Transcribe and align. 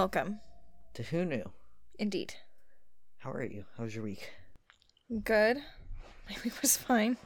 Welcome. 0.00 0.40
to 0.94 1.02
Who 1.02 1.26
Knew. 1.26 1.50
Indeed. 1.98 2.32
How 3.18 3.32
are 3.32 3.44
you? 3.44 3.66
How 3.76 3.84
was 3.84 3.94
your 3.94 4.02
week? 4.02 4.30
Good. 5.24 5.58
My 6.30 6.36
week 6.42 6.54
was 6.62 6.74
fine. 6.78 7.18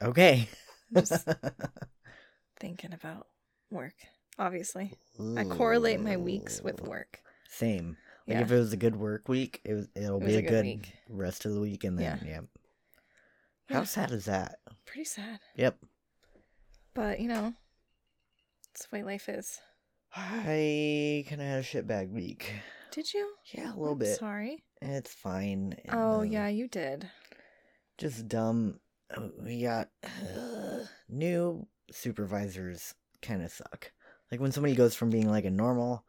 Okay. 0.00 0.48
Just 0.96 1.28
thinking 2.58 2.94
about 2.94 3.26
work. 3.70 3.92
Obviously. 4.38 4.94
I 5.36 5.44
correlate 5.44 6.00
my 6.00 6.16
weeks 6.16 6.62
with 6.62 6.80
work. 6.80 7.20
Same. 7.50 7.98
Like 8.26 8.36
Yeah. 8.38 8.40
if 8.44 8.50
it 8.50 8.56
was 8.56 8.72
a 8.72 8.78
good 8.78 8.96
work 8.96 9.28
week, 9.28 9.60
it 9.66 9.74
was 9.74 9.86
it'll 9.94 10.16
It 10.16 10.20
be 10.20 10.26
was 10.28 10.34
a 10.36 10.38
a 10.38 10.42
good 10.42 10.64
good, 10.64 10.86
rest 11.10 11.44
of 11.44 11.52
the 11.52 11.60
week 11.60 11.84
and 11.84 11.98
then 11.98 12.18
yeah. 12.24 12.40
How 13.68 13.80
Yeah. 13.80 13.84
sad 13.84 14.10
is 14.12 14.24
that? 14.24 14.60
Pretty 14.86 15.04
sad. 15.04 15.40
Yep. 15.56 15.76
But, 16.94 17.20
you 17.20 17.28
know, 17.28 17.52
it's 18.72 18.86
the 18.86 18.96
way 18.96 19.02
life 19.02 19.28
is. 19.28 19.60
I 20.18 21.24
kinda 21.28 21.44
had 21.44 21.58
a 21.60 21.62
shitbag 21.62 22.10
week. 22.10 22.52
Did 22.90 23.12
you? 23.12 23.34
Yeah, 23.52 23.74
a 23.74 23.76
little 23.76 23.92
I'm 23.92 23.98
bit. 23.98 24.18
Sorry. 24.18 24.64
It's 24.80 25.12
fine. 25.12 25.76
and, 25.84 25.94
Oh, 25.94 26.20
uh, 26.20 26.22
yeah, 26.22 26.48
you 26.48 26.68
did. 26.68 27.10
Just 27.98 28.26
dumb. 28.28 28.80
Uh, 29.14 29.28
We 29.38 29.62
got 29.62 29.90
new 31.08 31.66
supervisors 31.90 32.94
kind 33.20 33.42
of 33.42 33.52
suck. 33.52 33.92
Like 34.30 34.40
when 34.40 34.52
somebody 34.52 34.74
goes 34.74 34.94
from 34.94 35.10
being 35.10 35.30
like 35.30 35.44
a 35.44 35.50
normal, 35.50 36.04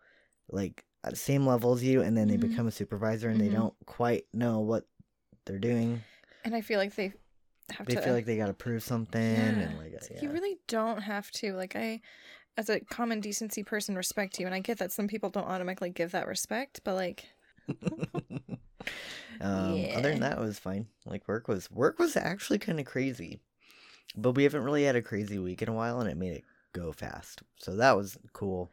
like 0.50 0.86
at 1.04 1.12
the 1.12 1.18
same 1.18 1.46
level 1.46 1.74
as 1.74 1.84
you, 1.84 2.02
and 2.02 2.18
then 2.18 2.30
they 2.30 2.38
Mhm. 2.38 2.42
become 2.50 2.68
a 2.68 2.72
supervisor 2.72 3.30
and 3.30 3.40
Mhm. 3.42 3.46
they 3.46 3.50
don't 3.52 3.76
quite 3.86 4.26
know 4.34 4.62
what 4.62 4.86
they're 5.46 5.60
doing. 5.60 6.02
And 6.46 6.56
I 6.56 6.62
feel 6.62 6.80
like 6.80 6.96
they 6.96 7.14
have 7.72 7.86
They 7.86 7.96
to. 7.96 8.02
feel 8.02 8.14
like 8.14 8.26
they 8.26 8.38
got 8.38 8.48
to 8.48 8.54
prove 8.54 8.84
something, 8.84 9.22
Yeah. 9.22 9.60
and 9.60 9.78
like 9.78 9.92
It's 9.92 10.10
yeah. 10.10 10.16
like, 10.16 10.24
You 10.24 10.32
really 10.32 10.58
don't 10.68 11.02
have 11.02 11.30
to. 11.32 11.54
Like, 11.54 11.76
I, 11.76 12.02
as 12.58 12.70
a 12.70 12.80
common 12.80 13.20
decency 13.20 13.64
person, 13.64 13.96
respect 13.96 14.40
you. 14.40 14.46
And 14.46 14.56
I 14.56 14.60
get 14.60 14.80
that 14.80 14.92
some 14.92 15.08
people 15.08 15.30
don't 15.30 15.48
automatically 15.48 15.90
give 15.90 16.12
that 16.12 16.28
respect, 16.28 16.82
but, 16.84 16.96
like, 16.96 17.26
um, 19.42 19.86
Other 19.96 20.12
than 20.12 20.22
that, 20.22 20.38
it 20.38 20.42
was 20.42 20.60
fine. 20.60 20.88
Like 21.06 21.28
work 21.28 21.48
was 21.48 21.70
work 21.72 22.00
was 22.00 22.16
actually 22.16 22.60
kind 22.60 22.80
of 22.80 22.86
crazy, 22.86 23.40
but 24.16 24.32
we 24.32 24.44
haven't 24.44 24.64
really 24.64 24.84
had 24.84 24.96
a 24.96 25.02
crazy 25.02 25.38
week 25.38 25.62
in 25.62 25.70
a 25.70 25.74
while, 25.74 26.00
and 26.00 26.10
it 26.10 26.18
made 26.18 26.34
it 26.34 26.44
go 26.74 26.92
fast. 26.92 27.44
So 27.58 27.76
that 27.76 27.98
was 27.98 28.18
cool. 28.34 28.72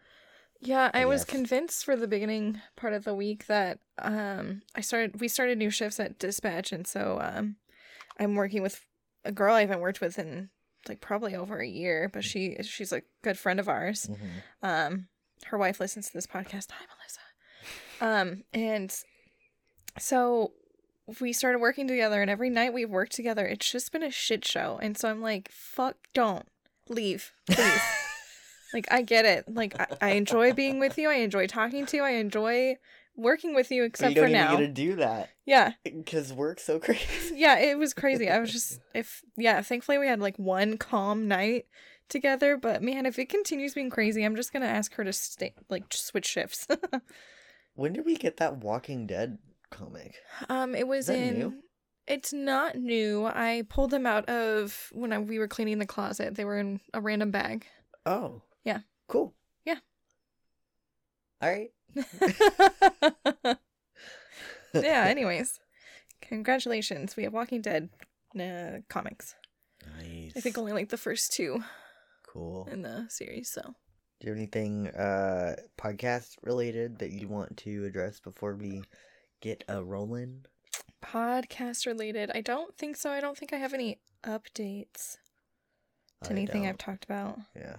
Yeah, 0.61 0.91
I 0.95 1.03
I 1.03 1.05
was 1.05 1.25
convinced 1.25 1.85
for 1.85 1.97
the 1.97 2.09
beginning 2.09 2.61
part 2.77 2.95
of 2.95 3.05
the 3.05 3.15
week 3.15 3.47
that 3.47 3.81
um 3.99 4.63
I 4.75 4.81
started 4.81 5.21
we 5.21 5.29
started 5.29 5.59
new 5.59 5.71
shifts 5.71 6.01
at 6.01 6.19
dispatch 6.19 6.73
and 6.73 6.87
so 6.87 7.19
um 7.21 7.57
I'm 8.19 8.35
working 8.35 8.63
with 8.63 8.87
a 9.25 9.33
girl 9.33 9.55
I 9.55 9.63
haven't 9.63 9.81
worked 9.81 10.01
with 10.01 10.19
in 10.19 10.49
like 10.89 11.01
probably 11.01 11.35
over 11.35 11.59
a 11.59 11.67
year, 11.67 12.11
but 12.13 12.25
she 12.25 12.57
she's 12.63 12.93
a 12.93 13.03
good 13.23 13.39
friend 13.39 13.59
of 13.61 13.69
ours. 13.69 14.09
Mhm. 14.11 14.69
Um 14.69 15.09
her 15.47 15.59
wife 15.59 15.81
listens 15.81 16.07
to 16.09 16.13
this 16.13 16.27
podcast. 16.27 16.71
Hi 16.71 16.85
Melissa. 18.01 18.31
Um 18.31 18.45
and 18.53 18.95
so 19.99 20.53
we 21.21 21.33
started 21.33 21.59
working 21.59 21.87
together 21.87 22.21
and 22.23 22.31
every 22.31 22.51
night 22.51 22.73
we've 22.73 22.91
worked 22.91 23.13
together 23.13 23.47
it's 23.47 23.71
just 23.71 23.93
been 23.93 24.03
a 24.03 24.11
shit 24.11 24.45
show. 24.45 24.79
And 24.83 24.97
so 24.97 25.09
I'm 25.11 25.21
like, 25.21 25.51
fuck 25.51 25.97
don't 26.15 26.47
leave, 26.89 27.33
please. 27.51 27.81
Like 28.73 28.89
I 28.91 29.03
get 29.03 29.25
it. 29.25 29.45
Like 29.47 29.79
I, 29.79 29.87
I 30.01 30.11
enjoy 30.15 30.53
being 30.53 30.81
with 30.81 30.99
you. 30.99 31.09
I 31.09 31.15
enjoy 31.19 31.47
talking 31.47 31.87
to 31.87 31.97
you. 31.97 32.03
I 32.03 32.11
enjoy 32.11 32.77
working 33.17 33.55
with 33.55 33.71
you. 33.71 33.85
Except 33.85 34.11
you 34.11 34.15
don't 34.17 34.25
for 34.25 34.29
even 34.29 34.41
now. 34.41 34.57
to 34.57 34.69
do 34.69 34.97
that 34.97 35.31
Yeah, 35.47 35.73
because 35.85 36.33
work's 36.33 36.65
so 36.65 36.79
crazy. 36.79 37.35
yeah. 37.35 37.59
It 37.59 37.79
was 37.79 37.95
crazy. 37.95 38.29
I 38.31 38.39
was 38.39 38.53
just 38.59 38.81
if 38.95 39.23
yeah. 39.37 39.61
Thankfully 39.63 39.99
we 39.99 40.07
had 40.07 40.21
like 40.21 40.39
one 40.39 40.77
calm 40.79 41.29
night 41.29 41.67
together. 42.09 42.57
But 42.57 42.83
man, 42.83 43.07
if 43.07 43.19
it 43.19 43.29
continues 43.29 43.75
being 43.75 43.91
crazy, 43.91 44.23
I'm 44.25 44.37
just 44.37 44.53
gonna 44.53 44.67
ask 44.67 44.95
her 44.95 45.05
to 45.05 45.13
stay 45.13 45.55
like 45.69 45.85
switch 45.93 46.27
shifts. 46.27 46.67
When 47.77 47.93
did 47.93 48.05
we 48.07 48.15
get 48.15 48.37
that 48.37 48.59
Walking 48.59 49.05
Dead 49.09 49.39
comic? 49.71 50.15
um, 50.49 50.77
it 50.77 50.87
was 50.87 51.09
in. 51.09 51.39
new? 51.39 51.55
It's 52.07 52.33
not 52.33 52.77
new. 52.77 53.27
I 53.27 53.65
pulled 53.69 53.91
them 53.91 54.07
out 54.07 54.29
of 54.29 54.91
when 54.93 55.13
I, 55.13 55.19
we 55.19 55.41
were 55.41 55.49
cleaning 55.49 55.81
the 55.81 55.87
closet. 55.87 56.37
They 56.37 56.45
were 56.45 56.59
in 56.59 56.81
a 56.93 57.01
random 57.01 57.33
bag. 57.33 57.67
Oh. 58.07 58.43
Yeah. 58.63 58.81
Cool. 59.09 59.35
Yeah. 59.65 59.79
All 61.43 61.51
right. 61.51 61.71
Yeah. 64.75 65.05
Anyways, 65.07 65.61
congratulations. 66.21 67.17
We 67.17 67.25
have 67.25 67.33
Walking 67.33 67.61
Dead 67.61 67.91
uh, 68.39 68.81
comics. 68.89 69.35
Nice. 69.99 70.33
I 70.37 70.41
think 70.41 70.57
only 70.59 70.73
like 70.73 70.89
the 70.89 70.97
first 70.97 71.33
two 71.33 71.63
cool. 72.27 72.69
in 72.71 72.83
the 72.83 73.07
series. 73.09 73.51
So 73.51 73.63
Do 74.21 74.27
you 74.27 74.31
have 74.31 74.39
anything 74.39 74.89
uh 74.89 75.57
podcast 75.79 76.37
related 76.43 76.99
that 76.99 77.11
you 77.11 77.29
want 77.29 77.57
to 77.59 77.85
address 77.85 78.21
before 78.21 78.55
we 78.55 78.83
get 79.41 79.65
a 79.69 79.83
rolling? 79.83 80.47
podcast 81.05 81.87
related, 81.87 82.31
I 82.35 82.41
don't 82.41 82.77
think 82.79 82.97
so. 82.97 83.11
I 83.11 83.21
don't 83.21 83.37
think 83.37 83.53
I 83.53 83.57
have 83.57 83.75
any 83.75 83.99
updates 84.25 85.19
to 86.23 86.31
I 86.31 86.33
anything 86.33 86.63
don't. 86.63 86.71
I've 86.71 86.79
talked 86.79 87.05
about. 87.05 87.39
Yeah. 87.55 87.77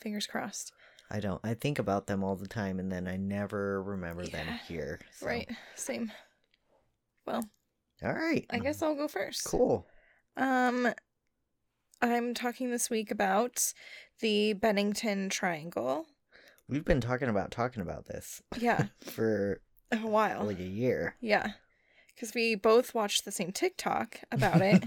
Fingers 0.00 0.26
crossed. 0.26 0.72
I 1.10 1.20
don't. 1.20 1.40
I 1.44 1.54
think 1.54 1.78
about 1.78 2.06
them 2.06 2.22
all 2.22 2.36
the 2.36 2.46
time 2.48 2.78
and 2.78 2.90
then 2.92 3.08
I 3.08 3.16
never 3.16 3.82
remember 3.82 4.26
them 4.26 4.46
here. 4.66 5.00
so- 5.12 5.26
Right. 5.26 5.48
Same. 5.74 6.12
Well, 7.26 7.44
All 8.02 8.12
right. 8.12 8.46
I 8.50 8.58
guess 8.58 8.82
I'll 8.82 8.94
go 8.94 9.08
first. 9.08 9.44
Cool. 9.44 9.86
Um, 10.36 10.92
I'm 12.00 12.32
talking 12.34 12.70
this 12.70 12.88
week 12.90 13.10
about 13.10 13.72
the 14.20 14.52
Bennington 14.52 15.28
Triangle. 15.30 16.06
We've 16.68 16.84
been 16.84 17.00
talking 17.00 17.28
about 17.28 17.50
talking 17.50 17.82
about 17.82 18.06
this 18.06 18.42
Yeah, 18.58 18.86
for 19.00 19.60
a 19.90 19.96
while. 19.98 20.44
like 20.44 20.60
a 20.60 20.64
year. 20.64 21.16
Yeah, 21.20 21.52
because 22.14 22.34
we 22.34 22.54
both 22.54 22.94
watched 22.94 23.24
the 23.24 23.32
same 23.32 23.52
TikTok 23.52 24.20
about 24.30 24.60
it, 24.60 24.84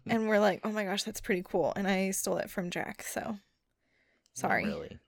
and 0.06 0.28
we're 0.28 0.40
like, 0.40 0.60
"Oh 0.64 0.72
my 0.72 0.84
gosh, 0.84 1.04
that's 1.04 1.20
pretty 1.20 1.42
cool!" 1.48 1.72
And 1.76 1.86
I 1.86 2.10
stole 2.10 2.38
it 2.38 2.50
from 2.50 2.70
Jack. 2.70 3.02
So, 3.04 3.20
Not 3.22 3.38
sorry. 4.34 4.64
really. 4.66 4.98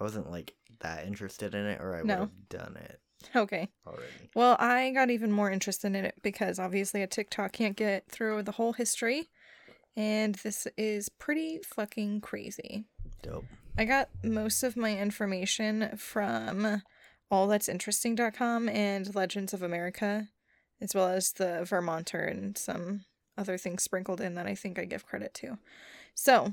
I 0.00 0.04
wasn't 0.04 0.30
like 0.30 0.54
that 0.80 1.06
interested 1.06 1.54
in 1.54 1.66
it, 1.66 1.80
or 1.80 1.94
I 1.94 2.02
No. 2.02 2.14
would 2.14 2.20
have 2.20 2.48
done 2.48 2.76
it 2.76 3.00
Okay. 3.36 3.68
already. 3.86 4.30
Well, 4.34 4.56
I 4.58 4.90
got 4.90 5.10
even 5.10 5.30
more 5.30 5.50
interested 5.50 5.88
in 5.88 6.04
it 6.04 6.14
because 6.22 6.58
obviously 6.58 7.02
a 7.02 7.06
TikTok 7.06 7.52
can't 7.52 7.76
get 7.76 8.08
through 8.10 8.42
the 8.42 8.52
whole 8.52 8.72
history, 8.72 9.28
and 9.96 10.34
this 10.36 10.66
is 10.76 11.08
pretty 11.08 11.60
fucking 11.64 12.20
crazy. 12.20 12.84
Dope. 13.22 13.44
I 13.78 13.84
got 13.84 14.08
most 14.24 14.62
of 14.62 14.76
my 14.76 14.96
information 14.98 15.96
from 15.96 16.82
allthat'sinteresting.com 17.30 18.68
and 18.68 19.14
Legends 19.14 19.54
of 19.54 19.62
America, 19.62 20.28
as 20.80 20.94
well 20.94 21.08
as 21.08 21.32
the 21.32 21.64
Vermonter 21.64 22.24
and 22.24 22.58
some 22.58 23.04
other 23.38 23.56
things 23.56 23.82
sprinkled 23.82 24.20
in 24.20 24.34
that 24.34 24.46
I 24.46 24.54
think 24.54 24.78
I 24.78 24.84
give 24.84 25.06
credit 25.06 25.32
to. 25.34 25.58
So, 26.14 26.52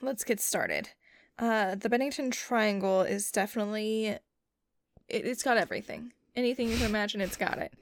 let's 0.00 0.24
get 0.24 0.40
started. 0.40 0.90
Uh, 1.38 1.74
the 1.74 1.88
Bennington 1.88 2.30
Triangle 2.30 3.02
is 3.02 3.30
definitely 3.30 4.16
it, 5.08 5.24
it's 5.26 5.42
got 5.42 5.56
everything. 5.56 6.12
Anything 6.34 6.68
you 6.68 6.76
can 6.76 6.86
imagine, 6.86 7.20
it's 7.20 7.36
got 7.36 7.58
it. 7.58 7.72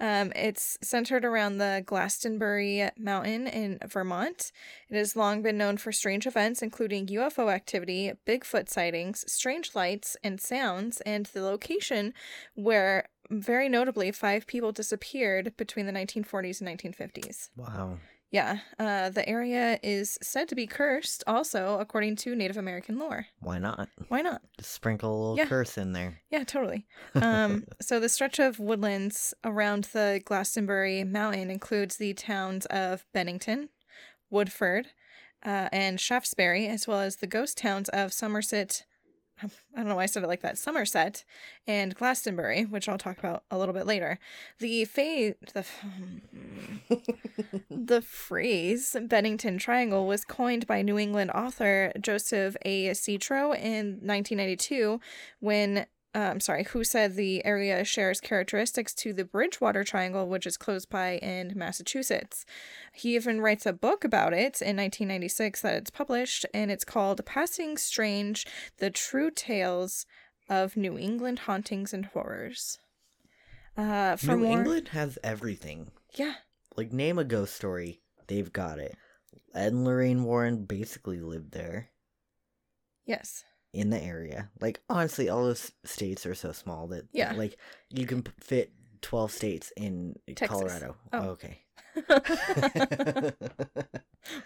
Um, 0.00 0.32
it's 0.36 0.78
centered 0.80 1.24
around 1.24 1.58
the 1.58 1.82
Glastonbury 1.84 2.88
Mountain 2.96 3.48
in 3.48 3.78
Vermont. 3.86 4.52
It 4.88 4.96
has 4.96 5.16
long 5.16 5.42
been 5.42 5.58
known 5.58 5.76
for 5.76 5.90
strange 5.90 6.26
events, 6.26 6.62
including 6.62 7.08
UFO 7.08 7.52
activity, 7.52 8.12
Bigfoot 8.26 8.68
sightings, 8.68 9.24
strange 9.30 9.74
lights 9.74 10.16
and 10.22 10.40
sounds, 10.40 11.00
and 11.02 11.26
the 11.26 11.42
location 11.42 12.14
where, 12.54 13.08
very 13.28 13.68
notably, 13.68 14.12
five 14.12 14.46
people 14.46 14.72
disappeared 14.72 15.54
between 15.56 15.86
the 15.86 15.92
1940s 15.92 16.60
and 16.60 16.78
1950s. 16.78 17.50
Wow. 17.56 17.98
Yeah, 18.30 18.58
uh, 18.78 19.08
the 19.08 19.26
area 19.26 19.78
is 19.82 20.18
said 20.20 20.48
to 20.50 20.54
be 20.54 20.66
cursed, 20.66 21.24
also, 21.26 21.78
according 21.78 22.16
to 22.16 22.34
Native 22.36 22.58
American 22.58 22.98
lore. 22.98 23.26
Why 23.40 23.58
not? 23.58 23.88
Why 24.08 24.20
not? 24.20 24.42
Just 24.58 24.72
sprinkle 24.72 25.10
a 25.10 25.18
little 25.18 25.36
Yeah. 25.38 25.46
curse 25.46 25.78
in 25.78 25.92
there. 25.94 26.20
Yeah, 26.30 26.44
totally. 26.44 26.86
Um, 27.14 27.64
so 27.80 27.98
the 27.98 28.08
stretch 28.10 28.38
of 28.38 28.58
woodlands 28.60 29.32
around 29.44 29.84
the 29.94 30.20
Glastonbury 30.24 31.04
Mountain 31.04 31.50
includes 31.50 31.96
the 31.96 32.12
towns 32.12 32.66
of 32.66 33.06
Bennington, 33.14 33.70
Woodford, 34.30 34.88
uh, 35.44 35.68
and 35.72 35.98
Shaftesbury, 35.98 36.66
as 36.68 36.86
well 36.86 37.00
as 37.00 37.16
the 37.16 37.26
ghost 37.26 37.56
towns 37.56 37.88
of 37.90 38.12
Somerset. 38.12 38.84
I 39.42 39.48
don't 39.76 39.88
know 39.88 39.96
why 39.96 40.04
I 40.04 40.06
said 40.06 40.22
it 40.22 40.28
like 40.28 40.42
that. 40.42 40.58
Somerset 40.58 41.24
and 41.66 41.94
Glastonbury, 41.94 42.64
which 42.64 42.88
I'll 42.88 42.98
talk 42.98 43.18
about 43.18 43.44
a 43.50 43.58
little 43.58 43.74
bit 43.74 43.86
later. 43.86 44.18
The 44.58 44.84
fa- 44.84 45.34
the 45.54 45.64
the 47.70 48.02
phrase 48.02 48.96
Bennington 49.00 49.58
Triangle 49.58 50.06
was 50.06 50.24
coined 50.24 50.66
by 50.66 50.82
New 50.82 50.98
England 50.98 51.30
author 51.32 51.92
Joseph 52.00 52.56
A. 52.64 52.90
Citro 52.90 53.54
in 53.56 53.98
1992 54.02 55.00
when 55.40 55.86
um, 56.14 56.40
sorry, 56.40 56.64
who 56.64 56.84
said 56.84 57.14
the 57.14 57.44
area 57.44 57.84
shares 57.84 58.20
characteristics 58.20 58.94
to 58.94 59.12
the 59.12 59.24
Bridgewater 59.24 59.84
Triangle, 59.84 60.26
which 60.26 60.46
is 60.46 60.56
close 60.56 60.86
by 60.86 61.18
in 61.18 61.52
Massachusetts. 61.54 62.44
He 62.92 63.14
even 63.14 63.40
writes 63.40 63.66
a 63.66 63.72
book 63.72 64.04
about 64.04 64.32
it 64.32 64.60
in 64.62 64.76
1996 64.76 65.60
that 65.62 65.74
it's 65.74 65.90
published, 65.90 66.46
and 66.54 66.70
it's 66.70 66.84
called 66.84 67.24
Passing 67.26 67.76
Strange 67.76 68.46
The 68.78 68.90
True 68.90 69.30
Tales 69.30 70.06
of 70.48 70.76
New 70.76 70.98
England 70.98 71.40
hauntings 71.40 71.92
and 71.92 72.06
horrors. 72.06 72.78
Uh, 73.76 74.16
New 74.22 74.36
more, 74.38 74.58
England 74.58 74.88
has 74.88 75.18
everything. 75.22 75.90
yeah, 76.14 76.34
Like 76.76 76.92
name 76.92 77.18
a 77.18 77.24
ghost 77.24 77.54
story, 77.54 78.00
they've 78.26 78.52
got 78.52 78.78
it. 78.78 78.96
Ed 79.54 79.72
and 79.72 79.84
Lorraine 79.84 80.24
Warren 80.24 80.64
basically 80.64 81.20
lived 81.20 81.52
there 81.52 81.90
yes, 83.08 83.42
in 83.72 83.90
the 83.90 84.02
area. 84.02 84.50
Like 84.60 84.80
honestly, 84.88 85.28
all 85.28 85.44
those 85.44 85.72
states 85.84 86.24
are 86.26 86.34
so 86.34 86.52
small 86.52 86.86
that 86.88 87.06
Yeah. 87.12 87.32
like 87.34 87.56
you 87.90 88.06
can 88.06 88.24
fit 88.40 88.72
twelve 89.02 89.30
states 89.32 89.72
in 89.76 90.16
Texas. 90.34 90.48
Colorado. 90.48 90.96
Oh. 91.12 91.28
okay. 91.30 91.62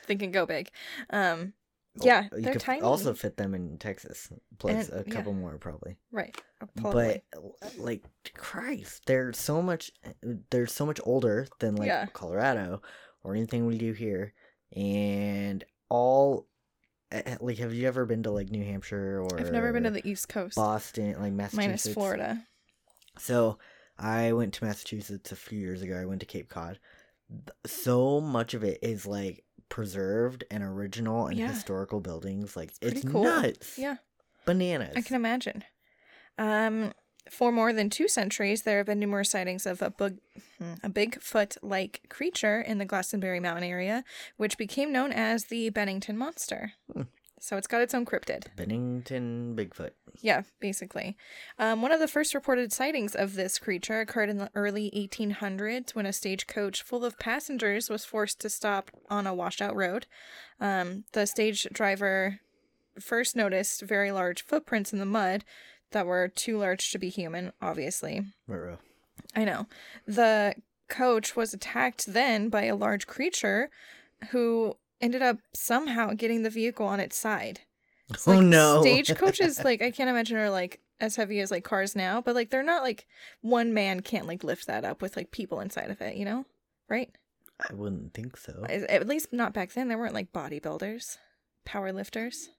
thinking 0.07 0.31
go 0.31 0.47
big. 0.47 0.71
Um, 1.11 1.53
Oh, 2.01 2.07
yeah, 2.07 2.23
you 2.35 2.41
they're 2.41 2.53
could 2.55 2.63
tiny. 2.63 2.81
Also 2.81 3.13
fit 3.13 3.37
them 3.37 3.53
in 3.55 3.77
Texas, 3.77 4.33
plus 4.59 4.89
And- 4.89 5.01
a 5.01 5.05
yeah. 5.07 5.15
couple 5.15 5.35
more 5.35 5.59
probably. 5.59 5.99
right, 6.11 6.35
uh, 6.63 6.67
probably. 6.81 7.21
But 7.35 7.77
like 7.77 8.03
Christ, 8.35 9.03
they're 9.05 9.35
so 9.35 9.61
much. 9.61 9.93
They're 10.51 10.67
so 10.67 10.87
much 10.87 11.01
older 11.05 11.47
than 11.59 11.77
like 11.77 11.89
Yeah. 11.89 12.07
Colorado 12.15 12.81
or 13.23 13.35
anything 13.35 13.67
we 13.67 13.77
do 13.77 13.93
here, 13.93 14.33
and 14.75 15.63
all. 15.91 16.47
Like, 17.41 17.59
have 17.59 17.75
you 17.75 17.87
ever 17.89 18.07
been 18.07 18.23
to 18.25 18.31
like 18.31 18.51
New 18.51 18.65
Hampshire 18.65 19.21
or? 19.21 19.39
I've 19.41 19.53
never 19.53 19.73
been 19.73 19.83
to 19.85 19.91
the 19.91 20.07
East 20.09 20.29
Coast, 20.29 20.57
Boston, 20.57 21.15
like 21.21 21.33
Massachusetts. 21.33 21.57
minus 21.87 21.87
Florida. 21.95 22.43
So 23.19 23.59
I 23.99 24.33
went 24.33 24.55
to 24.55 24.65
Massachusetts 24.65 25.33
a 25.33 25.37
few 25.37 25.59
years 25.59 25.83
ago. 25.83 25.97
I 26.01 26.05
went 26.07 26.21
to 26.21 26.27
Cape 26.27 26.49
Cod. 26.49 26.79
So 27.67 28.21
much 28.21 28.55
of 28.55 28.65
it 28.65 28.79
is 28.83 29.07
like 29.07 29.45
preserved 29.69 30.45
and 30.51 30.63
original 30.63 31.27
and 31.27 31.37
Yeah. 31.39 31.49
historical 31.53 32.01
buildings. 32.01 32.57
Like 32.57 32.79
pretty 32.81 32.99
it's 33.01 33.09
cool. 33.09 33.25
nuts. 33.25 33.79
Yeah. 33.79 33.97
Bananas. 34.45 34.95
I 34.97 35.03
can 35.03 35.17
imagine. 35.17 35.63
Um, 36.39 36.93
for 37.33 37.51
more 37.51 37.73
than 37.73 37.89
two 37.89 38.09
centuries, 38.09 38.63
there 38.63 38.77
have 38.77 38.87
been 38.87 38.99
numerous 38.99 39.31
sightings 39.31 39.65
of 39.65 39.81
a 39.81 39.91
big, 39.91 40.19
a 40.83 40.91
Bigfoot-like 40.91 42.03
creature 42.11 42.61
in 42.61 42.77
the 42.77 42.85
Glastonbury 42.85 43.41
Mountain 43.41 43.65
area, 43.65 44.05
which 44.37 44.59
became 44.59 44.93
known 44.93 45.13
as 45.13 45.47
the 45.47 45.71
Bennington 45.71 46.19
Monster. 46.19 46.75
Hmm. 46.93 47.03
So 47.41 47.57
it's 47.57 47.67
got 47.67 47.81
its 47.81 47.95
own 47.95 48.05
cryptid. 48.05 48.55
Bennington 48.55 49.57
Bigfoot. 49.57 49.93
Yeah, 50.21 50.43
basically. 50.61 51.17
Um, 51.59 51.81
one 51.81 51.91
of 51.91 52.01
the 52.01 52.07
first 52.07 52.35
reported 52.35 52.71
sightings 52.71 53.17
of 53.17 53.35
this 53.35 53.59
creature 53.59 54.01
occurred 54.01 54.29
in 54.29 54.37
the 54.37 54.51
early 54.55 54.93
1800s 54.95 55.95
when 55.95 56.07
a 56.07 56.13
stagecoach 56.13 56.83
full 56.83 57.03
of 57.03 57.19
passengers 57.19 57.89
was 57.89 58.05
forced 58.05 58.41
to 58.43 58.51
stop 58.51 58.91
on 59.09 59.27
a 59.27 59.35
washed-out 59.35 59.75
road. 59.75 60.07
Um, 60.61 61.05
the 61.13 61.27
stage 61.27 61.67
driver 61.73 62.41
first 63.01 63.35
noticed 63.35 63.83
very 63.83 64.13
large 64.13 64.45
footprints 64.45 64.93
in 64.93 64.99
the 64.99 65.07
mud 65.07 65.45
that 65.93 66.07
were 66.07 66.29
too 66.29 66.59
large 66.59 66.91
to 66.93 66.99
be 66.99 67.09
human, 67.09 67.53
obviously. 67.61 68.25
Ruh-roh. 68.47 68.79
I 69.35 69.45
know. 69.45 69.67
The 70.07 70.55
coach 70.89 71.37
was 71.37 71.55
attacked 71.55 72.07
then 72.07 72.49
by 72.49 72.65
a 72.65 72.77
large 72.77 73.07
creature 73.07 73.71
who 74.31 74.77
ended 75.01 75.23
up 75.23 75.39
somehow 75.55 76.13
getting 76.13 76.43
the 76.43 76.51
vehicle 76.51 76.87
on 76.87 77.01
its 77.01 77.17
side. 77.17 77.61
It's 78.11 78.29
Oh 78.29 78.33
like 78.33 78.45
no. 78.45 78.83
Stagecoaches, 78.83 79.65
like 79.65 79.83
I 79.83 79.91
can't 79.91 80.11
imagine 80.11 80.37
are 80.37 80.51
like 80.51 80.81
as 81.01 81.17
heavy 81.17 81.41
as 81.41 81.51
like 81.51 81.65
cars 81.65 81.97
now, 81.97 82.21
but 82.21 82.35
like 82.35 82.51
they're 82.51 82.63
not 82.63 82.83
like 82.83 83.07
one 83.41 83.73
man 83.75 84.01
can't 84.01 84.27
like 84.27 84.45
lift 84.45 84.67
that 84.67 84.85
up 84.85 85.03
with 85.03 85.17
like 85.17 85.31
people 85.31 85.61
inside 85.61 85.91
of 85.91 86.01
it, 86.01 86.17
you 86.17 86.25
know? 86.25 86.45
Right? 86.89 87.11
I 87.69 87.75
wouldn't 87.75 88.13
think 88.13 88.37
so. 88.37 88.65
At 88.69 88.83
at 88.83 89.09
least 89.09 89.33
not 89.33 89.53
back 89.55 89.73
then. 89.73 89.89
There 89.89 89.99
weren't 89.99 90.15
like 90.15 90.33
bodybuilders, 90.33 91.17
power 91.65 91.93
lifters, 91.93 92.51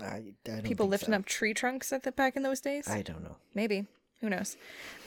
I, 0.00 0.34
I 0.48 0.60
people 0.62 0.88
lifting 0.88 1.12
so. 1.12 1.18
up 1.18 1.26
tree 1.26 1.54
trunks 1.54 1.92
at 1.92 2.02
the 2.02 2.12
back 2.12 2.36
in 2.36 2.42
those 2.42 2.60
days. 2.60 2.88
I 2.88 3.02
don't 3.02 3.22
know. 3.22 3.36
Maybe. 3.54 3.86
Who 4.20 4.28
knows? 4.28 4.56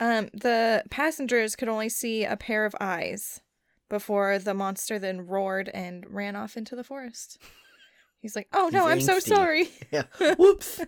Um, 0.00 0.28
the 0.32 0.82
passengers 0.90 1.54
could 1.54 1.68
only 1.68 1.88
see 1.88 2.24
a 2.24 2.36
pair 2.36 2.64
of 2.64 2.74
eyes 2.80 3.40
before 3.88 4.38
the 4.38 4.54
monster 4.54 4.98
then 4.98 5.26
roared 5.26 5.68
and 5.68 6.04
ran 6.12 6.34
off 6.34 6.56
into 6.56 6.74
the 6.74 6.82
forest. 6.82 7.38
He's 8.20 8.34
like, 8.34 8.48
"Oh 8.54 8.70
no, 8.72 8.86
I'm 8.86 8.98
He's 8.98 9.06
so 9.06 9.18
sorry. 9.18 9.68
Yeah. 9.92 10.04
Whoops. 10.38 10.80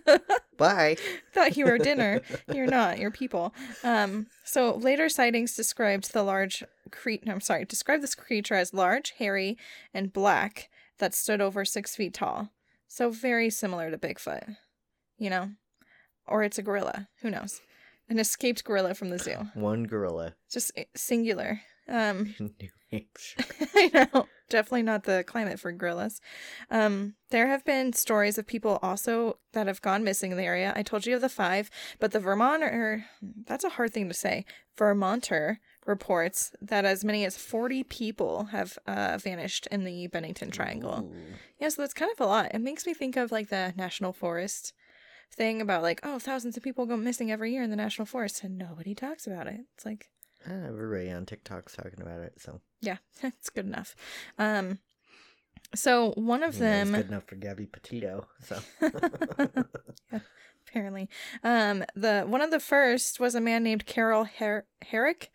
Bye. 0.57 0.97
Thought 1.33 1.55
you 1.55 1.65
were 1.65 1.77
dinner. 1.77 2.21
You're 2.51 2.65
not. 2.65 2.97
You're 2.97 3.11
people." 3.11 3.53
Um, 3.83 4.25
so 4.43 4.75
later 4.75 5.07
sightings 5.07 5.55
described 5.55 6.13
the 6.13 6.23
large 6.23 6.63
cre- 6.89 7.23
I'm 7.27 7.39
sorry, 7.39 7.65
described 7.65 8.01
this 8.01 8.15
creature 8.15 8.55
as 8.55 8.73
large, 8.73 9.11
hairy, 9.19 9.55
and 9.93 10.11
black 10.11 10.69
that 10.97 11.13
stood 11.13 11.39
over 11.39 11.63
six 11.63 11.95
feet 11.95 12.15
tall. 12.15 12.49
So 12.87 13.09
very 13.09 13.49
similar 13.49 13.91
to 13.91 13.97
Bigfoot, 13.97 14.55
you 15.17 15.29
know, 15.29 15.51
or 16.27 16.43
it's 16.43 16.57
a 16.57 16.63
gorilla. 16.63 17.07
Who 17.21 17.29
knows? 17.29 17.61
An 18.09 18.19
escaped 18.19 18.63
gorilla 18.63 18.93
from 18.93 19.09
the 19.09 19.19
zoo. 19.19 19.37
One 19.53 19.83
gorilla 19.83 20.35
just 20.49 20.71
singular. 20.95 21.61
Um, 21.89 22.35
New 22.39 22.69
Hampshire. 22.91 23.43
I 23.75 24.07
know, 24.13 24.27
definitely 24.49 24.83
not 24.83 25.03
the 25.03 25.23
climate 25.25 25.59
for 25.59 25.71
gorillas. 25.71 26.21
Um, 26.69 27.15
there 27.29 27.47
have 27.47 27.65
been 27.65 27.93
stories 27.93 28.37
of 28.37 28.47
people 28.47 28.79
also 28.81 29.37
that 29.53 29.67
have 29.67 29.81
gone 29.81 30.03
missing 30.03 30.31
in 30.31 30.37
the 30.37 30.43
area. 30.43 30.73
I 30.75 30.83
told 30.83 31.05
you 31.05 31.15
of 31.15 31.21
the 31.21 31.29
five, 31.29 31.69
but 31.99 32.11
the 32.11 32.19
Vermonter, 32.19 33.05
that's 33.45 33.63
a 33.63 33.69
hard 33.69 33.93
thing 33.93 34.07
to 34.07 34.13
say. 34.13 34.45
Vermonter 34.77 35.59
reports 35.87 36.51
that 36.61 36.85
as 36.85 37.03
many 37.05 37.25
as 37.25 37.37
40 37.37 37.83
people 37.83 38.45
have 38.45 38.77
uh, 38.85 39.17
vanished 39.17 39.67
in 39.71 39.83
the 39.83 40.07
Bennington 40.07 40.51
Triangle. 40.51 40.99
Ooh. 41.11 41.15
Yeah, 41.59 41.69
so 41.69 41.81
that's 41.81 41.93
kind 41.93 42.11
of 42.11 42.19
a 42.19 42.25
lot. 42.27 42.53
It 42.53 42.59
makes 42.61 42.85
me 42.85 42.93
think 42.93 43.15
of 43.15 43.31
like 43.31 43.49
the 43.49 43.73
national 43.77 44.13
forest 44.13 44.73
thing 45.33 45.61
about 45.61 45.81
like, 45.81 45.99
oh, 46.03 46.19
thousands 46.19 46.57
of 46.57 46.63
people 46.63 46.85
go 46.85 46.97
missing 46.97 47.31
every 47.31 47.51
year 47.53 47.63
in 47.63 47.69
the 47.69 47.75
national 47.75 48.05
forest 48.05 48.43
and 48.43 48.57
nobody 48.57 48.93
talks 48.93 49.25
about 49.27 49.47
it. 49.47 49.61
It's 49.75 49.85
like, 49.85 50.09
everybody 50.45 51.09
on 51.11 51.25
TikTok's 51.25 51.75
talking 51.75 52.01
about 52.01 52.19
it, 52.21 52.33
so 52.37 52.61
Yeah, 52.81 52.97
it's 53.23 53.49
good 53.49 53.65
enough. 53.65 53.95
Um, 54.37 54.79
so 55.75 56.11
one 56.15 56.43
of 56.43 56.49
it's 56.49 56.59
them, 56.59 56.93
good 56.93 57.07
enough 57.07 57.25
for 57.25 57.35
Gabby 57.35 57.65
Petito. 57.65 58.27
So 58.43 58.59
apparently, 60.67 61.09
um, 61.43 61.83
the 61.95 62.23
one 62.27 62.41
of 62.41 62.51
the 62.51 62.59
first 62.59 63.19
was 63.19 63.35
a 63.35 63.41
man 63.41 63.63
named 63.63 63.85
Carol 63.85 64.25
Her- 64.25 64.65
Herrick, 64.81 65.31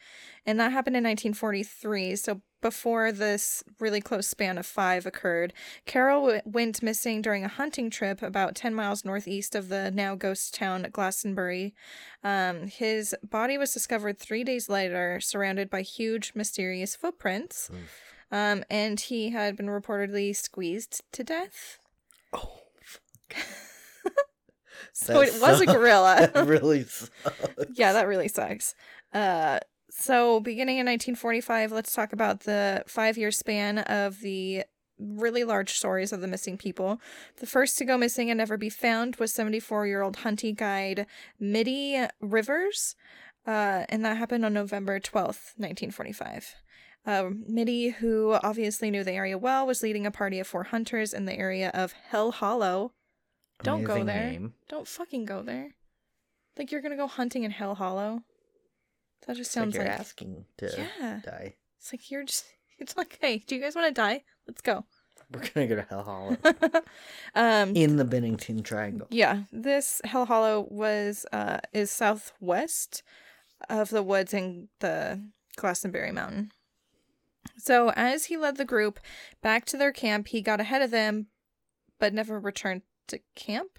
and 0.47 0.59
that 0.61 0.73
happened 0.73 0.97
in 0.97 1.05
1943. 1.05 2.17
So 2.17 2.41
before 2.61 3.11
this 3.11 3.65
really 3.81 4.01
close 4.01 4.29
span 4.29 4.57
of 4.57 4.65
five 4.65 5.05
occurred, 5.05 5.53
Carol 5.85 6.21
w- 6.23 6.43
went 6.45 6.81
missing 6.83 7.21
during 7.21 7.45
a 7.45 7.49
hunting 7.49 7.91
trip 7.91 8.23
about 8.23 8.55
10 8.55 8.73
miles 8.73 9.05
northeast 9.05 9.57
of 9.57 9.69
the 9.69 9.91
now 9.91 10.15
ghost 10.15 10.55
town 10.55 10.87
Glastonbury. 10.93 11.75
Um, 12.23 12.69
his 12.69 13.17
body 13.29 13.59
was 13.59 13.73
discovered 13.73 14.19
three 14.19 14.45
days 14.45 14.69
later, 14.69 15.19
surrounded 15.21 15.71
by 15.71 15.83
huge, 15.83 16.33
mysterious 16.37 16.95
footprints. 16.95 17.69
Um, 18.31 18.65
and 18.71 18.99
he 18.99 19.31
had 19.31 19.57
been 19.57 19.67
reportedly 19.67 20.35
squeezed 20.35 21.03
to 21.13 21.25
death. 21.25 21.79
oh, 22.33 22.61
So 24.93 25.15
That 25.15 25.29
it 25.29 25.41
was 25.41 25.61
a 25.61 25.67
gorilla. 25.67 26.31
that 26.35 26.47
really 26.47 26.85
sucks. 26.85 27.41
yeah, 27.75 27.93
that 27.93 28.07
really 28.07 28.29
sucks. 28.29 28.75
Uh, 29.13 29.61
so 29.91 30.41
beginning 30.41 30.79
in 30.79 30.87
1945, 30.87 31.73
let's 31.73 31.95
talk 31.95 32.13
about 32.13 32.41
the 32.41 32.83
five-year 32.87 33.31
span 33.31 33.79
of 33.79 34.21
the 34.21 34.65
really 34.99 35.45
large 35.45 35.73
stories 35.73 36.13
of 36.13 36.21
the 36.21 36.29
missing 36.29 36.57
people. 36.57 37.01
The 37.39 37.47
first 37.47 37.77
to 37.79 37.85
go 37.85 37.99
missing 37.99 38.31
and 38.31 38.39
never 38.39 38.57
be 38.57 38.71
found 38.71 39.17
was 39.17 39.33
74-year-old 39.33 40.17
hunting 40.17 40.55
guide 40.55 41.07
Middie 41.39 42.07
Rivers, 42.21 42.95
uh, 43.47 43.85
and 43.89 44.05
that 44.05 44.17
happened 44.17 44.45
on 44.45 44.55
November 44.55 44.99
12th, 45.01 45.57
1945. 45.57 46.55
Uh, 47.05 47.31
Middie, 47.49 47.89
who 47.89 48.39
obviously 48.45 48.91
knew 48.91 49.03
the 49.03 49.13
area 49.13 49.37
well, 49.37 49.67
was 49.67 49.83
leading 49.83 50.07
a 50.07 50.11
party 50.11 50.39
of 50.39 50.47
four 50.47 50.65
hunters 50.65 51.13
in 51.13 51.25
the 51.25 51.37
area 51.37 51.71
of 51.75 51.93
Hell 51.93 52.31
Hollow. 52.31 52.93
Don't 53.63 53.85
go 53.85 54.05
there. 54.05 54.31
name. 54.31 54.55
Don't 54.69 54.87
fucking 54.87 55.25
go 55.25 55.43
there. 55.43 55.75
Like 56.59 56.71
you're 56.71 56.83
gonna 56.83 56.97
go 56.97 57.07
hunting 57.07 57.45
in 57.45 57.51
Hell 57.51 57.75
Hollow. 57.75 58.23
That 59.27 59.37
just 59.37 59.55
like 59.57 59.63
sounds 59.63 59.75
you're 59.75 59.85
like, 59.85 60.01
asking 60.01 60.45
to 60.59 60.89
yeah. 61.01 61.21
die. 61.25 61.55
It's 61.79 61.93
like 61.93 62.11
you're 62.11 62.25
just. 62.25 62.47
It's 62.79 62.97
like, 62.97 63.17
hey, 63.21 63.39
do 63.39 63.55
you 63.55 63.63
guys 63.63 63.77
want 63.77 63.87
to 63.87 63.93
die? 63.93 64.25
Let's 64.49 64.61
go. 64.61 64.85
We're 65.33 65.45
gonna 65.55 65.69
go 65.69 65.77
to 65.77 65.87
Hell 65.89 66.03
Hollow 66.03 66.37
um. 67.37 67.77
in 67.77 67.97
the 67.97 68.05
Bennington 68.05 68.65
Triangle. 68.65 69.07
Yeah, 69.11 69.45
this 69.53 70.01
Hell 70.05 70.27
Hollow 70.27 70.67
was 70.69 71.25
uh 71.33 71.59
is 71.73 71.93
southwest 71.93 73.05
of 73.71 73.91
the 73.91 74.03
woods 74.03 74.35
in 74.35 74.69
the 74.81 75.23
Glastonbury 75.55 76.11
Mountain. 76.11 76.51
So 77.57 77.91
as 77.91 78.27
he 78.27 78.37
led 78.37 78.57
the 78.57 78.65
group 78.65 78.99
back 79.43 79.65
to 79.67 79.77
their 79.77 79.93
camp, 79.93 80.29
he 80.29 80.41
got 80.41 80.61
ahead 80.61 80.83
of 80.83 80.91
them, 80.91 81.29
but 82.01 82.13
never 82.13 82.41
returned 82.41 82.83
to 83.09 83.21
camp. 83.35 83.79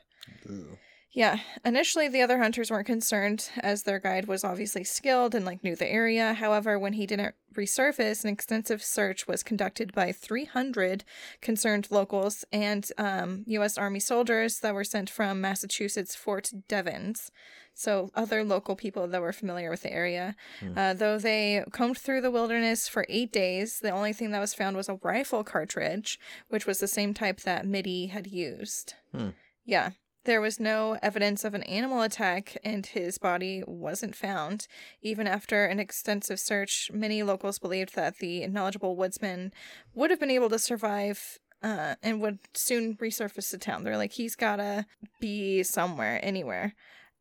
Yeah, 1.14 1.40
initially 1.64 2.08
the 2.08 2.24
other 2.24 2.40
hunters 2.40 2.72
weren't 2.72 2.88
concerned 2.88 3.50
as 3.60 3.84
their 3.84 4.00
guide 4.00 4.28
was 4.28 4.44
obviously 4.44 4.84
skilled 4.84 5.36
and 5.36 5.46
like 5.46 5.64
knew 5.64 5.76
the 5.76 5.92
area. 5.92 6.34
However, 6.34 6.80
when 6.80 6.94
he 6.94 7.06
didn't 7.06 7.36
resurface, 7.54 8.24
an 8.24 8.32
extensive 8.32 8.84
search 8.84 9.28
was 9.28 9.44
conducted 9.44 9.94
by 9.94 10.12
300 10.12 11.04
concerned 11.40 11.88
locals 11.92 12.46
and 12.52 12.90
um, 12.98 13.44
U.S. 13.46 13.78
Army 13.78 14.00
soldiers 14.00 14.60
that 14.62 14.74
were 14.74 14.84
sent 14.84 15.08
from 15.08 15.40
Massachusetts 15.40 16.16
Fort 16.16 16.52
Devens. 16.68 17.30
So, 17.76 18.12
other 18.14 18.44
local 18.44 18.76
people 18.76 19.08
that 19.08 19.22
were 19.22 19.34
familiar 19.34 19.72
with 19.72 19.82
the 19.82 19.92
area. 19.92 20.36
Hmm. 20.60 20.78
Uh, 20.78 20.94
though 20.94 21.18
they 21.18 21.64
combed 21.72 21.98
through 21.98 22.22
the 22.22 22.30
wilderness 22.30 22.88
for 22.88 23.06
eight 23.10 23.32
days, 23.32 23.80
the 23.80 23.90
only 23.90 24.14
thing 24.14 24.30
that 24.32 24.40
was 24.40 24.54
found 24.54 24.78
was 24.78 24.90
a 24.90 25.00
rifle 25.02 25.44
cartridge, 25.44 26.20
which 26.50 26.68
was 26.68 26.80
the 26.80 26.88
same 26.88 27.16
type 27.16 27.42
that 27.42 27.66
Middie 27.66 28.08
had 28.08 28.28
used. 28.28 28.94
Hmm. 29.12 29.30
Yeah. 29.66 29.92
There 30.26 30.40
was 30.40 30.60
no 30.60 30.98
evidence 31.02 31.44
of 31.44 31.54
an 31.54 31.64
animal 31.64 32.02
attack, 32.02 32.58
and 32.64 32.86
his 32.86 33.18
body 33.18 33.62
wasn't 33.68 34.16
found. 34.16 34.68
Even 35.02 35.28
after 35.28 35.66
an 35.66 35.80
extensive 35.80 36.40
search, 36.40 36.90
many 36.94 37.24
locals 37.24 37.60
believed 37.60 37.96
that 37.96 38.20
the 38.20 38.48
knowledgeable 38.48 38.96
woodsman 38.96 39.52
would 39.94 40.12
have 40.12 40.22
been 40.22 40.32
able 40.32 40.50
to 40.50 40.60
survive 40.60 41.40
uh, 41.62 41.96
and 42.02 42.22
would 42.22 42.40
soon 42.54 42.96
resurface 42.96 43.52
the 43.52 43.58
town. 43.58 43.84
They're 43.84 43.98
like, 43.98 44.14
he's 44.14 44.36
gotta 44.36 44.86
be 45.20 45.62
somewhere, 45.64 46.20
anywhere. 46.24 46.74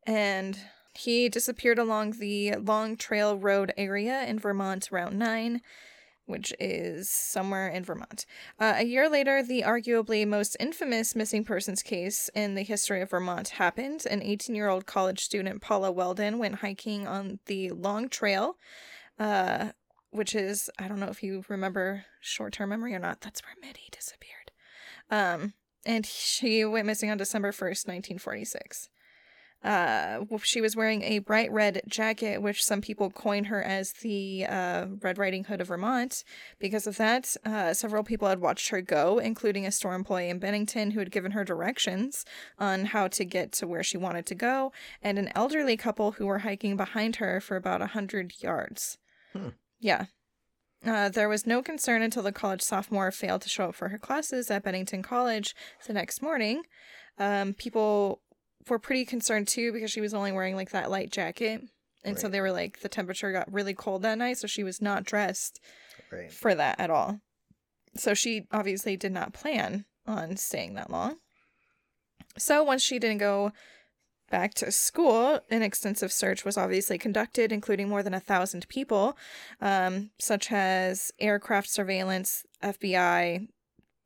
And 0.05 0.57
he 0.93 1.27
disappeared 1.27 1.79
along 1.79 2.19
the 2.19 2.55
Long 2.55 2.95
Trail 2.95 3.37
Road 3.37 3.73
area 3.75 4.23
in 4.25 4.39
Vermont, 4.39 4.89
Route 4.91 5.13
9 5.13 5.61
which 6.25 6.53
is 6.59 7.09
somewhere 7.09 7.67
in 7.67 7.83
Vermont. 7.83 8.25
Uh, 8.59 8.75
a 8.77 8.83
year 8.83 9.09
later, 9.09 9.43
the 9.43 9.61
arguably 9.61 10.27
most 10.27 10.55
infamous 10.59 11.15
missing 11.15 11.43
persons 11.43 11.83
case 11.83 12.29
in 12.33 12.55
the 12.55 12.63
history 12.63 13.01
of 13.01 13.09
Vermont 13.09 13.49
happened. 13.49 14.05
An 14.09 14.21
18 14.21 14.55
year 14.55 14.69
old 14.69 14.85
college 14.85 15.23
student, 15.23 15.61
Paula 15.61 15.91
Welden, 15.93 16.37
went 16.37 16.55
hiking 16.55 17.07
on 17.07 17.39
the 17.45 17.71
Long 17.71 18.09
Trail, 18.09 18.57
uh, 19.19 19.69
which 20.11 20.35
is, 20.35 20.69
I 20.79 20.87
don't 20.87 20.99
know 20.99 21.07
if 21.07 21.23
you 21.23 21.43
remember 21.49 22.05
short 22.21 22.53
term 22.53 22.69
memory 22.69 22.95
or 22.95 22.99
not, 22.99 23.21
that's 23.21 23.41
where 23.43 23.55
Middie 23.61 23.89
disappeared. 23.91 24.51
Um, 25.09 25.53
and 25.85 26.05
she 26.05 26.63
went 26.63 26.87
missing 26.87 27.11
on 27.11 27.17
December 27.17 27.51
1st, 27.51 27.87
1946. 27.87 28.89
Uh, 29.63 30.19
she 30.43 30.61
was 30.61 30.75
wearing 30.75 31.01
a 31.03 31.19
bright 31.19 31.51
red 31.51 31.81
jacket, 31.87 32.41
which 32.41 32.63
some 32.63 32.81
people 32.81 33.09
coin 33.09 33.45
her 33.45 33.63
as 33.63 33.93
the 34.01 34.45
uh, 34.45 34.87
Red 35.01 35.17
Riding 35.17 35.45
Hood 35.45 35.61
of 35.61 35.67
Vermont. 35.67 36.23
Because 36.59 36.85
of 36.85 36.97
that, 36.97 37.35
uh, 37.45 37.73
several 37.73 38.03
people 38.03 38.27
had 38.27 38.41
watched 38.41 38.69
her 38.69 38.81
go, 38.81 39.19
including 39.19 39.65
a 39.65 39.71
store 39.71 39.93
employee 39.93 40.29
in 40.29 40.39
Bennington 40.39 40.91
who 40.91 40.99
had 40.99 41.11
given 41.11 41.31
her 41.31 41.43
directions 41.43 42.25
on 42.59 42.85
how 42.85 43.07
to 43.07 43.23
get 43.23 43.51
to 43.53 43.67
where 43.67 43.83
she 43.83 43.97
wanted 43.97 44.25
to 44.25 44.35
go, 44.35 44.71
and 45.01 45.17
an 45.17 45.31
elderly 45.35 45.77
couple 45.77 46.13
who 46.13 46.25
were 46.25 46.39
hiking 46.39 46.75
behind 46.75 47.17
her 47.17 47.39
for 47.39 47.55
about 47.55 47.81
a 47.81 47.87
hundred 47.87 48.33
yards. 48.41 48.97
Hmm. 49.31 49.49
Yeah. 49.79 50.05
Uh, 50.85 51.07
there 51.07 51.29
was 51.29 51.47
no 51.47 51.61
concern 51.61 52.01
until 52.01 52.23
the 52.23 52.31
college 52.31 52.61
sophomore 52.61 53.11
failed 53.11 53.41
to 53.41 53.49
show 53.49 53.69
up 53.69 53.75
for 53.75 53.87
her 53.89 53.97
classes 53.97 54.51
at 54.51 54.63
Bennington 54.63 55.01
College 55.01 55.55
the 55.87 55.93
next 55.93 56.21
morning. 56.21 56.63
Um, 57.17 57.53
people 57.53 58.21
were 58.69 58.79
pretty 58.79 59.05
concerned 59.05 59.47
too 59.47 59.71
because 59.71 59.91
she 59.91 60.01
was 60.01 60.13
only 60.13 60.31
wearing 60.31 60.55
like 60.55 60.71
that 60.71 60.91
light 60.91 61.11
jacket. 61.11 61.61
And 62.05 62.19
so 62.19 62.27
they 62.27 62.41
were 62.41 62.51
like, 62.51 62.81
the 62.81 62.89
temperature 62.89 63.31
got 63.31 63.51
really 63.51 63.73
cold 63.73 64.01
that 64.01 64.17
night, 64.17 64.37
so 64.37 64.45
she 64.45 64.63
was 64.63 64.81
not 64.81 65.05
dressed 65.05 65.61
Right. 66.11 66.29
for 66.31 66.53
that 66.53 66.77
at 66.79 66.89
all. 66.89 67.21
So 67.95 68.13
she 68.13 68.45
obviously 68.51 68.97
did 68.97 69.13
not 69.13 69.33
plan 69.33 69.85
on 70.05 70.35
staying 70.35 70.73
that 70.73 70.89
long. 70.89 71.15
So 72.37 72.61
once 72.63 72.81
she 72.81 72.99
didn't 72.99 73.19
go 73.19 73.53
back 74.29 74.53
to 74.55 74.71
school, 74.71 75.39
an 75.49 75.61
extensive 75.61 76.11
search 76.11 76.43
was 76.43 76.57
obviously 76.57 76.97
conducted, 76.97 77.51
including 77.51 77.87
more 77.87 78.03
than 78.03 78.13
a 78.13 78.19
thousand 78.19 78.67
people, 78.67 79.17
um, 79.61 80.09
such 80.19 80.51
as 80.51 81.11
aircraft 81.19 81.69
surveillance, 81.69 82.43
FBI, 82.63 83.47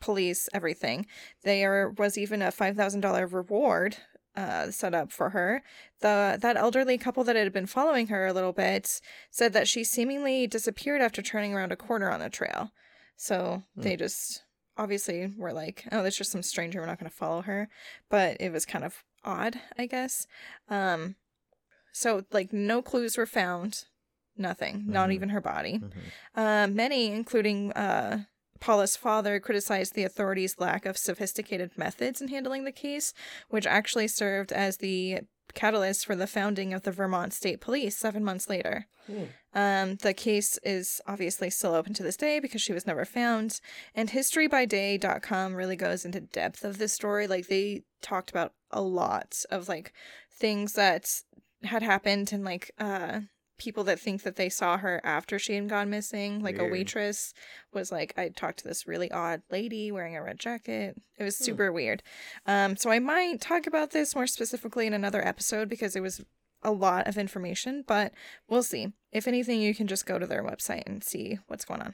police, 0.02 0.50
everything. 0.54 1.08
There 1.44 1.90
was 1.98 2.18
even 2.18 2.42
a 2.42 2.52
five 2.52 2.76
thousand 2.76 3.02
dollar 3.02 3.26
reward 3.26 3.98
uh, 4.38 4.72
set 4.72 4.94
up 4.94 5.12
for 5.12 5.32
her. 5.32 5.62
The 6.00 6.38
that 6.42 6.56
elderly 6.56 6.98
couple 6.98 7.24
that 7.26 7.36
had 7.36 7.52
been 7.52 7.66
following 7.66 8.08
her 8.08 8.28
a 8.28 8.34
little 8.34 8.54
bit 8.54 9.02
said 9.32 9.52
that 9.54 9.68
she 9.68 9.84
seemingly 9.84 10.48
disappeared 10.48 11.02
after 11.02 11.22
turning 11.22 11.54
around 11.54 11.72
a 11.74 11.76
corner 11.76 12.10
on 12.10 12.20
the 12.22 12.30
trail. 12.30 12.72
So 13.18 13.64
Hmm. 13.76 13.82
they 13.82 13.96
just 13.98 14.44
obviously 14.78 15.34
were 15.36 15.52
like, 15.54 15.86
"Oh, 15.92 16.04
that's 16.04 16.16
just 16.18 16.32
some 16.32 16.44
stranger. 16.44 16.80
We're 16.80 16.86
not 16.86 17.00
going 17.00 17.10
to 17.10 17.18
follow 17.18 17.42
her." 17.42 17.68
But 18.10 18.38
it 18.40 18.52
was 18.52 18.66
kind 18.66 18.86
of 18.86 19.04
odd, 19.24 19.60
I 19.78 19.88
guess. 19.88 20.28
Um, 20.70 21.16
so 21.92 22.24
like 22.32 22.54
no 22.54 22.82
clues 22.84 23.18
were 23.18 23.26
found, 23.26 23.86
nothing, 24.38 24.84
not 24.88 25.10
Mhm. 25.10 25.14
even 25.14 25.30
her 25.30 25.42
body. 25.42 25.80
Mhm. 25.80 26.12
Uh, 26.36 26.68
many, 26.68 27.08
including 27.12 27.72
uh, 27.74 28.26
Paula's 28.60 28.96
father, 28.96 29.40
criticized 29.40 29.94
the 29.94 30.04
authorities' 30.04 30.56
lack 30.60 30.86
of 30.86 30.98
sophisticated 30.98 31.78
methods 31.78 32.22
in 32.22 32.28
handling 32.28 32.64
the 32.66 32.72
case, 32.72 33.14
which 33.50 33.68
actually 33.68 34.08
served 34.08 34.52
as 34.52 34.78
the 34.78 35.20
catalyst 35.54 36.06
for 36.06 36.16
the 36.16 36.28
founding 36.28 36.74
of 36.74 36.84
the 36.84 36.92
Vermont 36.92 37.34
State 37.34 37.62
Police 37.62 37.98
seven 37.98 38.24
months 38.24 38.50
later. 38.50 38.88
Hmm. 39.08 39.24
Um, 39.54 39.96
the 39.96 40.14
case 40.14 40.60
is 40.64 41.02
obviously 41.08 41.50
still 41.50 41.74
open 41.74 41.94
to 41.96 42.04
this 42.04 42.18
day 42.18 42.40
because 42.40 42.62
she 42.62 42.74
was 42.74 42.86
never 42.86 43.06
found. 43.06 43.60
And 43.96 44.10
historybyday.com 44.10 45.56
really 45.56 45.76
goes 45.76 46.06
into 46.06 46.22
depth 46.22 46.64
of 46.64 46.78
this 46.78 46.94
story. 46.94 47.26
Like 47.28 47.48
they 47.48 47.84
talked 48.02 48.30
about 48.30 48.54
a 48.72 48.82
lot 48.82 49.44
of 49.50 49.68
like 49.68 49.94
things 50.32 50.74
that 50.74 51.22
had 51.64 51.82
happened 51.82 52.32
and 52.32 52.44
like 52.44 52.72
uh 52.78 53.22
people 53.58 53.84
that 53.86 54.00
think 54.00 54.24
that 54.24 54.36
they 54.36 54.50
saw 54.50 54.78
her 54.78 55.02
after 55.04 55.40
she 55.40 55.56
had 55.56 55.68
gone 55.70 55.90
missing. 55.90 56.42
Like 56.42 56.60
a 56.60 56.66
waitress 56.66 57.34
was 57.74 57.92
like, 57.92 58.14
I 58.18 58.30
talked 58.30 58.60
to 58.60 58.68
this 58.68 58.88
really 58.88 59.12
odd 59.12 59.42
lady 59.50 59.92
wearing 59.92 60.16
a 60.16 60.22
red 60.24 60.40
jacket. 60.40 60.98
It 61.18 61.24
was 61.24 61.38
Hmm. 61.38 61.44
super 61.44 61.72
weird. 61.72 62.04
Um, 62.46 62.78
so 62.78 62.90
I 62.90 63.00
might 63.00 63.42
talk 63.42 63.66
about 63.68 63.92
this 63.92 64.16
more 64.16 64.28
specifically 64.28 64.86
in 64.88 64.94
another 64.94 65.26
episode 65.26 65.70
because 65.70 65.96
it 65.96 66.02
was 66.02 66.22
a 66.64 66.72
lot 66.72 67.08
of 67.08 67.18
information, 67.18 67.84
but 67.88 68.14
we'll 68.48 68.64
see. 68.64 68.94
If 69.12 69.28
anything, 69.28 69.62
you 69.62 69.74
can 69.76 69.88
just 69.88 70.06
go 70.06 70.18
to 70.20 70.26
their 70.28 70.44
website 70.44 70.84
and 70.86 71.04
see 71.04 71.40
what's 71.48 71.66
going 71.66 71.82
on. 71.82 71.94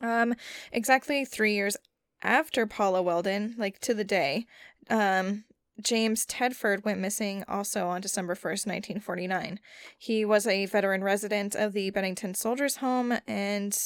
Um, 0.00 0.34
exactly 0.72 1.24
three 1.24 1.54
years 1.54 1.76
after 2.22 2.66
Paula 2.66 3.02
Welden, 3.02 3.56
like 3.58 3.78
to 3.80 3.94
the 3.94 4.04
day, 4.04 4.46
um, 4.90 5.44
James 5.80 6.24
Tedford 6.24 6.84
went 6.84 7.00
missing 7.00 7.44
also 7.48 7.88
on 7.88 8.00
December 8.00 8.34
1st, 8.34 8.66
1949. 8.66 9.60
He 9.98 10.24
was 10.24 10.46
a 10.46 10.66
veteran 10.66 11.02
resident 11.02 11.54
of 11.54 11.72
the 11.72 11.90
Bennington 11.90 12.34
Soldiers 12.34 12.76
Home 12.76 13.18
and 13.26 13.76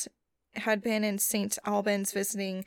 had 0.54 0.83
been 0.83 1.04
in 1.04 1.18
St. 1.18 1.59
Albans 1.64 2.12
visiting 2.12 2.64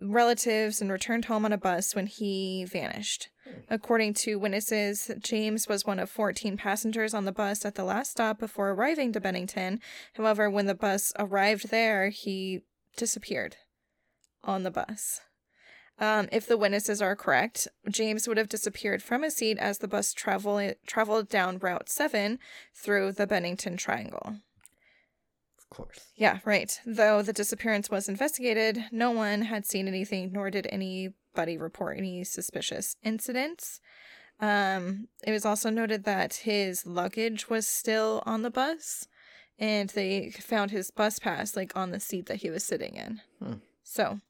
relatives 0.00 0.80
and 0.80 0.90
returned 0.90 1.26
home 1.26 1.44
on 1.44 1.52
a 1.52 1.58
bus 1.58 1.94
when 1.94 2.06
he 2.06 2.64
vanished. 2.64 3.28
According 3.68 4.14
to 4.14 4.38
witnesses, 4.38 5.10
James 5.18 5.68
was 5.68 5.84
one 5.84 5.98
of 5.98 6.08
14 6.08 6.56
passengers 6.56 7.12
on 7.12 7.24
the 7.24 7.32
bus 7.32 7.64
at 7.64 7.74
the 7.74 7.84
last 7.84 8.12
stop 8.12 8.38
before 8.38 8.70
arriving 8.70 9.12
to 9.12 9.20
Bennington. 9.20 9.80
However, 10.14 10.48
when 10.48 10.66
the 10.66 10.74
bus 10.74 11.12
arrived 11.18 11.70
there, 11.70 12.10
he 12.10 12.60
disappeared 12.96 13.56
on 14.44 14.62
the 14.62 14.70
bus. 14.70 15.20
Um, 16.00 16.28
if 16.32 16.46
the 16.46 16.56
witnesses 16.56 17.02
are 17.02 17.14
correct, 17.14 17.68
James 17.90 18.26
would 18.26 18.38
have 18.38 18.48
disappeared 18.48 19.02
from 19.02 19.22
his 19.22 19.36
seat 19.36 19.58
as 19.58 19.78
the 19.78 19.88
bus 19.88 20.14
travel- 20.14 20.72
traveled 20.86 21.28
down 21.28 21.58
Route 21.58 21.90
7 21.90 22.38
through 22.74 23.12
the 23.12 23.26
Bennington 23.26 23.76
Triangle. 23.76 24.36
Of 25.58 25.68
course. 25.68 26.06
Yeah, 26.16 26.38
right. 26.46 26.80
Though 26.86 27.20
the 27.20 27.34
disappearance 27.34 27.90
was 27.90 28.08
investigated, 28.08 28.86
no 28.90 29.10
one 29.10 29.42
had 29.42 29.66
seen 29.66 29.86
anything, 29.86 30.32
nor 30.32 30.50
did 30.50 30.66
anybody 30.70 31.58
report 31.58 31.98
any 31.98 32.24
suspicious 32.24 32.96
incidents. 33.02 33.80
Um, 34.40 35.08
it 35.26 35.32
was 35.32 35.44
also 35.44 35.68
noted 35.68 36.04
that 36.04 36.34
his 36.34 36.86
luggage 36.86 37.50
was 37.50 37.66
still 37.66 38.22
on 38.24 38.40
the 38.40 38.50
bus, 38.50 39.06
and 39.58 39.90
they 39.90 40.30
found 40.30 40.70
his 40.70 40.90
bus 40.90 41.18
pass 41.18 41.54
like 41.54 41.76
on 41.76 41.90
the 41.90 42.00
seat 42.00 42.24
that 42.26 42.36
he 42.36 42.48
was 42.48 42.64
sitting 42.64 42.94
in. 42.94 43.20
Hmm. 43.38 43.54
So 43.84 44.20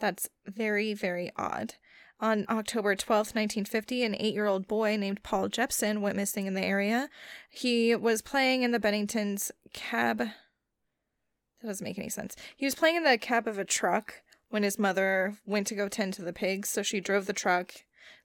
that's 0.00 0.28
very, 0.46 0.94
very 0.94 1.30
odd. 1.36 1.74
On 2.20 2.44
October 2.50 2.94
12th, 2.94 3.34
1950, 3.34 4.02
an 4.02 4.16
eight 4.18 4.34
year 4.34 4.46
old 4.46 4.66
boy 4.66 4.96
named 4.96 5.22
Paul 5.22 5.48
Jepson 5.48 6.02
went 6.02 6.16
missing 6.16 6.46
in 6.46 6.54
the 6.54 6.64
area. 6.64 7.08
He 7.48 7.94
was 7.94 8.20
playing 8.20 8.62
in 8.62 8.72
the 8.72 8.80
Bennington's 8.80 9.52
cab. 9.72 10.18
That 10.18 11.66
doesn't 11.66 11.84
make 11.84 11.98
any 11.98 12.10
sense. 12.10 12.36
He 12.56 12.66
was 12.66 12.74
playing 12.74 12.96
in 12.96 13.04
the 13.04 13.16
cab 13.16 13.46
of 13.46 13.58
a 13.58 13.64
truck 13.64 14.22
when 14.48 14.64
his 14.64 14.78
mother 14.78 15.38
went 15.46 15.66
to 15.68 15.74
go 15.74 15.88
tend 15.88 16.12
to 16.14 16.22
the 16.22 16.32
pigs, 16.32 16.68
so 16.68 16.82
she 16.82 17.00
drove 17.00 17.26
the 17.26 17.32
truck 17.32 17.72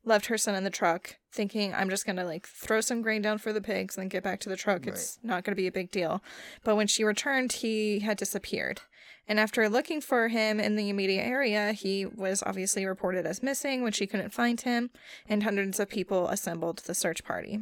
left 0.05 0.27
her 0.27 0.37
son 0.37 0.55
in 0.55 0.63
the 0.63 0.69
truck, 0.69 1.17
thinking, 1.31 1.73
I'm 1.73 1.89
just 1.89 2.05
going 2.05 2.15
to 2.17 2.23
like 2.23 2.47
throw 2.47 2.81
some 2.81 3.01
grain 3.01 3.21
down 3.21 3.39
for 3.39 3.51
the 3.51 3.61
pigs 3.61 3.97
and 3.97 4.03
then 4.03 4.09
get 4.09 4.23
back 4.23 4.39
to 4.41 4.49
the 4.49 4.55
truck. 4.55 4.87
It's 4.87 5.19
not 5.23 5.43
going 5.43 5.53
to 5.53 5.61
be 5.61 5.67
a 5.67 5.71
big 5.71 5.91
deal. 5.91 6.23
But 6.63 6.75
when 6.75 6.87
she 6.87 7.03
returned, 7.03 7.51
he 7.53 7.99
had 7.99 8.17
disappeared. 8.17 8.81
And 9.27 9.39
after 9.39 9.67
looking 9.69 10.01
for 10.01 10.27
him 10.27 10.59
in 10.59 10.75
the 10.75 10.89
immediate 10.89 11.23
area, 11.23 11.71
he 11.73 12.05
was 12.05 12.43
obviously 12.45 12.85
reported 12.85 13.25
as 13.25 13.41
missing 13.41 13.81
when 13.81 13.91
she 13.91 14.07
couldn't 14.07 14.33
find 14.33 14.61
him, 14.61 14.91
and 15.27 15.43
hundreds 15.43 15.79
of 15.79 15.89
people 15.89 16.27
assembled 16.27 16.79
the 16.79 16.93
search 16.93 17.23
party. 17.23 17.59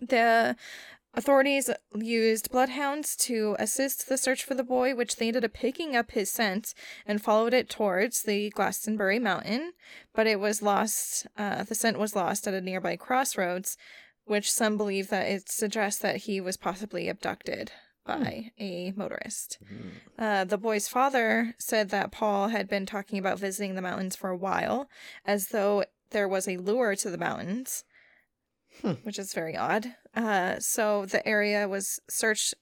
The 0.00 0.56
Authorities 1.14 1.70
used 1.96 2.52
bloodhounds 2.52 3.16
to 3.16 3.56
assist 3.58 4.08
the 4.08 4.18
search 4.18 4.44
for 4.44 4.54
the 4.54 4.62
boy, 4.62 4.94
which 4.94 5.16
they 5.16 5.28
ended 5.28 5.44
up 5.44 5.52
picking 5.52 5.96
up 5.96 6.12
his 6.12 6.30
scent 6.30 6.74
and 7.06 7.20
followed 7.20 7.54
it 7.54 7.68
towards 7.68 8.22
the 8.22 8.50
Glastonbury 8.50 9.18
Mountain, 9.18 9.72
but 10.14 10.26
it 10.26 10.38
was 10.38 10.62
lost. 10.62 11.26
Uh, 11.36 11.64
the 11.64 11.74
scent 11.74 11.98
was 11.98 12.14
lost 12.14 12.46
at 12.46 12.54
a 12.54 12.60
nearby 12.60 12.94
crossroads, 12.94 13.76
which 14.26 14.48
some 14.48 14.76
believe 14.76 15.08
that 15.08 15.26
it 15.26 15.48
suggests 15.48 16.00
that 16.02 16.18
he 16.18 16.40
was 16.40 16.56
possibly 16.56 17.08
abducted 17.08 17.72
by 18.08 18.50
hmm. 18.58 18.64
a 18.64 18.92
motorist. 18.96 19.58
Hmm. 19.68 19.88
Uh, 20.18 20.44
the 20.44 20.58
boy's 20.58 20.88
father 20.88 21.54
said 21.58 21.90
that 21.90 22.10
Paul 22.10 22.48
had 22.48 22.68
been 22.68 22.86
talking 22.86 23.20
about 23.20 23.38
visiting 23.38 23.76
the 23.76 23.82
mountains 23.82 24.16
for 24.16 24.30
a 24.30 24.36
while, 24.36 24.88
as 25.24 25.48
though 25.48 25.84
there 26.10 26.26
was 26.26 26.48
a 26.48 26.56
lure 26.56 26.96
to 26.96 27.10
the 27.10 27.18
mountains. 27.18 27.84
Hmm. 28.82 28.92
which 29.02 29.18
is 29.18 29.34
very 29.34 29.56
odd. 29.56 29.94
Uh, 30.14 30.60
so 30.60 31.04
the 31.04 31.26
area 31.26 31.66
was 31.66 31.98
searched 32.08 32.54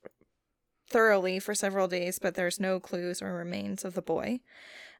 thoroughly 0.88 1.38
for 1.38 1.54
several 1.54 1.88
days, 1.88 2.18
but 2.18 2.34
there's 2.34 2.58
no 2.58 2.80
clues 2.80 3.20
or 3.20 3.34
remains 3.34 3.84
of 3.84 3.92
the 3.92 4.00
boy. 4.00 4.40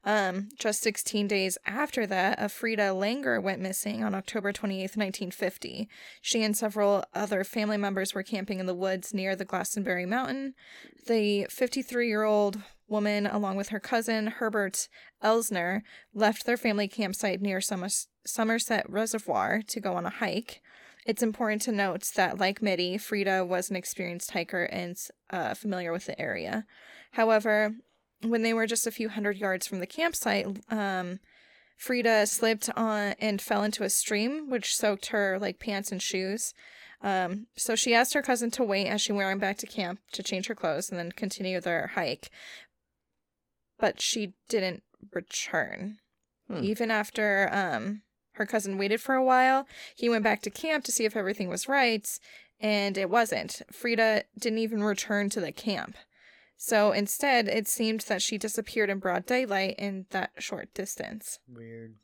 Um, 0.06 0.50
just 0.56 0.82
16 0.82 1.26
days 1.26 1.58
after 1.66 2.06
that, 2.06 2.52
Frieda 2.52 2.90
Langer 2.90 3.42
went 3.42 3.60
missing 3.60 4.04
on 4.04 4.14
October 4.14 4.52
28, 4.52 4.82
1950. 4.82 5.88
She 6.22 6.44
and 6.44 6.56
several 6.56 7.04
other 7.12 7.42
family 7.42 7.76
members 7.76 8.14
were 8.14 8.22
camping 8.22 8.60
in 8.60 8.66
the 8.66 8.74
woods 8.74 9.12
near 9.12 9.34
the 9.34 9.44
Glastonbury 9.44 10.06
Mountain. 10.06 10.54
The 11.08 11.48
53 11.50 12.06
year 12.06 12.22
old 12.22 12.58
woman, 12.86 13.26
along 13.26 13.56
with 13.56 13.70
her 13.70 13.80
cousin, 13.80 14.28
Herbert 14.28 14.88
Elsner, 15.24 15.82
left 16.14 16.46
their 16.46 16.56
family 16.56 16.86
campsite 16.86 17.42
near 17.42 17.60
Somerset 17.60 18.88
Reservoir 18.88 19.60
to 19.66 19.80
go 19.80 19.94
on 19.94 20.06
a 20.06 20.10
hike. 20.10 20.62
It's 21.04 21.22
important 21.22 21.62
to 21.62 21.72
note 21.72 22.12
that, 22.14 22.38
like 22.38 22.62
Middie, 22.62 22.96
Frieda 22.96 23.44
was 23.44 23.70
an 23.70 23.76
experienced 23.76 24.30
hiker 24.30 24.64
and 24.64 24.96
uh, 25.30 25.54
familiar 25.54 25.90
with 25.90 26.06
the 26.06 26.20
area. 26.20 26.64
However, 27.12 27.74
when 28.30 28.42
they 28.42 28.54
were 28.54 28.66
just 28.66 28.86
a 28.86 28.92
few 28.92 29.08
hundred 29.08 29.36
yards 29.38 29.66
from 29.66 29.80
the 29.80 29.86
campsite, 29.86 30.46
um, 30.70 31.20
Frieda 31.76 32.26
slipped 32.26 32.70
on 32.76 33.14
and 33.20 33.40
fell 33.40 33.62
into 33.62 33.84
a 33.84 33.90
stream, 33.90 34.48
which 34.48 34.74
soaked 34.74 35.06
her 35.06 35.38
like 35.38 35.58
pants 35.58 35.92
and 35.92 36.00
shoes. 36.00 36.54
Um, 37.02 37.46
so 37.56 37.76
she 37.76 37.94
asked 37.94 38.14
her 38.14 38.22
cousin 38.22 38.50
to 38.52 38.64
wait 38.64 38.86
as 38.86 39.02
she 39.02 39.12
went 39.12 39.40
back 39.40 39.58
to 39.58 39.66
camp 39.66 40.00
to 40.12 40.22
change 40.22 40.46
her 40.46 40.54
clothes 40.54 40.88
and 40.90 40.98
then 40.98 41.12
continue 41.12 41.60
their 41.60 41.88
hike. 41.94 42.30
But 43.78 44.00
she 44.00 44.32
didn't 44.48 44.82
return. 45.12 45.98
Hmm. 46.48 46.64
Even 46.64 46.90
after 46.90 47.50
um, 47.52 48.02
her 48.36 48.46
cousin 48.46 48.78
waited 48.78 49.00
for 49.00 49.14
a 49.14 49.24
while. 49.24 49.66
He 49.94 50.08
went 50.08 50.24
back 50.24 50.42
to 50.42 50.50
camp 50.50 50.84
to 50.84 50.92
see 50.92 51.04
if 51.04 51.16
everything 51.16 51.48
was 51.48 51.68
right, 51.68 52.06
and 52.60 52.96
it 52.96 53.10
wasn't. 53.10 53.62
Frieda 53.72 54.24
didn't 54.38 54.58
even 54.58 54.82
return 54.82 55.28
to 55.30 55.40
the 55.40 55.52
camp. 55.52 55.96
So 56.56 56.92
instead, 56.92 57.48
it 57.48 57.68
seemed 57.68 58.00
that 58.02 58.22
she 58.22 58.38
disappeared 58.38 58.90
in 58.90 58.98
broad 58.98 59.26
daylight 59.26 59.76
in 59.78 60.06
that 60.10 60.30
short 60.38 60.72
distance. 60.74 61.38
Weird. 61.48 61.96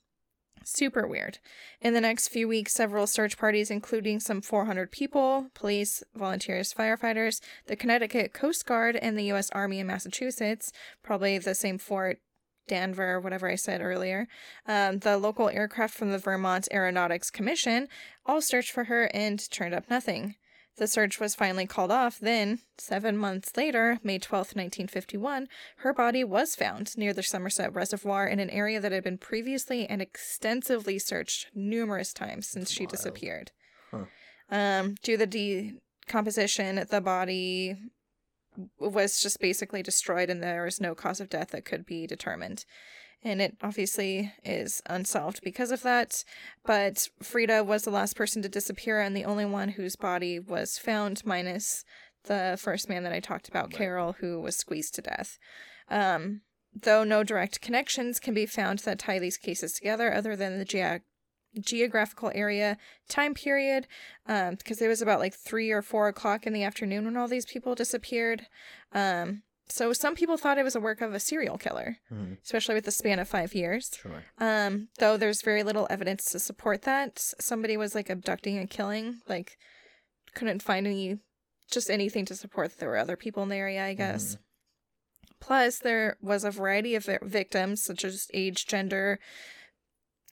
Super 0.64 1.06
weird. 1.06 1.38
In 1.80 1.94
the 1.94 2.00
next 2.00 2.28
few 2.28 2.46
weeks, 2.46 2.72
several 2.72 3.06
search 3.06 3.36
parties, 3.36 3.70
including 3.70 4.20
some 4.20 4.40
400 4.40 4.92
people, 4.92 5.48
police, 5.54 6.04
volunteers, 6.14 6.72
firefighters, 6.72 7.40
the 7.66 7.76
Connecticut 7.76 8.32
Coast 8.32 8.64
Guard, 8.66 8.96
and 8.96 9.18
the 9.18 9.24
U.S. 9.24 9.50
Army 9.50 9.80
in 9.80 9.86
Massachusetts, 9.86 10.72
probably 11.02 11.38
the 11.38 11.54
same 11.54 11.78
fort 11.78 12.20
Danver, 12.68 13.20
whatever 13.20 13.50
I 13.50 13.56
said 13.56 13.80
earlier, 13.80 14.28
um, 14.66 15.00
the 15.00 15.18
local 15.18 15.48
aircraft 15.48 15.94
from 15.94 16.12
the 16.12 16.18
Vermont 16.18 16.68
Aeronautics 16.72 17.30
Commission 17.30 17.88
all 18.24 18.40
searched 18.40 18.70
for 18.70 18.84
her 18.84 19.10
and 19.12 19.50
turned 19.50 19.74
up 19.74 19.90
nothing. 19.90 20.36
The 20.78 20.86
search 20.86 21.20
was 21.20 21.34
finally 21.34 21.66
called 21.66 21.90
off. 21.90 22.18
Then, 22.18 22.60
seven 22.78 23.16
months 23.16 23.56
later, 23.56 23.98
May 24.02 24.18
12, 24.18 24.48
1951, 24.56 25.48
her 25.78 25.92
body 25.92 26.24
was 26.24 26.54
found 26.54 26.96
near 26.96 27.12
the 27.12 27.22
Somerset 27.22 27.74
Reservoir 27.74 28.26
in 28.26 28.40
an 28.40 28.48
area 28.50 28.80
that 28.80 28.92
had 28.92 29.04
been 29.04 29.18
previously 29.18 29.86
and 29.86 30.00
extensively 30.00 30.98
searched 30.98 31.48
numerous 31.54 32.12
times 32.14 32.48
since 32.48 32.64
That's 32.64 32.72
she 32.72 32.84
wild. 32.84 32.90
disappeared. 32.90 33.50
Huh. 33.90 34.04
Um, 34.50 34.94
due 35.02 35.18
to 35.18 35.26
the 35.26 35.72
decomposition, 36.06 36.86
the 36.90 37.00
body 37.00 37.76
was 38.78 39.20
just 39.20 39.40
basically 39.40 39.82
destroyed 39.82 40.30
and 40.30 40.42
there 40.42 40.64
was 40.64 40.80
no 40.80 40.94
cause 40.94 41.20
of 41.20 41.28
death 41.28 41.50
that 41.50 41.64
could 41.64 41.86
be 41.86 42.06
determined. 42.06 42.64
And 43.24 43.40
it 43.40 43.56
obviously 43.62 44.32
is 44.44 44.82
unsolved 44.86 45.42
because 45.42 45.70
of 45.70 45.82
that. 45.82 46.24
But 46.64 47.08
Frieda 47.22 47.62
was 47.62 47.84
the 47.84 47.90
last 47.90 48.16
person 48.16 48.42
to 48.42 48.48
disappear 48.48 49.00
and 49.00 49.16
the 49.16 49.24
only 49.24 49.44
one 49.44 49.70
whose 49.70 49.94
body 49.94 50.40
was 50.40 50.76
found, 50.78 51.24
minus 51.24 51.84
the 52.24 52.58
first 52.60 52.88
man 52.88 53.04
that 53.04 53.12
I 53.12 53.20
talked 53.20 53.48
about, 53.48 53.66
right. 53.66 53.74
Carol, 53.74 54.16
who 54.20 54.40
was 54.40 54.56
squeezed 54.56 54.94
to 54.96 55.02
death. 55.02 55.38
Um, 55.88 56.42
though 56.74 57.04
no 57.04 57.22
direct 57.22 57.60
connections 57.60 58.18
can 58.18 58.34
be 58.34 58.46
found 58.46 58.80
that 58.80 58.98
tie 58.98 59.18
these 59.18 59.36
cases 59.36 59.72
together 59.72 60.12
other 60.12 60.36
than 60.36 60.58
the 60.58 60.64
ge- 60.64 61.02
geographical 61.60 62.32
area 62.34 62.78
time 63.10 63.34
period 63.34 63.86
um 64.26 64.54
because 64.54 64.80
it 64.80 64.88
was 64.88 65.02
about 65.02 65.20
like 65.20 65.34
three 65.34 65.70
or 65.70 65.82
four 65.82 66.08
o'clock 66.08 66.46
in 66.46 66.54
the 66.54 66.62
afternoon 66.62 67.04
when 67.04 67.16
all 67.16 67.28
these 67.28 67.44
people 67.44 67.74
disappeared 67.74 68.46
um 68.92 69.42
so 69.72 69.92
some 69.92 70.14
people 70.14 70.36
thought 70.36 70.58
it 70.58 70.64
was 70.64 70.76
a 70.76 70.80
work 70.80 71.00
of 71.00 71.14
a 71.14 71.20
serial 71.20 71.58
killer 71.58 71.96
mm-hmm. 72.12 72.34
especially 72.42 72.74
with 72.74 72.84
the 72.84 72.90
span 72.90 73.18
of 73.18 73.28
five 73.28 73.54
years 73.54 73.90
sure. 74.00 74.24
um 74.38 74.88
though 74.98 75.16
there's 75.16 75.42
very 75.42 75.62
little 75.62 75.86
evidence 75.90 76.24
to 76.24 76.38
support 76.38 76.82
that 76.82 77.18
somebody 77.40 77.76
was 77.76 77.94
like 77.94 78.10
abducting 78.10 78.58
and 78.58 78.70
killing 78.70 79.20
like 79.28 79.56
couldn't 80.34 80.62
find 80.62 80.86
any 80.86 81.18
just 81.70 81.90
anything 81.90 82.24
to 82.24 82.34
support 82.34 82.70
that 82.70 82.78
there 82.78 82.88
were 82.88 82.98
other 82.98 83.16
people 83.16 83.42
in 83.42 83.48
the 83.48 83.56
area 83.56 83.84
i 83.84 83.94
guess 83.94 84.34
mm-hmm. 84.34 84.42
Plus, 85.42 85.80
there 85.80 86.16
was 86.22 86.44
a 86.44 86.52
variety 86.52 86.94
of 86.94 87.08
victims, 87.20 87.82
such 87.82 88.04
as 88.04 88.28
age, 88.32 88.64
gender, 88.64 89.18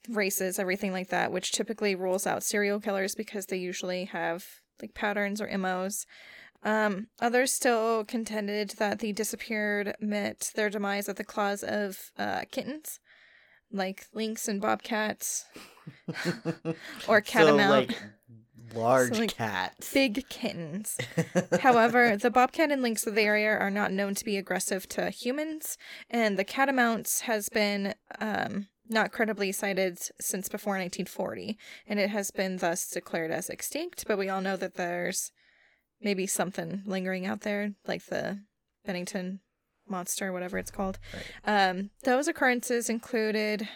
races, 0.08 0.56
everything 0.56 0.92
like 0.92 1.08
that, 1.08 1.32
which 1.32 1.50
typically 1.50 1.96
rules 1.96 2.28
out 2.28 2.44
serial 2.44 2.78
killers 2.78 3.16
because 3.16 3.46
they 3.46 3.56
usually 3.56 4.04
have 4.04 4.46
like 4.80 4.94
patterns 4.94 5.40
or 5.40 5.58
MOs. 5.58 6.06
Um, 6.62 7.08
others 7.20 7.52
still 7.52 8.04
contended 8.04 8.70
that 8.78 8.98
the 8.98 9.12
disappeared 9.12 9.96
met 10.00 10.52
their 10.54 10.70
demise 10.70 11.08
at 11.08 11.16
the 11.16 11.24
claws 11.24 11.62
of 11.62 12.10
uh, 12.18 12.42
kittens, 12.50 13.00
like 13.72 14.06
lynx 14.12 14.46
and 14.46 14.60
bobcats, 14.60 15.46
or 17.08 17.20
catamount. 17.20 17.92
So, 17.92 17.96
like 17.96 18.02
large 18.74 19.14
so, 19.14 19.20
like, 19.20 19.34
cats. 19.34 19.92
Big 19.92 20.28
kittens. 20.28 20.98
However, 21.60 22.16
the 22.16 22.30
bobcat 22.30 22.70
and 22.70 22.82
lynx 22.82 23.06
of 23.06 23.14
the 23.14 23.22
area 23.22 23.50
are 23.50 23.70
not 23.70 23.92
known 23.92 24.14
to 24.14 24.24
be 24.24 24.36
aggressive 24.36 24.88
to 24.90 25.10
humans, 25.10 25.78
and 26.08 26.38
the 26.38 26.44
catamount 26.44 27.22
has 27.24 27.48
been 27.48 27.94
um, 28.20 28.68
not 28.88 29.12
credibly 29.12 29.52
cited 29.52 29.98
since 30.20 30.48
before 30.48 30.74
1940, 30.74 31.56
and 31.86 31.98
it 31.98 32.10
has 32.10 32.30
been 32.30 32.58
thus 32.58 32.88
declared 32.88 33.30
as 33.30 33.48
extinct. 33.48 34.04
But 34.06 34.18
we 34.18 34.28
all 34.28 34.40
know 34.40 34.56
that 34.56 34.74
there's 34.74 35.32
maybe 36.00 36.26
something 36.26 36.82
lingering 36.86 37.26
out 37.26 37.42
there, 37.42 37.72
like 37.86 38.06
the 38.06 38.40
Bennington 38.84 39.40
monster, 39.88 40.32
whatever 40.32 40.58
it's 40.58 40.70
called. 40.70 40.98
Right. 41.12 41.68
Um, 41.70 41.90
those 42.04 42.28
occurrences 42.28 42.88
included, 42.88 43.68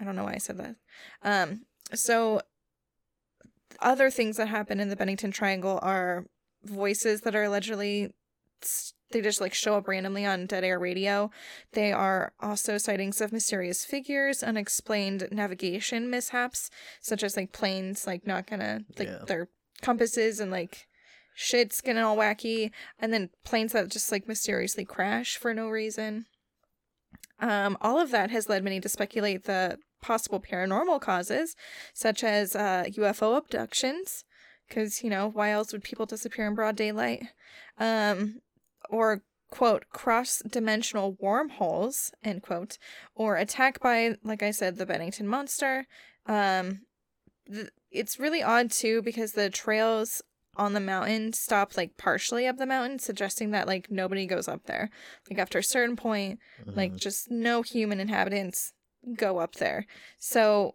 I 0.00 0.04
don't 0.04 0.16
know 0.16 0.24
why 0.24 0.34
I 0.34 0.38
said 0.38 0.58
that. 0.58 0.76
Um, 1.22 1.66
so 1.94 2.40
other 3.80 4.10
things 4.10 4.36
that 4.36 4.48
happen 4.48 4.80
in 4.80 4.88
the 4.88 4.96
Bennington 4.96 5.30
Triangle 5.30 5.78
are 5.82 6.26
voices 6.64 7.22
that 7.22 7.34
are 7.34 7.44
allegedly 7.44 8.12
they 9.10 9.20
just 9.20 9.40
like 9.40 9.54
show 9.54 9.76
up 9.76 9.88
randomly 9.88 10.24
on 10.24 10.46
dead 10.46 10.64
air 10.64 10.78
radio. 10.78 11.30
They 11.72 11.92
are 11.92 12.32
also 12.40 12.78
sightings 12.78 13.20
of 13.20 13.32
mysterious 13.32 13.84
figures, 13.84 14.42
unexplained 14.42 15.28
navigation 15.32 16.10
mishaps, 16.10 16.70
such 17.00 17.22
as 17.22 17.36
like 17.36 17.52
planes 17.52 18.06
like 18.06 18.26
not 18.26 18.46
gonna 18.46 18.84
like 18.98 19.08
yeah. 19.08 19.24
their 19.26 19.48
compasses 19.82 20.40
and 20.40 20.50
like 20.50 20.86
shit's 21.34 21.80
getting 21.80 22.02
all 22.02 22.16
wacky, 22.16 22.70
and 22.98 23.12
then 23.12 23.30
planes 23.44 23.72
that 23.72 23.88
just 23.88 24.12
like 24.12 24.28
mysteriously 24.28 24.84
crash 24.84 25.36
for 25.36 25.54
no 25.54 25.68
reason. 25.68 26.26
Um, 27.38 27.78
all 27.80 27.98
of 27.98 28.10
that 28.10 28.30
has 28.30 28.48
led 28.48 28.62
many 28.62 28.80
to 28.80 28.88
speculate 28.88 29.44
the 29.44 29.78
possible 30.02 30.40
paranormal 30.40 31.00
causes, 31.00 31.56
such 31.94 32.22
as 32.22 32.54
uh, 32.54 32.84
UFO 32.88 33.36
abductions, 33.36 34.24
because 34.68 35.02
you 35.02 35.10
know 35.10 35.28
why 35.28 35.50
else 35.50 35.72
would 35.72 35.84
people 35.84 36.06
disappear 36.06 36.46
in 36.46 36.54
broad 36.54 36.76
daylight? 36.76 37.24
Um, 37.78 38.40
or 38.90 39.22
quote 39.50 39.84
cross 39.90 40.42
dimensional 40.48 41.16
wormholes 41.20 42.12
end 42.22 42.42
quote 42.42 42.78
or 43.14 43.36
attack 43.36 43.80
by 43.80 44.14
like 44.22 44.42
i 44.42 44.50
said 44.50 44.76
the 44.76 44.86
bennington 44.86 45.26
monster 45.26 45.86
Um, 46.26 46.82
th- 47.52 47.70
it's 47.90 48.20
really 48.20 48.42
odd 48.42 48.70
too 48.70 49.02
because 49.02 49.32
the 49.32 49.50
trails 49.50 50.22
on 50.60 50.74
the 50.74 50.80
mountain 50.80 51.32
stop 51.32 51.76
like 51.76 51.96
partially 51.96 52.46
up 52.46 52.58
the 52.58 52.66
mountain, 52.66 52.98
suggesting 52.98 53.50
that 53.50 53.66
like 53.66 53.90
nobody 53.90 54.26
goes 54.26 54.46
up 54.46 54.64
there. 54.66 54.90
Like 55.28 55.38
after 55.38 55.58
a 55.58 55.62
certain 55.64 55.96
point, 55.96 56.38
like 56.66 56.92
Mhm. 56.92 57.00
just 57.00 57.30
no 57.30 57.62
human 57.62 57.98
inhabitants 57.98 58.72
go 59.16 59.38
up 59.38 59.54
there. 59.56 59.86
So 60.18 60.74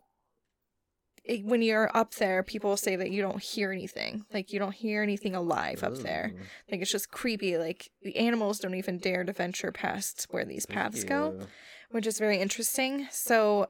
it, 1.24 1.44
when 1.44 1.62
you're 1.62 1.90
up 1.98 2.14
there, 2.16 2.44
people 2.44 2.78
say 2.78 2.96
that 2.96 3.10
you 3.10 3.22
don't 3.22 3.42
hear 3.42 3.72
anything. 3.72 4.26
Like 4.34 4.54
you 4.54 4.60
don't 4.60 4.76
hear 4.76 5.02
anything 5.02 5.34
alive 5.36 5.84
up 5.84 5.98
there. 6.04 6.34
Like 6.72 6.82
it's 6.82 6.92
just 6.92 7.10
creepy. 7.12 7.58
Like 7.58 7.90
the 8.04 8.16
animals 8.18 8.60
don't 8.60 8.76
even 8.76 9.00
dare 9.00 9.24
to 9.24 9.34
venture 9.34 9.72
past 9.72 10.28
where 10.30 10.46
these 10.46 10.66
paths 10.68 11.04
go, 11.04 11.48
which 11.92 12.06
is 12.08 12.20
very 12.20 12.38
interesting. 12.40 13.08
So 13.12 13.68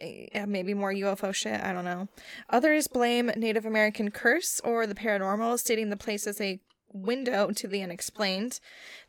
Eh, 0.00 0.44
maybe 0.46 0.74
more 0.74 0.92
UFO 0.92 1.34
shit. 1.34 1.60
I 1.60 1.72
don't 1.72 1.84
know. 1.84 2.08
Others 2.50 2.88
blame 2.88 3.30
Native 3.36 3.66
American 3.66 4.10
curse 4.10 4.60
or 4.62 4.86
the 4.86 4.94
paranormal, 4.94 5.58
stating 5.58 5.90
the 5.90 5.96
place 5.96 6.26
is 6.26 6.40
a 6.40 6.60
window 6.92 7.50
to 7.50 7.66
the 7.68 7.82
unexplained. 7.82 8.60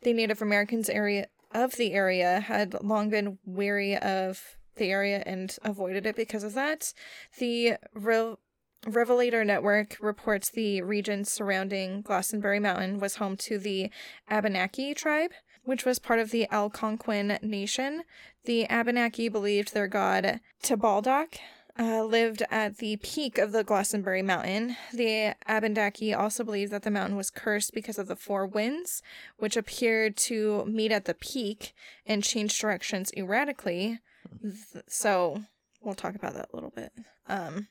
The 0.02 0.12
Native 0.12 0.42
Americans 0.42 0.88
area 0.88 1.28
of 1.52 1.72
the 1.76 1.92
area 1.92 2.40
had 2.40 2.82
long 2.82 3.10
been 3.10 3.38
wary 3.44 3.96
of 3.96 4.56
the 4.76 4.90
area 4.90 5.22
and 5.26 5.56
avoided 5.62 6.06
it 6.06 6.16
because 6.16 6.44
of 6.44 6.54
that. 6.54 6.92
The 7.38 7.74
Rev- 7.94 8.36
Revelator 8.86 9.44
Network 9.44 9.96
reports 10.00 10.50
the 10.50 10.82
region 10.82 11.24
surrounding 11.24 12.02
Glastonbury 12.02 12.60
Mountain 12.60 12.98
was 12.98 13.16
home 13.16 13.36
to 13.38 13.58
the 13.58 13.90
Abenaki 14.28 14.94
tribe, 14.94 15.32
which 15.70 15.84
was 15.84 16.00
part 16.00 16.18
of 16.18 16.32
the 16.32 16.48
Algonquin 16.50 17.38
Nation. 17.42 18.02
The 18.44 18.68
Abenaki 18.68 19.28
believed 19.28 19.72
their 19.72 19.86
god 19.86 20.40
Tabaldak 20.64 21.38
uh, 21.78 22.02
lived 22.02 22.42
at 22.50 22.78
the 22.78 22.96
peak 22.96 23.38
of 23.38 23.52
the 23.52 23.62
Glastonbury 23.62 24.20
Mountain. 24.20 24.74
The 24.92 25.36
Abenaki 25.46 26.12
also 26.12 26.42
believed 26.42 26.72
that 26.72 26.82
the 26.82 26.90
mountain 26.90 27.16
was 27.16 27.30
cursed 27.30 27.72
because 27.72 28.00
of 28.00 28.08
the 28.08 28.16
four 28.16 28.48
winds, 28.48 29.00
which 29.36 29.56
appeared 29.56 30.16
to 30.16 30.64
meet 30.64 30.90
at 30.90 31.04
the 31.04 31.14
peak 31.14 31.72
and 32.04 32.24
change 32.24 32.58
directions 32.58 33.12
erratically. 33.16 34.00
So 34.88 35.44
we'll 35.80 35.94
talk 35.94 36.16
about 36.16 36.34
that 36.34 36.48
a 36.52 36.56
little 36.56 36.72
bit. 36.74 36.90
Um, 37.28 37.68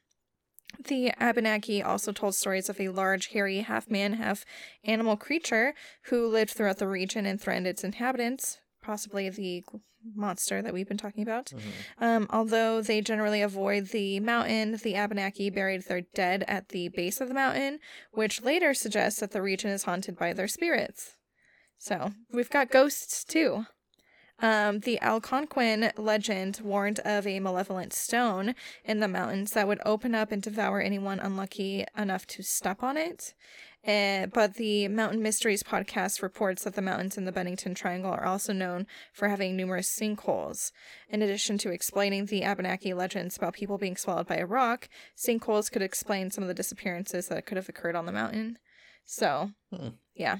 the 0.88 1.12
Abenaki 1.20 1.82
also 1.82 2.12
told 2.12 2.36
stories 2.36 2.70
of 2.70 2.80
a 2.80 2.90
large, 2.90 3.28
hairy, 3.28 3.60
half 3.60 3.90
man, 3.90 4.14
half 4.14 4.46
animal 4.84 5.18
creature 5.18 5.74
who 6.04 6.28
lived 6.28 6.52
throughout 6.52 6.78
the 6.78 6.88
region 6.88 7.26
and 7.26 7.40
threatened 7.40 7.68
its 7.68 7.84
inhabitants, 7.84 8.60
possibly 8.82 9.30
the 9.30 9.64
monster 10.16 10.62
that 10.62 10.74
we've 10.74 10.88
been 10.88 10.98
talking 10.98 11.24
about. 11.24 11.48
Mhm. 11.48 11.62
Um, 11.98 12.28
although 12.30 12.82
they 12.82 13.02
generally 13.02 13.42
avoid 13.42 13.90
the 13.90 14.20
mountain, 14.22 14.78
the 14.78 14.96
Abenaki 14.96 15.50
buried 15.50 15.84
their 15.84 16.02
dead 16.02 16.46
at 16.48 16.70
the 16.70 16.88
base 16.90 17.20
of 17.20 17.28
the 17.28 17.34
mountain, 17.34 17.80
which 18.12 18.42
later 18.42 18.74
suggests 18.74 19.20
that 19.20 19.32
the 19.32 19.42
region 19.42 19.70
is 19.72 19.84
haunted 19.84 20.18
by 20.18 20.34
their 20.34 20.48
spirits. 20.48 21.18
So 21.78 22.14
we've 22.32 22.50
got 22.50 22.72
ghosts 22.72 23.24
too. 23.24 23.66
Um, 24.41 24.80
the 24.80 24.99
Algonquin 25.02 25.91
legend 25.97 26.62
warned 26.63 26.99
of 26.99 27.28
a 27.28 27.39
malevolent 27.39 27.91
stone 27.91 28.56
in 28.86 28.99
the 28.99 29.08
mountains 29.08 29.52
that 29.52 29.67
would 29.67 29.82
open 29.86 30.15
up 30.15 30.32
and 30.32 30.41
devour 30.41 30.80
anyone 30.80 31.19
unlucky 31.19 31.86
enough 31.97 32.25
to 32.28 32.43
step 32.43 32.82
on 32.82 32.95
it. 32.95 33.34
Uh, 33.86 34.25
but 34.28 34.56
the 34.56 34.88
Mountain 34.89 35.21
Mysteries 35.21 35.63
podcast 35.63 36.21
reports 36.21 36.63
that 36.63 36.75
the 36.75 36.82
mountains 36.82 37.17
in 37.17 37.25
the 37.25 37.32
Bennington 37.32 37.73
Triangle 37.73 38.12
are 38.12 38.25
also 38.25 38.52
known 38.52 38.88
for 39.13 39.30
having 39.30 39.56
numerous 39.56 39.89
sinkholes. 39.89 40.71
In 41.10 41.21
addition 41.21 41.58
to 41.60 41.71
explaining 41.71 42.25
the 42.25 42.43
Abenaki 42.43 42.93
legends 42.93 43.38
about 43.38 43.54
people 43.54 43.78
being 43.78 43.95
swallowed 43.95 44.28
by 44.28 44.36
a 44.36 44.45
rock, 44.45 44.89
sinkholes 45.17 45.71
could 45.71 45.82
explain 45.82 46.30
some 46.30 46.43
of 46.43 46.49
the 46.49 46.54
disappearances 46.54 47.28
that 47.28 47.45
could 47.45 47.56
have 47.56 47.69
occurred 47.69 47.95
on 47.95 48.06
the 48.06 48.12
mountain. 48.12 48.58
So, 49.06 49.52
Hmm. 49.73 49.89
yeah. 50.13 50.39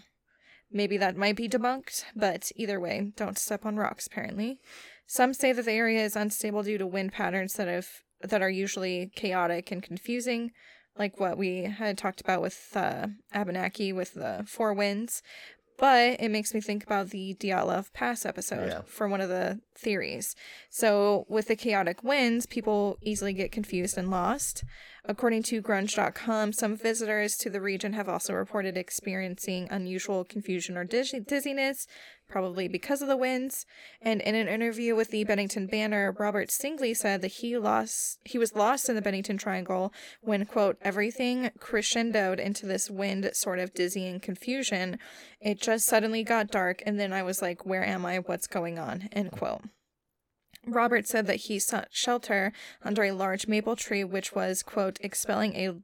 Maybe 0.72 0.98
that 0.98 1.18
might 1.18 1.36
be 1.36 1.50
debunked, 1.50 2.04
but 2.16 2.52
either 2.56 2.80
way, 2.80 3.12
don't 3.16 3.40
step 3.40 3.66
on 3.66 3.78
rocks 3.78 4.06
apparently. 4.06 4.60
Some 5.08 5.34
say 5.34 5.52
that 5.52 5.66
the 5.66 5.72
area 5.72 6.04
is 6.04 6.16
unstable 6.16 6.62
due 6.62 6.78
to 6.78 6.86
wind 6.86 7.12
patterns 7.12 7.54
that 7.54 7.68
have 7.68 7.88
that 8.22 8.42
are 8.42 8.50
usually 8.50 9.12
chaotic 9.16 9.72
and 9.72 9.82
confusing, 9.82 10.52
like 10.98 11.20
what 11.20 11.38
we 11.38 11.64
had 11.64 11.98
talked 11.98 12.22
about 12.22 12.42
with 12.42 12.72
uh, 12.76 13.08
Abenaki 13.34 13.94
with 13.94 14.14
the 14.14 14.44
four 14.46 14.74
winds. 14.74 15.24
But 15.80 16.20
it 16.20 16.30
makes 16.30 16.54
me 16.54 16.60
think 16.60 16.84
about 16.84 17.10
the 17.10 17.36
Dyatlov 17.40 17.94
Pass 17.94 18.26
episode 18.26 18.68
Yeah. 18.68 18.82
for 18.86 19.08
one 19.08 19.22
of 19.22 19.30
the 19.30 19.62
theories. 19.78 20.36
So, 20.70 21.26
with 21.30 21.48
the 21.48 21.56
chaotic 21.56 22.04
winds, 22.04 22.46
people 22.46 22.98
easily 23.02 23.32
get 23.34 23.52
confused 23.54 23.98
and 23.98 24.10
lost. 24.12 24.64
According 25.06 25.44
to 25.44 25.62
grunge.com, 25.62 26.52
some 26.54 26.76
visitors 26.76 27.38
to 27.38 27.50
the 27.50 27.62
region 27.62 27.94
have 27.94 28.10
also 28.10 28.34
reported 28.34 28.76
experiencing 28.78 29.68
unusual 29.72 30.26
confusion 30.26 30.78
or 30.78 30.84
diz- 30.84 31.16
dizziness, 31.26 31.88
probably 32.30 32.68
because 32.68 33.02
of 33.02 33.08
the 33.08 33.18
winds. 33.18 33.66
And 34.02 34.22
in 34.22 34.36
an 34.36 34.48
interview 34.48 34.96
with 34.96 35.12
the 35.12 35.24
Bennington 35.24 35.68
Banner, 35.68 36.16
Robert 36.18 36.50
Stingley 36.50 36.96
said 36.96 37.22
that 37.22 37.28
he 37.34 37.58
lost 37.58 38.20
he 38.24 38.38
was 38.38 38.56
lost 38.56 38.88
in 38.88 38.96
the 38.96 39.02
Bennington 39.02 39.38
Triangle 39.38 39.92
when 40.22 40.46
quote 40.46 40.78
everything 40.82 41.52
crescendoed 41.60 42.40
into 42.40 42.66
this 42.66 42.90
wind 42.90 43.30
sort 43.34 43.60
of 43.60 43.74
dizzying 43.74 44.20
confusion. 44.20 45.00
It 45.42 45.60
just 45.60 45.86
suddenly 45.86 46.24
got 46.24 46.52
dark 46.52 46.82
and 46.86 47.00
then 47.00 47.12
I 47.12 47.24
was 47.24 47.42
like, 47.42 47.66
where 47.66 47.84
am 47.84 48.06
I? 48.06 48.20
What's 48.20 48.48
going 48.48 48.80
on? 48.80 49.10
End 49.12 49.32
quote. 49.32 49.64
Robert 50.66 51.08
said 51.08 51.26
that 51.28 51.38
he 51.38 51.60
sought 51.60 51.88
shelter 51.92 52.52
under 52.84 53.04
a 53.04 53.12
large 53.12 53.48
maple 53.48 53.76
tree, 53.76 54.04
which 54.04 54.34
was, 54.34 54.62
quote, 54.62 55.00
expelling 55.02 55.56
a 55.56 55.78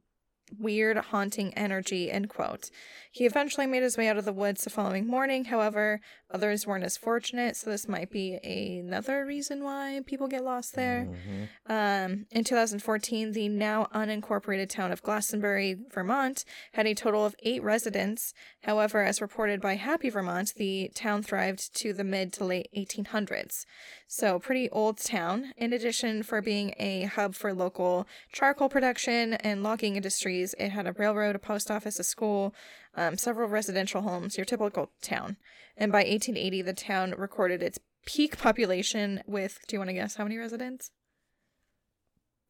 weird, 0.58 0.96
haunting 0.96 1.52
energy, 1.54 2.10
end 2.10 2.28
quote. 2.28 2.70
He 3.16 3.24
eventually 3.24 3.66
made 3.66 3.82
his 3.82 3.96
way 3.96 4.08
out 4.08 4.18
of 4.18 4.26
the 4.26 4.32
woods 4.34 4.64
the 4.64 4.68
following 4.68 5.06
morning. 5.06 5.46
However, 5.46 6.02
others 6.30 6.66
weren't 6.66 6.84
as 6.84 6.98
fortunate, 6.98 7.56
so 7.56 7.70
this 7.70 7.88
might 7.88 8.10
be 8.10 8.34
another 8.34 9.24
reason 9.24 9.64
why 9.64 10.02
people 10.04 10.28
get 10.28 10.44
lost 10.44 10.74
there. 10.74 11.08
Mhm. 11.08 11.48
Um, 11.64 12.26
in 12.30 12.44
2014, 12.44 13.32
the 13.32 13.48
now 13.48 13.88
unincorporated 13.94 14.68
town 14.68 14.92
of 14.92 15.02
Glastonbury, 15.02 15.78
Vermont, 15.90 16.44
had 16.74 16.86
a 16.86 16.92
total 16.92 17.24
of 17.24 17.34
eight 17.38 17.62
residents. 17.62 18.34
However, 18.64 19.02
as 19.02 19.22
reported 19.22 19.62
by 19.62 19.76
Happy 19.76 20.10
Vermont, 20.10 20.52
the 20.54 20.90
town 20.94 21.22
thrived 21.22 21.74
to 21.76 21.94
the 21.94 22.04
mid 22.04 22.34
to 22.34 22.44
late 22.44 22.68
1800s. 22.76 23.64
So, 24.06 24.38
pretty 24.38 24.68
old 24.68 24.98
town. 24.98 25.54
In 25.56 25.72
addition, 25.72 26.22
for 26.22 26.42
being 26.42 26.74
a 26.78 27.04
hub 27.04 27.34
for 27.34 27.54
local 27.54 28.06
charcoal 28.30 28.68
production 28.68 29.32
and 29.34 29.62
logging 29.62 29.96
industries, 29.96 30.54
it 30.58 30.68
had 30.68 30.86
a 30.86 30.92
railroad, 30.92 31.34
a 31.34 31.38
post 31.38 31.70
office, 31.70 31.98
a 31.98 32.04
school, 32.04 32.54
um, 32.96 33.16
several 33.18 33.48
residential 33.48 34.02
homes, 34.02 34.36
your 34.36 34.44
typical 34.44 34.90
town. 35.02 35.36
And 35.76 35.92
by 35.92 35.98
1880, 35.98 36.62
the 36.62 36.72
town 36.72 37.14
recorded 37.16 37.62
its 37.62 37.78
peak 38.06 38.38
population 38.38 39.22
with, 39.26 39.58
do 39.68 39.76
you 39.76 39.80
want 39.80 39.90
to 39.90 39.94
guess 39.94 40.16
how 40.16 40.24
many 40.24 40.38
residents? 40.38 40.90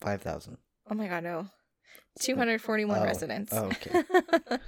5,000. 0.00 0.58
Oh 0.90 0.94
my 0.94 1.08
god, 1.08 1.24
no. 1.24 1.48
241 2.20 2.98
Oh. 2.98 3.04
residents. 3.04 3.52
Oh, 3.52 3.64
okay. 3.66 4.02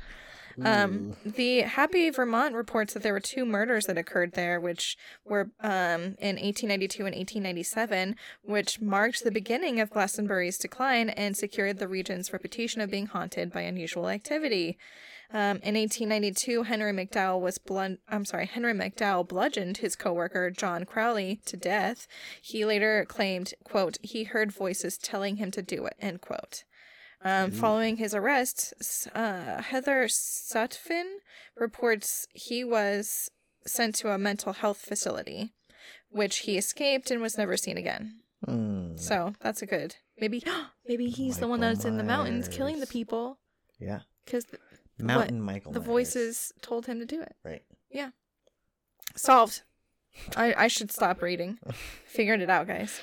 um, 0.65 1.15
the 1.25 1.61
Happy 1.61 2.11
Vermont 2.11 2.55
reports 2.55 2.95
that 2.95 3.03
there 3.03 3.13
were 3.13 3.21
two 3.21 3.45
murders 3.47 3.87
that 3.87 3.97
occurred 3.99 4.33
there, 4.33 4.61
which 4.61 4.97
were 5.25 5.51
um, 5.61 6.17
in 6.19 6.37
1892 6.37 7.07
and 7.07 7.15
1897, 7.15 8.17
which 8.43 8.81
marked 8.81 9.23
the 9.25 9.31
beginning 9.31 9.81
of 9.81 9.91
Glastonbury's 9.91 10.59
decline 10.59 11.11
and 11.11 11.37
secured 11.37 11.79
the 11.79 11.89
region's 11.89 12.33
reputation 12.33 12.81
of 12.81 12.91
being 12.91 13.07
haunted 13.07 13.53
by 13.53 13.61
unusual 13.63 14.09
activity. 14.09 14.77
Um, 15.31 15.59
in 15.63 15.75
1892, 15.75 16.63
Henry 16.63 16.93
McDowell 16.93 17.41
was 17.41 17.59
blunt. 17.59 18.01
I'm 18.09 18.25
sorry, 18.25 18.47
Henry 18.47 18.73
McDowell 18.73 19.29
bludgeoned 19.29 19.79
his 19.79 19.95
coworker 19.95 20.51
John 20.51 20.85
Crowley 20.85 21.41
to 21.45 21.57
death. 21.57 22.07
He 22.41 22.65
later 22.65 23.05
claimed, 23.07 23.53
"quote 23.63 23.99
He 24.03 24.25
heard 24.25 24.53
voices 24.53 24.97
telling 24.97 25.37
him 25.37 25.51
to 25.51 25.61
do 25.63 25.85
it." 25.85 25.95
End 26.01 26.23
quote. 26.23 26.65
Um, 27.23 27.51
following 27.51 27.97
his 27.97 28.15
arrest, 28.15 28.73
uh, 29.15 29.61
Heather 29.61 30.05
Sutphin 30.07 31.17
reports 31.57 32.27
he 32.33 32.63
was 32.65 33.29
sent 33.67 33.97
to 33.97 34.11
a 34.13 34.19
mental 34.19 34.53
health 34.55 34.79
facility, 34.79 35.53
which 36.11 36.39
he 36.39 36.57
escaped 36.57 37.11
and 37.11 37.21
was 37.21 37.37
never 37.37 37.57
seen 37.57 37.77
again. 37.77 38.21
Hmm. 38.47 38.97
So 38.97 39.35
that's 39.41 39.61
a 39.63 39.67
good. 39.67 39.97
Maybe, 40.19 40.43
maybe 40.89 41.11
he's 41.11 41.39
the 41.39 41.49
one 41.49 41.61
Michael 41.61 41.75
that's 41.75 41.85
in 41.85 41.97
the 41.99 42.05
mountains 42.05 42.49
killing 42.49 42.81
the 42.81 42.87
people 42.87 43.41
Yeah. 43.81 44.01
because 44.25 44.47
Mountain 44.99 45.41
Michael. 45.43 45.73
the 45.73 45.81
Myers. 45.81 45.87
voices 45.87 46.53
told 46.63 46.87
him 46.87 46.99
to 46.99 47.07
do 47.07 47.21
it. 47.21 47.35
Right. 47.45 47.63
Yeah. 47.91 48.11
Solved. 49.17 49.63
I, 50.37 50.55
I 50.57 50.69
should 50.69 50.91
stop 50.91 51.23
reading. 51.23 51.59
Figured 52.07 52.41
it 52.41 52.51
out, 52.51 52.67
guys. 52.67 53.01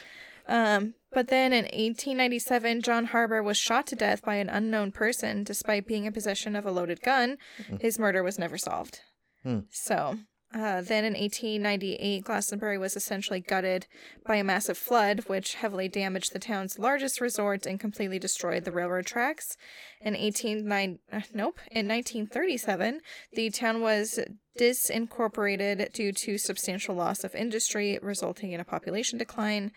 Um, 0.48 0.94
but 1.12 1.28
then 1.30 1.54
in 1.54 1.64
1897, 1.66 2.82
John 2.82 3.06
Harbour 3.06 3.42
was 3.42 3.58
shot 3.58 3.88
to 3.88 3.96
death 3.96 4.22
by 4.22 4.36
an 4.36 4.50
unknown 4.50 4.92
person 4.92 5.44
despite 5.44 5.88
being 5.88 6.06
in 6.06 6.14
possession 6.14 6.56
of 6.56 6.66
a 6.66 6.72
loaded 6.72 7.02
gun. 7.02 7.38
His 7.80 7.98
murder 7.98 8.22
was 8.22 8.38
never 8.38 8.58
solved. 8.58 9.00
Hmm. 9.44 9.60
So, 9.72 10.20
Uh, 10.56 10.80
then 10.80 11.04
in 11.04 11.14
1898, 11.14 12.24
Glastonbury 12.24 12.78
was 12.78 12.96
essentially 12.96 13.42
gutted 13.42 13.88
by 14.26 14.38
a 14.38 14.44
massive 14.44 14.78
flood, 14.78 15.26
which 15.28 15.56
heavily 15.56 15.90
damaged 15.90 16.32
the 16.32 16.40
town's 16.40 16.80
largest 16.80 17.20
resort 17.20 17.66
and 17.66 17.78
completely 17.78 18.18
destroyed 18.18 18.64
the 18.64 18.72
railroad 18.72 19.06
tracks. 19.06 19.58
In 20.00 20.16
18, 20.16 20.72
uh, 20.72 21.20
nope, 21.34 21.60
in 21.72 21.90
1937, 21.90 23.02
the 23.34 23.50
town 23.50 23.82
was 23.82 24.18
disincorporated 24.58 25.92
due 25.92 26.14
to 26.14 26.38
substantial 26.38 26.96
loss 26.96 27.26
of 27.26 27.36
industry, 27.36 28.00
resulting 28.02 28.54
in 28.54 28.62
a 28.62 28.66
population 28.66 29.20
decline. 29.20 29.74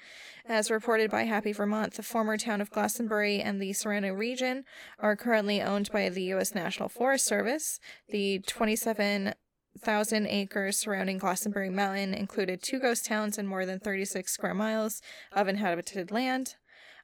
As 0.46 0.70
reported 0.70 1.10
by 1.10 1.24
Happy 1.24 1.50
Vermont, 1.50 1.94
the 1.94 2.04
former 2.04 2.36
town 2.36 2.60
of 2.60 2.70
Glastonbury 2.70 3.40
and 3.40 3.60
the 3.60 3.72
surrounding 3.72 4.14
region 4.14 4.64
are 5.00 5.16
currently 5.16 5.60
owned 5.60 5.90
by 5.90 6.08
the 6.08 6.22
U.S. 6.24 6.54
National 6.54 6.88
Forest 6.88 7.24
Service. 7.24 7.80
The 8.10 8.38
27 8.46 9.34
thousand 9.78 10.26
acres 10.26 10.78
surrounding 10.78 11.18
Glastonbury 11.18 11.70
Mountain 11.70 12.14
included 12.14 12.62
two 12.62 12.78
ghost 12.78 13.06
towns 13.06 13.38
and 13.38 13.48
more 13.48 13.64
than 13.64 13.78
36 13.78 14.30
square 14.30 14.54
miles 14.54 15.00
of 15.32 15.48
inhabited 15.48 16.10
land. 16.10 16.56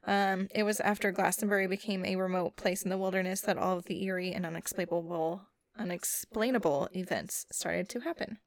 Um, 0.07 0.47
it 0.53 0.63
was 0.63 0.79
after 0.79 1.11
Glastonbury 1.11 1.67
became 1.67 2.05
a 2.05 2.15
remote 2.15 2.55
place 2.55 2.83
in 2.83 2.89
the 2.89 2.97
wilderness 2.97 3.41
that 3.41 3.57
all 3.57 3.77
of 3.77 3.85
the 3.85 4.03
eerie 4.03 4.33
and 4.33 4.45
unexplainable 4.45 5.41
unexplainable 5.77 6.87
events 6.95 7.45
started 7.51 7.89
to 7.89 7.99
happen. 7.99 8.37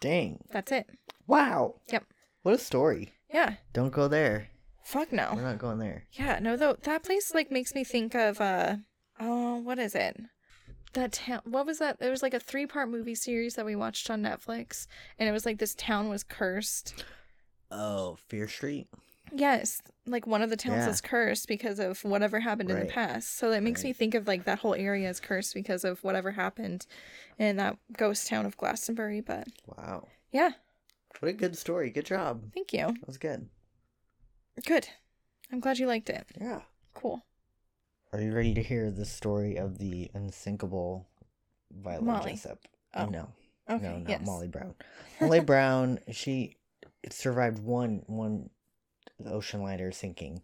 Dang. 0.00 0.44
That's 0.50 0.72
it. 0.72 0.88
Wow. 1.26 1.76
Yep. 1.90 2.04
What 2.42 2.54
a 2.54 2.58
story. 2.58 3.12
Yeah. 3.32 3.54
Don't 3.72 3.92
go 3.92 4.08
there. 4.08 4.48
Fuck 4.84 5.12
no. 5.12 5.32
We're 5.34 5.42
not 5.42 5.58
going 5.58 5.78
there. 5.78 6.04
Yeah, 6.12 6.38
no 6.40 6.56
though 6.56 6.76
that 6.82 7.04
place 7.04 7.32
like 7.34 7.50
makes 7.50 7.74
me 7.74 7.84
think 7.84 8.14
of 8.14 8.40
uh 8.40 8.76
oh, 9.20 9.56
what 9.56 9.78
is 9.78 9.94
it? 9.94 10.20
That 10.94 11.12
town 11.12 11.40
what 11.44 11.64
was 11.66 11.78
that? 11.78 11.96
It 12.00 12.10
was 12.10 12.22
like 12.22 12.34
a 12.34 12.40
three 12.40 12.66
part 12.66 12.88
movie 12.90 13.14
series 13.14 13.54
that 13.54 13.64
we 13.64 13.74
watched 13.76 14.10
on 14.10 14.22
Netflix 14.22 14.86
and 15.18 15.28
it 15.28 15.32
was 15.32 15.46
like 15.46 15.58
this 15.58 15.74
town 15.74 16.08
was 16.08 16.22
cursed. 16.22 17.04
Oh, 17.70 18.16
Fear 18.28 18.48
Street? 18.48 18.88
Yes, 19.34 19.80
like 20.06 20.26
one 20.26 20.42
of 20.42 20.50
the 20.50 20.56
towns 20.56 20.84
Yeah. 20.84 20.90
is 20.90 21.00
cursed 21.00 21.48
because 21.48 21.78
of 21.78 22.04
whatever 22.04 22.40
happened 22.40 22.70
in 22.70 22.78
the 22.78 22.84
past. 22.84 23.38
So 23.38 23.48
that 23.50 23.62
makes 23.62 23.82
me 23.82 23.94
think 23.94 24.14
of 24.14 24.26
like 24.26 24.44
that 24.44 24.58
whole 24.58 24.74
area 24.74 25.08
is 25.08 25.20
cursed 25.20 25.54
because 25.54 25.84
of 25.84 26.04
whatever 26.04 26.32
happened 26.32 26.86
in 27.38 27.56
that 27.56 27.78
ghost 27.96 28.26
town 28.28 28.44
of 28.44 28.58
Glastonbury. 28.58 29.22
But 29.22 29.48
Wow. 29.66 30.08
yeah, 30.32 30.50
What 31.20 31.28
a 31.30 31.32
good 31.32 31.56
story. 31.56 31.88
Good 31.88 32.04
job. 32.04 32.52
thank 32.52 32.74
you. 32.74 32.88
That 32.88 33.06
was 33.06 33.16
good. 33.16 33.48
Good. 34.66 34.88
I'm 35.50 35.60
glad 35.60 35.78
you 35.78 35.86
liked 35.86 36.10
it. 36.10 36.26
Yeah. 36.38 36.60
Cool. 36.92 37.24
Are 38.12 38.20
you 38.20 38.34
ready 38.34 38.52
to 38.54 38.62
hear 38.62 38.90
the 38.90 39.06
story 39.06 39.56
of 39.56 39.78
the 39.78 40.10
unsinkable 40.12 41.08
Violet 41.70 42.04
Molly. 42.04 42.32
Jessop? 42.32 42.58
Oh, 42.94 43.06
No. 43.06 43.28
Okay. 43.70 43.82
no, 43.84 43.98
not 43.98 44.08
yes. 44.08 44.26
Molly 44.26 44.48
Brown. 44.48 44.74
Molly 45.20 45.40
Brown, 45.40 45.98
she 46.10 46.56
survived 47.10 47.58
one 47.58 48.02
one 48.06 48.50
ocean 49.24 49.62
liner 49.62 49.92
sinking. 49.92 50.42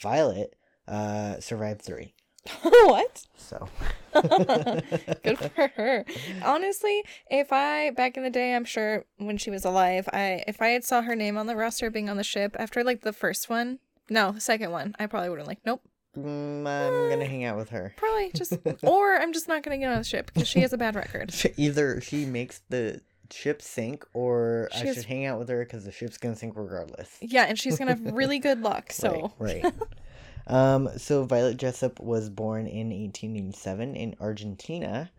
Violet 0.00 0.54
uh 0.86 1.40
survived 1.40 1.82
three. 1.82 2.14
what? 2.62 3.26
So 3.36 3.68
Good 4.12 5.38
for 5.38 5.68
her. 5.74 6.04
Honestly, 6.44 7.02
if 7.30 7.52
I 7.52 7.90
back 7.90 8.16
in 8.16 8.22
the 8.22 8.30
day, 8.30 8.54
I'm 8.54 8.64
sure 8.64 9.06
when 9.16 9.38
she 9.38 9.50
was 9.50 9.64
alive, 9.64 10.08
I 10.12 10.44
if 10.46 10.62
I 10.62 10.68
had 10.68 10.84
saw 10.84 11.02
her 11.02 11.16
name 11.16 11.36
on 11.36 11.46
the 11.46 11.56
roster 11.56 11.90
being 11.90 12.08
on 12.08 12.16
the 12.16 12.22
ship 12.22 12.54
after 12.60 12.84
like 12.84 13.00
the 13.00 13.12
first 13.12 13.48
one, 13.50 13.80
no, 14.08 14.30
the 14.32 14.40
second 14.40 14.70
one, 14.70 14.94
I 15.00 15.06
probably 15.06 15.30
would 15.30 15.38
have 15.40 15.48
like, 15.48 15.64
nope, 15.66 15.82
Mm, 16.24 16.66
I'm 16.66 17.10
gonna 17.10 17.24
hang 17.24 17.44
out 17.44 17.56
with 17.56 17.70
her. 17.70 17.94
probably 17.96 18.30
just, 18.34 18.54
or 18.82 19.16
I'm 19.16 19.32
just 19.32 19.48
not 19.48 19.62
gonna 19.62 19.78
get 19.78 19.90
on 19.90 19.98
the 19.98 20.04
ship 20.04 20.30
because 20.32 20.48
she 20.48 20.60
has 20.60 20.72
a 20.72 20.78
bad 20.78 20.94
record. 20.94 21.34
Either 21.56 22.00
she 22.00 22.24
makes 22.26 22.60
the 22.68 23.00
ship 23.30 23.60
sink, 23.62 24.04
or 24.14 24.68
I 24.74 24.78
has- 24.78 24.96
should 24.96 25.04
hang 25.04 25.26
out 25.26 25.38
with 25.38 25.48
her 25.48 25.64
because 25.64 25.84
the 25.84 25.92
ship's 25.92 26.16
gonna 26.18 26.36
sink 26.36 26.54
regardless. 26.56 27.16
Yeah, 27.20 27.44
and 27.44 27.58
she's 27.58 27.78
gonna 27.78 27.92
have 27.92 28.00
really 28.14 28.38
good 28.38 28.62
luck. 28.62 28.90
So 28.92 29.32
Right. 29.38 29.62
right. 29.62 29.74
um, 30.46 30.88
so 30.96 31.24
Violet 31.24 31.56
Jessop 31.58 32.00
was 32.00 32.28
born 32.30 32.66
in 32.66 32.88
1887 32.88 33.96
in 33.96 34.14
Argentina 34.20 35.10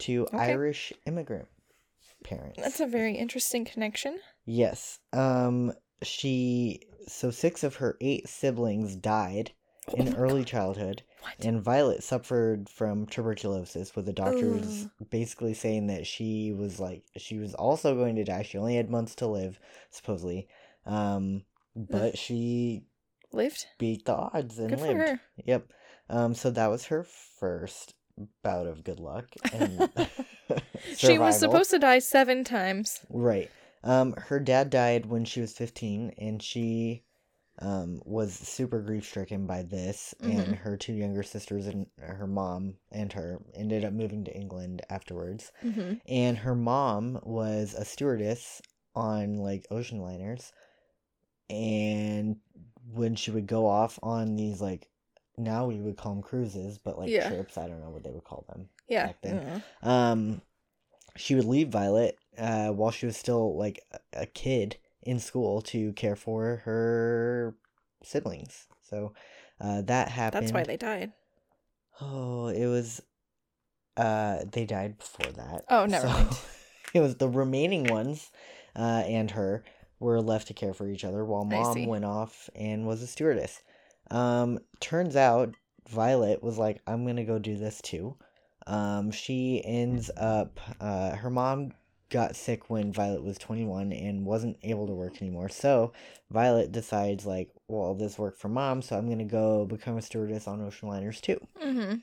to. 0.00 0.26
Irish 0.32 0.92
immigrant 1.06 1.48
parents. 2.24 2.58
that's 2.60 2.80
a 2.80 2.86
very 2.86 3.14
interesting 3.14 3.64
connection. 3.64 4.18
Yes. 4.44 4.98
Um, 5.12 5.72
she 6.02 6.80
so 7.06 7.30
six 7.30 7.62
of 7.64 7.76
her 7.76 7.96
eight 8.00 8.28
siblings 8.28 8.94
died 8.96 9.52
in 9.94 10.10
my 10.12 10.16
early 10.16 10.40
God, 10.40 10.46
childhood, 10.48 11.02
What? 11.22 11.34
and 11.44 11.62
Violet 11.62 12.02
suffered 12.02 12.68
from 12.68 13.06
tuberculosis, 13.06 13.94
with 13.96 14.06
the 14.06 14.12
doctors 14.12 14.86
basically 15.10 15.54
saying 15.54 15.86
that 15.88 16.06
she 16.06 16.52
was 16.52 16.78
like 16.80 17.04
she 17.16 17.38
was 17.38 17.54
also 17.54 17.94
going 17.94 18.16
to 18.16 18.24
die. 18.24 18.42
She 18.42 18.58
only 18.58 18.76
had 18.76 18.90
months 18.90 19.14
to 19.16 19.26
live, 19.26 19.58
supposedly. 19.90 20.48
Um, 20.86 21.42
but 21.76 22.16
she 22.18 22.84
Lived. 23.32 23.66
beat 23.78 24.04
the 24.04 24.14
odds 24.14 24.58
and 24.58 24.70
Good 24.70 24.80
for 24.80 24.86
lived. 24.86 24.98
her. 25.00 25.20
Yep. 25.44 25.72
Um, 26.10 26.34
so 26.34 26.50
that 26.50 26.68
was 26.68 26.86
her 26.86 27.04
first 27.04 27.94
bout 28.42 28.66
of 28.66 28.82
good 28.84 28.98
luck. 29.00 29.26
And 29.52 29.90
She 30.96 31.18
was 31.18 31.38
supposed 31.38 31.70
to 31.70 31.78
die 31.78 31.98
seven 31.98 32.42
times. 32.44 33.00
Right. 33.10 33.50
Um, 33.84 34.14
her 34.16 34.40
dad 34.40 34.70
died 34.70 35.06
when 35.06 35.24
she 35.24 35.40
was 35.40 35.52
15, 35.52 36.14
and 36.18 36.42
she 36.42 37.04
um, 37.60 38.00
was 38.04 38.34
super 38.34 38.80
grief 38.82 39.04
stricken 39.06 39.46
by 39.46 39.62
this. 39.62 40.14
And 40.24 40.54
Mhm. 40.54 40.56
her 40.56 40.76
two 40.76 40.92
younger 40.94 41.22
sisters 41.22 41.66
and 41.66 41.86
her 41.98 42.26
mom 42.26 42.76
and 42.92 43.12
her 43.12 43.40
ended 43.54 43.84
up 43.84 43.92
moving 43.92 44.24
to 44.24 44.34
England 44.36 44.82
afterwards. 44.90 45.52
hmm 45.62 46.00
And 46.06 46.38
her 46.38 46.54
mom 46.54 47.20
was 47.24 47.74
a 47.74 47.84
stewardess 47.84 48.62
on 48.94 49.36
like 49.36 49.66
ocean 49.70 50.00
liners. 50.00 50.52
And 51.50 52.36
when 52.92 53.14
she 53.14 53.30
would 53.30 53.46
go 53.46 53.66
off 53.66 53.98
on 54.02 54.36
these 54.36 54.60
like 54.60 54.88
now 55.36 55.66
we 55.66 55.76
would 55.80 55.96
call 55.96 56.14
them 56.14 56.22
cruises, 56.22 56.78
but 56.78 56.98
like 56.98 57.10
Yeah. 57.12 57.28
trips, 57.28 57.56
I 57.58 57.68
don't 57.68 57.80
know 57.82 57.90
what 57.90 58.02
they 58.04 58.10
would 58.10 58.24
call 58.24 58.44
them 58.48 58.68
Yeah. 58.88 59.06
back 59.06 59.20
then. 59.22 59.40
uh, 59.40 59.60
um 59.82 60.42
she 61.16 61.34
would 61.34 61.44
leave 61.46 61.68
violet 61.68 62.18
uh 62.38 62.70
while 62.70 62.90
she 62.92 63.06
was 63.06 63.16
still 63.16 63.56
like 63.56 63.80
a- 63.92 64.22
a 64.22 64.26
kid 64.26 64.78
in 65.08 65.18
school 65.18 65.62
to 65.62 65.92
care 65.94 66.14
for 66.16 66.56
her 66.64 67.54
siblings. 68.04 68.66
So 68.82 69.14
uh 69.58 69.80
that 69.82 70.08
happened 70.10 70.42
That's 70.44 70.52
why 70.52 70.64
they 70.64 70.76
died. 70.76 71.12
oh 72.00 72.48
it 72.48 72.66
was 72.66 73.02
uh 73.96 74.40
they 74.52 74.66
died 74.66 74.98
before 74.98 75.32
that. 75.32 75.64
Oh, 75.70 75.86
never 75.86 76.06
mind. 76.06 76.38
it 76.94 77.00
was 77.00 77.16
the 77.16 77.28
remaining 77.28 77.84
ones 77.84 78.30
uh 78.76 79.02
and 79.06 79.30
her 79.30 79.64
were 79.98 80.20
left 80.20 80.46
to 80.48 80.54
care 80.54 80.74
for 80.74 80.86
each 80.88 81.04
other 81.04 81.24
while 81.24 81.44
mom 81.44 81.74
went 81.86 82.04
off 82.04 82.50
and 82.54 82.86
was 82.86 83.02
a 83.02 83.06
stewardess. 83.06 83.62
Um 84.10 84.58
turns 84.78 85.16
out 85.16 85.54
violet 85.88 86.42
was 86.42 86.58
like 86.58 86.82
i'm 86.86 87.06
gonna 87.06 87.24
go 87.24 87.38
do 87.38 87.56
this 87.56 87.80
too. 87.80 88.14
Um 88.66 89.10
she 89.10 89.62
ends 89.64 90.10
up 90.18 90.60
uh 90.80 91.16
her 91.16 91.30
mom 91.30 91.72
got 92.10 92.36
sick 92.36 92.70
when 92.70 92.92
violet 92.92 93.22
was 93.22 93.38
21 93.38 93.92
and 93.92 94.24
wasn't 94.24 94.56
able 94.62 94.86
to 94.86 94.94
work 94.94 95.20
anymore. 95.20 95.48
So 95.48 95.92
violet 96.30 96.72
decides 96.72 97.26
like 97.26 97.50
well 97.68 97.94
this 97.94 98.18
worked 98.18 98.38
for 98.38 98.48
mom 98.48 98.82
so 98.82 98.96
i'm 98.96 99.08
gonna 99.08 99.24
go 99.24 99.64
become 99.64 99.96
a 99.96 100.02
stewardess 100.02 100.46
on 100.46 100.60
ocean 100.60 100.88
liners 100.88 101.20
too. 101.20 101.40
Hmm 101.58 101.94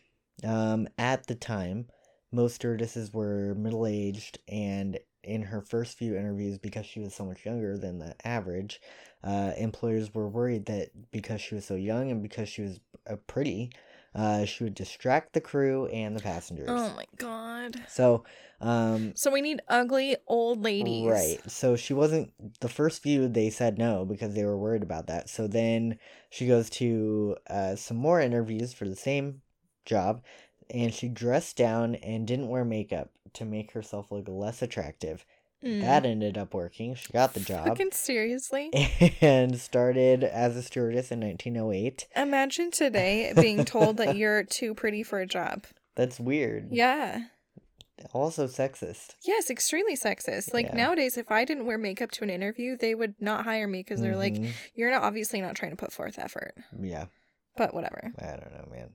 um, 0.43 0.87
at 0.97 1.27
the 1.27 1.35
time, 1.35 1.87
most 2.31 2.55
stewardesses 2.55 3.13
were 3.13 3.55
middle 3.55 3.87
aged, 3.87 4.39
and 4.47 4.99
in 5.23 5.41
her 5.43 5.61
first 5.61 5.97
few 5.97 6.15
interviews, 6.15 6.57
because 6.57 6.85
she 6.85 6.99
was 6.99 7.13
so 7.15 7.25
much 7.25 7.45
younger 7.45 7.77
than 7.77 7.99
the 7.99 8.15
average, 8.27 8.81
uh, 9.23 9.53
employers 9.57 10.13
were 10.13 10.27
worried 10.27 10.65
that 10.65 10.89
because 11.11 11.41
she 11.41 11.55
was 11.55 11.65
so 11.65 11.75
young 11.75 12.11
and 12.11 12.21
because 12.21 12.49
she 12.49 12.61
was 12.61 12.79
uh, 13.09 13.15
pretty, 13.27 13.71
uh, 14.15 14.45
she 14.45 14.63
would 14.63 14.75
distract 14.75 15.33
the 15.33 15.41
crew 15.41 15.87
and 15.87 16.15
the 16.15 16.21
passengers. 16.21 16.69
Oh 16.69 16.93
my 16.95 17.05
god. 17.17 17.75
So, 17.89 18.23
um, 18.61 19.11
So 19.15 19.29
we 19.29 19.41
need 19.41 19.61
ugly 19.67 20.15
old 20.25 20.63
ladies. 20.63 21.05
Right. 21.05 21.51
So 21.51 21.75
she 21.75 21.93
wasn't 21.93 22.31
the 22.61 22.69
first 22.69 23.03
few 23.03 23.27
they 23.27 23.49
said 23.49 23.77
no 23.77 24.05
because 24.05 24.33
they 24.33 24.45
were 24.45 24.57
worried 24.57 24.83
about 24.83 25.07
that. 25.07 25.29
So 25.29 25.47
then 25.47 25.99
she 26.29 26.47
goes 26.47 26.69
to 26.71 27.35
uh, 27.49 27.75
some 27.75 27.97
more 27.97 28.21
interviews 28.21 28.73
for 28.73 28.85
the 28.85 28.95
same 28.95 29.41
job 29.83 30.23
and 30.69 30.93
she 30.93 31.09
dressed 31.09 31.57
down 31.57 31.95
and 31.95 32.25
didn't 32.25 32.49
wear 32.49 32.65
makeup 32.65 33.09
to 33.33 33.45
make 33.45 33.71
herself 33.71 34.11
look 34.11 34.27
less 34.29 34.61
attractive. 34.61 35.25
Mm. 35.63 35.81
That 35.81 36.05
ended 36.05 36.37
up 36.37 36.53
working. 36.53 36.93
She 36.95 37.11
got 37.11 37.33
the 37.33 37.39
job 37.39 37.67
Fucking 37.67 37.91
seriously. 37.91 38.69
and 39.21 39.59
started 39.59 40.23
as 40.23 40.55
a 40.55 40.61
stewardess 40.61 41.11
in 41.11 41.21
1908. 41.21 42.07
Imagine 42.15 42.71
today 42.71 43.33
being 43.35 43.65
told 43.65 43.97
that 43.97 44.15
you're 44.17 44.43
too 44.43 44.73
pretty 44.75 45.01
for 45.01 45.19
a 45.19 45.25
job. 45.25 45.65
That's 45.95 46.19
weird. 46.19 46.67
Yeah. 46.71 47.21
Also 48.13 48.45
sexist. 48.47 49.15
Yes, 49.23 49.49
extremely 49.49 49.95
sexist. 49.95 50.53
Like 50.53 50.67
Yeah. 50.67 50.75
nowadays, 50.75 51.17
if 51.17 51.31
I 51.31 51.45
didn't 51.45 51.65
wear 51.65 51.77
makeup 51.77 52.11
to 52.11 52.23
an 52.23 52.29
interview, 52.29 52.75
they 52.77 52.93
would 52.93 53.15
not 53.19 53.45
hire 53.45 53.67
me 53.67 53.79
because 53.79 54.01
they're 54.01 54.17
like, 54.17 54.33
Mhm. 54.35 54.49
you're 54.75 54.91
not 54.91 55.03
obviously 55.03 55.41
not 55.41 55.55
trying 55.55 55.71
to 55.71 55.77
put 55.77 55.93
forth 55.93 56.19
effort. 56.19 56.53
yeah. 56.79 57.05
But 57.57 57.73
whatever. 57.73 58.11
I 58.19 58.25
don't 58.31 58.51
know, 58.51 58.67
man. 58.69 58.89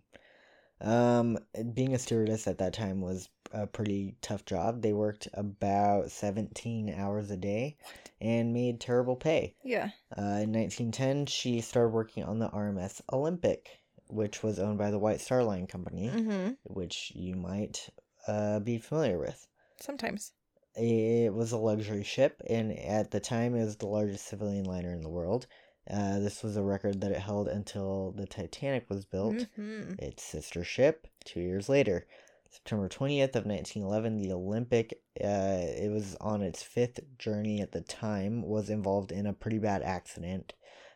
Um, 0.81 1.39
being 1.75 1.95
a 1.95 1.99
stewardess 1.99 2.47
at 2.47 2.59
that 2.59 2.73
time 2.73 3.01
was 3.01 3.29
a 3.53 3.67
pretty 3.67 4.17
tough 4.23 4.45
job. 4.45 4.81
They 4.83 4.93
worked 4.93 5.29
about 5.35 6.11
17 6.11 6.95
hours 6.97 7.31
a 7.31 7.37
day 7.37 7.77
and 8.21 8.53
made 8.53 8.81
terrible 8.81 9.17
pay. 9.17 9.55
Yeah. 9.63 9.91
Uh, 10.17 10.41
in 10.43 10.53
1910, 10.53 11.27
she 11.27 11.61
started 11.61 11.91
working 11.91 12.25
on 12.25 12.39
the 12.39 12.49
RMS 12.49 13.01
Olympic, 13.13 13.69
which 14.09 14.43
was 14.43 14.59
owned 14.59 14.79
by 14.79 14.91
the 14.91 14.99
White 14.99 15.21
Star 15.21 15.43
Line 15.45 15.67
Company, 15.67 16.09
Mm-hmm. 16.09 16.51
which 16.65 17.13
you 17.15 17.35
might 17.37 17.89
uh, 18.27 18.61
be 18.61 18.79
familiar 18.79 19.19
with. 19.19 19.47
Sometimes. 19.81 20.33
It 20.77 21.35
was 21.35 21.51
a 21.53 21.59
luxury 21.59 22.05
ship, 22.05 22.41
and 22.49 22.73
at 22.79 23.11
the 23.11 23.19
time, 23.21 23.57
it 23.57 23.65
was 23.65 23.77
the 23.77 23.87
largest 23.89 24.27
civilian 24.29 24.65
liner 24.65 24.93
in 24.93 25.03
the 25.03 25.09
world. 25.09 25.47
Uh, 25.93 26.21
this 26.21 26.43
was 26.43 26.57
a 26.57 26.63
record 26.63 27.01
that 27.01 27.11
it 27.11 27.19
held 27.19 27.49
until 27.49 28.13
the 28.13 28.27
Titanic 28.27 28.89
was 28.89 29.05
built, 29.05 29.47
hmm 29.57 29.95
its 29.99 30.23
sister 30.23 30.63
ship, 30.65 31.09
two 31.25 31.41
years 31.41 31.69
later. 31.69 32.07
September 32.49 32.89
20th 32.89 33.37
of 33.37 33.47
1911, 33.47 34.19
the 34.19 34.33
Olympic, 34.33 35.01
uh, 35.23 35.61
it 35.61 35.91
was 35.91 36.17
on 36.21 36.43
its 36.43 36.63
fifth 36.63 37.01
journey 37.19 37.61
at 37.61 37.73
the 37.73 37.81
time, 37.81 38.43
was 38.43 38.71
involved 38.71 39.13
in 39.13 39.27
a 39.27 39.33
pretty 39.33 39.59
bad 39.59 39.83
accident. 39.83 40.55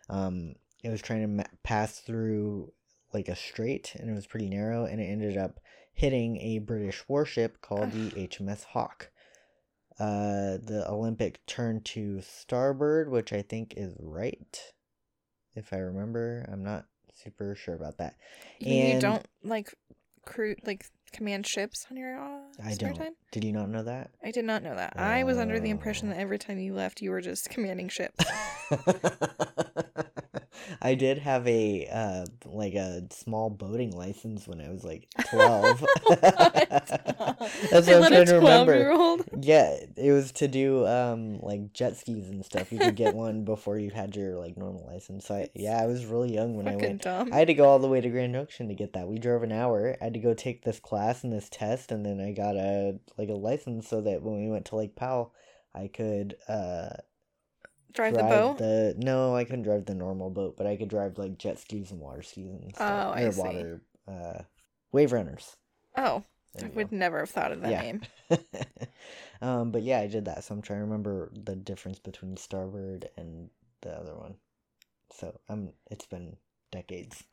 Um, 0.08 0.54
it 0.82 0.90
was 0.90 1.00
trying 1.02 1.22
to 1.22 1.28
ma- 1.28 1.44
pass 1.62 2.00
through 2.00 2.72
like 3.12 3.28
a 3.28 3.36
strait, 3.36 3.94
and 3.96 4.10
it 4.10 4.14
was 4.14 4.26
pretty 4.26 4.48
narrow, 4.48 4.84
and 4.84 5.00
it 5.00 5.04
ended 5.04 5.36
up 5.36 5.60
hitting 5.92 6.38
a 6.38 6.58
British 6.58 7.04
warship 7.08 7.60
called 7.60 7.92
the 7.92 8.10
HMS 8.10 8.64
Hawk. 8.64 9.10
Uh, 9.98 10.58
the 10.60 10.84
Olympic 10.88 11.44
turned 11.46 11.84
to 11.84 12.20
starboard, 12.20 13.10
which 13.10 13.32
I 13.32 13.42
think 13.42 13.74
is 13.76 13.94
right, 14.00 14.72
if 15.56 15.72
I 15.72 15.76
remember. 15.78 16.44
I'm 16.50 16.62
not 16.64 16.84
super 17.14 17.54
sure 17.54 17.74
about 17.74 17.98
that. 17.98 18.14
You, 18.58 18.74
And- 18.74 19.00
don't 19.00 19.26
like 19.42 19.72
crew 20.26 20.54
like 20.64 20.86
command 21.12 21.46
ships 21.46 21.86
on 21.90 21.96
your 21.96 22.18
uh, 22.18 22.40
I 22.64 22.74
don't. 22.74 22.94
time? 22.94 23.12
Did 23.30 23.44
you 23.44 23.52
not 23.52 23.68
know 23.68 23.82
that? 23.84 24.10
I 24.24 24.30
did 24.32 24.44
not 24.44 24.62
know 24.62 24.74
that. 24.74 24.94
I 24.96 25.22
was 25.24 25.38
under 25.38 25.60
the 25.60 25.70
impression 25.70 26.08
Oh. 26.08 26.14
that 26.14 26.20
every 26.20 26.38
time 26.38 26.58
you 26.58 26.74
left, 26.74 27.00
you 27.02 27.10
were 27.10 27.20
just 27.20 27.50
commanding 27.50 27.88
ships. 27.88 28.24
I 30.84 30.96
did 30.96 31.16
have 31.16 31.48
a 31.48 31.88
uh 31.90 32.26
like 32.44 32.74
a 32.74 33.04
small 33.10 33.48
boating 33.48 33.96
license 33.96 34.46
when 34.46 34.60
I 34.60 34.68
was 34.68 34.84
like 34.84 35.08
twelve. 35.30 35.80
That's 36.10 36.90
what 36.90 37.88
I 37.88 37.94
I'm 37.94 38.12
trying 38.12 38.26
to 38.26 38.34
remember. 38.34 39.16
Yeah, 39.40 39.78
it 39.96 40.12
was 40.12 40.30
to 40.32 40.46
do 40.46 40.86
um 40.86 41.40
like 41.40 41.72
jet 41.72 41.96
skis 41.96 42.28
and 42.28 42.44
stuff. 42.44 42.70
You 42.70 42.80
could 42.80 42.96
get 42.96 43.14
one 43.24 43.46
before 43.46 43.78
you 43.78 43.90
had 43.92 44.14
your 44.14 44.38
like 44.38 44.58
normal 44.58 44.86
license. 44.86 45.24
So 45.24 45.36
I, 45.36 45.48
yeah, 45.54 45.80
I 45.80 45.86
was 45.86 46.04
really 46.04 46.34
young 46.34 46.54
when 46.54 46.68
I 46.68 46.76
went. 46.76 47.00
dumb. 47.00 47.32
I 47.32 47.38
had 47.38 47.46
to 47.46 47.54
go 47.54 47.64
all 47.64 47.78
the 47.78 47.88
way 47.88 48.02
to 48.02 48.10
Grand 48.10 48.34
Junction 48.34 48.68
to 48.68 48.74
get 48.74 48.92
that. 48.92 49.08
We 49.08 49.18
drove 49.18 49.42
an 49.42 49.52
hour. 49.52 49.96
I 50.02 50.04
had 50.04 50.14
to 50.14 50.20
go 50.20 50.34
take 50.34 50.64
this 50.64 50.80
class 50.80 51.24
and 51.24 51.32
this 51.32 51.48
test, 51.48 51.92
and 51.92 52.04
then 52.04 52.20
I 52.20 52.32
got 52.32 52.56
a 52.56 52.98
like 53.16 53.30
a 53.30 53.32
license 53.32 53.88
so 53.88 54.02
that 54.02 54.22
when 54.22 54.44
we 54.44 54.50
went 54.50 54.66
to 54.66 54.76
Lake 54.76 54.96
Powell, 54.96 55.32
I 55.74 55.88
could 55.88 56.36
uh 56.46 56.90
Drive 57.94 58.16
the 58.16 58.24
boat. 58.24 58.58
the- 58.58 58.94
no, 58.98 59.34
I 59.34 59.44
couldn't 59.44 59.62
drive 59.62 59.86
the 59.86 59.94
normal 59.94 60.30
boat, 60.30 60.56
but 60.56 60.66
I 60.66 60.76
could 60.76 60.88
drive 60.88 61.18
like 61.18 61.38
jet 61.38 61.58
skis 61.58 61.90
and 61.90 62.00
water 62.00 62.22
skis 62.22 62.50
and 62.50 62.74
stuff. 62.74 63.06
Oh, 63.06 63.12
I 63.12 63.24
or 63.26 63.30
see. 63.30 63.40
water 63.40 63.82
uh 64.08 64.42
wave 64.92 65.12
runners. 65.12 65.56
Oh, 65.96 66.24
I 66.62 66.68
would 66.68 66.92
never 66.92 67.18
have 67.20 67.30
thought 67.30 67.50
of 67.52 67.60
that 67.62 67.70
Yeah. 67.70 67.82
name. 67.82 68.02
um, 69.42 69.70
but 69.70 69.82
yeah, 69.82 70.00
I 70.00 70.06
did 70.06 70.24
that, 70.26 70.44
so 70.44 70.54
I'm 70.54 70.62
trying 70.62 70.80
to 70.80 70.84
remember 70.84 71.30
the 71.34 71.56
difference 71.56 71.98
between 71.98 72.36
starboard 72.36 73.08
and 73.16 73.50
the 73.82 73.90
other 73.92 74.14
one. 74.14 74.36
So 75.12 75.38
I'm. 75.48 75.72
it's 75.90 76.06
been 76.06 76.36
decades. 76.70 77.24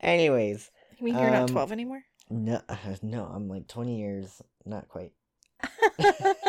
Anyways, 0.00 0.70
You 0.98 1.04
mean 1.04 1.18
you're 1.18 1.30
not 1.30 1.46
Um, 1.46 1.46
12 1.46 1.72
anymore? 1.72 2.04
no, 2.30 2.60
no, 3.02 3.24
I'm 3.26 3.48
like 3.48 3.68
20 3.68 3.98
years, 4.00 4.42
not 4.64 4.88
quite. 4.88 5.12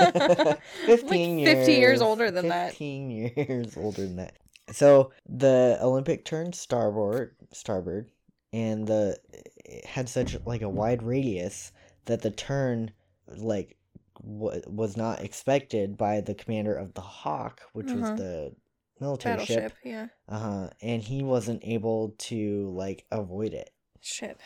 Like 0.02 0.60
15 0.86 1.40
years. 1.40 1.54
50 1.68 1.74
years 1.74 2.02
older 2.02 2.32
than 2.32 2.50
that. 2.50 2.70
15 2.72 3.12
years 3.12 3.78
older 3.78 4.02
than 4.02 4.16
that. 4.18 4.38
So 4.72 5.12
the 5.28 5.78
Olympic 5.82 6.24
turned 6.26 6.56
starboard, 6.56 7.36
starboard, 7.52 8.10
and 8.54 8.88
the 8.88 9.18
it 9.66 9.86
had 9.86 10.08
such 10.10 10.38
like 10.46 10.62
a 10.62 10.70
wide 10.70 11.04
radius 11.04 11.72
that 12.06 12.22
the 12.22 12.32
turn 12.32 12.92
like 13.28 13.78
w- 14.22 14.62
was 14.68 14.96
not 14.98 15.22
expected 15.22 15.98
by 15.98 16.22
the 16.22 16.34
commander 16.34 16.74
of 16.76 16.94
the 16.94 17.02
Hawk, 17.02 17.62
which 17.74 17.88
Uh-huh. 17.92 18.00
was 18.00 18.10
the 18.20 18.56
military 19.00 19.36
Battleship, 19.36 19.64
ship. 19.64 19.74
yeah. 19.84 20.08
Uh-huh. 20.30 20.70
And 20.82 21.02
he 21.02 21.24
wasn't 21.24 21.62
able 21.66 22.16
to 22.20 22.70
like 22.76 23.06
avoid 23.12 23.54
it. 23.54 23.72
Ship. 24.00 24.40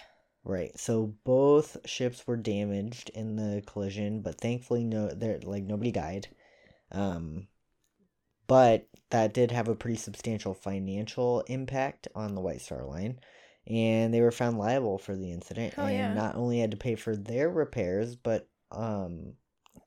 Right. 0.47 0.77
So 0.79 1.15
both 1.23 1.77
ships 1.86 2.25
were 2.27 2.38
damaged 2.38 3.10
in 3.15 3.36
the 3.36 3.63
collision, 3.65 4.21
but 4.21 4.39
thankfully 4.39 4.84
no 4.84 5.08
there 5.08 5.39
like 5.43 5.63
nobody 5.63 5.91
died. 5.91 6.27
Um 6.91 7.47
but 8.47 8.88
that 9.10 9.34
did 9.34 9.49
have 9.51 9.67
a 9.67 9.75
pretty 9.75 9.97
substantial 9.97 10.53
financial 10.53 11.41
impact 11.47 12.08
on 12.13 12.36
the 12.36 12.41
White 12.41 12.62
Star 12.62 12.86
Line. 12.86 13.19
And 13.65 14.13
they 14.13 14.21
were 14.21 14.31
found 14.31 14.60
liable 14.60 14.99
for 14.99 15.15
the 15.15 15.31
incident 15.31 15.73
Hell 15.73 15.88
and 15.88 15.95
yeah. 15.95 16.13
not 16.13 16.36
only 16.36 16.60
had 16.60 16.71
to 16.71 16.77
pay 16.77 16.93
for 16.93 17.15
their 17.15 17.49
repairs, 17.49 18.15
but 18.15 18.47
um 18.71 19.34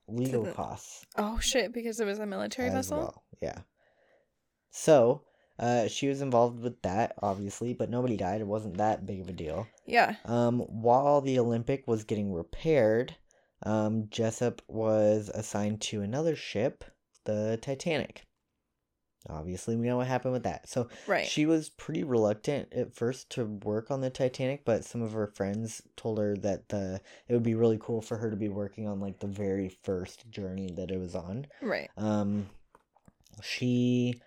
legal 0.09 0.43
the- 0.43 0.51
costs 0.51 1.05
Oh, 1.15 1.39
shit, 1.39 1.71
because 1.71 2.01
it 2.01 2.05
was 2.05 2.19
a 2.19 2.25
military 2.25 2.69
vessel? 2.69 2.97
well. 2.97 3.23
Yeah. 3.41 3.59
So, 4.71 5.23
uh 5.59 5.87
she 5.87 6.07
was 6.07 6.21
involved 6.21 6.61
with 6.61 6.81
that, 6.81 7.13
obviously, 7.21 7.73
but 7.73 7.89
nobody 7.89 8.17
died. 8.17 8.41
It 8.41 8.47
wasn't 8.47 8.77
that 8.77 9.05
big 9.05 9.19
of 9.21 9.29
a 9.29 9.33
deal. 9.33 9.67
Yeah. 9.85 10.15
Um, 10.25 10.59
while 10.61 11.21
the 11.21 11.37
Olympic 11.39 11.87
was 11.87 12.03
getting 12.03 12.31
repaired, 12.33 13.15
um, 13.63 14.07
Jessop 14.09 14.61
was 14.67 15.29
assigned 15.33 15.81
to 15.81 16.01
another 16.01 16.35
ship, 16.35 16.83
the 17.25 17.59
Titanic. 17.61 18.25
Obviously, 19.29 19.75
we 19.75 19.85
know 19.85 19.97
what 19.97 20.07
happened 20.07 20.31
with 20.31 20.43
that. 20.43 20.69
So 20.69 20.87
Right. 21.05 21.27
she 21.27 21.45
was 21.45 21.69
pretty 21.69 22.03
reluctant 22.05 22.71
at 22.73 22.93
first 22.95 23.29
to 23.31 23.43
work 23.45 23.91
on 23.91 23.99
the 23.99 24.09
Titanic, 24.09 24.63
but 24.63 24.85
some 24.85 25.01
of 25.01 25.11
her 25.11 25.27
friends 25.27 25.81
told 25.97 26.19
her 26.19 26.37
that 26.37 26.69
the 26.69 27.01
it 27.27 27.33
would 27.33 27.43
be 27.43 27.53
really 27.53 27.77
cool 27.81 28.01
for 28.01 28.17
her 28.17 28.29
to 28.29 28.37
be 28.37 28.47
working 28.47 28.87
on 28.87 29.01
like 29.01 29.19
the 29.19 29.27
very 29.27 29.67
first 29.67 30.29
journey 30.31 30.71
that 30.77 30.89
it 30.89 30.99
was 30.99 31.15
on. 31.15 31.47
right. 31.61 31.89
Um, 31.97 32.49
she 33.43 34.21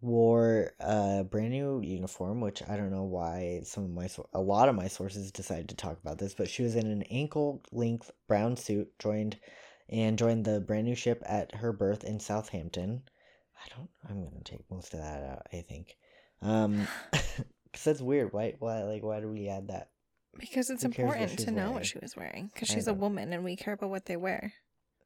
wore 0.00 0.72
a 0.80 1.24
brand 1.24 1.50
new 1.50 1.80
uniform, 1.80 2.40
which 2.40 2.62
I 2.68 2.76
don't 2.76 2.90
know 2.90 3.04
why 3.04 3.62
some 3.64 3.84
of 3.84 3.90
my 3.90 4.08
a 4.32 4.40
lot 4.40 4.68
of 4.68 4.74
my 4.74 4.88
sources 4.88 5.32
decided 5.32 5.68
to 5.70 5.76
talk 5.76 5.98
about 6.02 6.18
this, 6.18 6.34
but 6.34 6.48
she 6.48 6.62
was 6.62 6.76
in 6.76 6.86
an 6.86 7.02
ankle 7.04 7.62
length 7.72 8.10
brown 8.26 8.56
suit, 8.56 8.96
joined 8.98 9.38
and 9.88 10.18
joined 10.18 10.44
the 10.44 10.60
brand 10.60 10.86
new 10.86 10.94
ship 10.94 11.22
at 11.26 11.54
her 11.56 11.72
berth 11.72 12.04
in 12.04 12.20
Southampton. 12.20 13.02
I 13.56 13.74
don't. 13.76 13.90
I'm 14.08 14.24
gonna 14.24 14.44
take 14.44 14.70
most 14.70 14.94
of 14.94 15.00
that 15.00 15.24
out. 15.24 15.46
I 15.52 15.62
think. 15.62 15.96
Um, 16.42 16.86
because 17.10 17.84
that's 17.84 18.00
weird. 18.00 18.32
Why? 18.32 18.54
Why? 18.58 18.84
Like, 18.84 19.02
why 19.02 19.20
do 19.20 19.28
we 19.28 19.48
add 19.48 19.68
that? 19.68 19.90
Because 20.38 20.70
it's 20.70 20.84
Who 20.84 20.90
cares 20.90 21.08
what 21.08 21.16
important 21.16 21.40
to 21.40 21.50
know 21.50 21.56
wearing? 21.62 21.74
what 21.74 21.86
she 21.86 21.98
was 22.00 22.16
wearing. 22.16 22.50
Because 22.52 22.68
she's 22.68 22.86
a 22.86 22.94
woman 22.94 23.32
and 23.32 23.42
we 23.42 23.56
care 23.56 23.74
about 23.74 23.90
what 23.90 24.06
they 24.06 24.16
wear. 24.16 24.52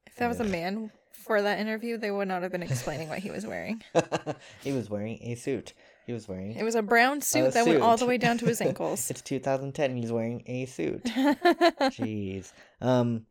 If 0.06 0.16
that 0.16 0.28
was 0.28 0.40
a 0.40 0.44
man 0.44 0.90
for 1.12 1.42
that 1.42 1.58
interview, 1.58 1.96
they 1.96 2.10
would 2.10 2.28
not 2.28 2.42
have 2.42 2.52
been 2.52 2.62
explaining 2.62 3.08
what 3.08 3.20
he 3.20 3.30
was 3.30 3.46
wearing. 3.46 3.82
he 4.62 4.72
was 4.72 4.90
wearing 4.90 5.18
a 5.22 5.34
suit. 5.34 5.72
He 6.06 6.12
was 6.12 6.28
wearing. 6.28 6.56
It 6.56 6.64
was 6.64 6.74
a 6.74 6.82
brown 6.82 7.20
suit 7.20 7.46
a 7.46 7.50
that 7.50 7.66
went 7.66 7.80
all 7.80 7.96
the 7.96 8.06
way 8.06 8.18
down 8.18 8.38
to 8.38 8.46
his 8.46 8.60
ankles. 8.60 9.08
it's 9.10 9.22
2010. 9.22 9.96
He's 9.96 10.12
wearing 10.12 10.42
a 10.46 10.66
suit. 10.66 11.04
Jeez. 11.04 12.52
Um 12.80 13.26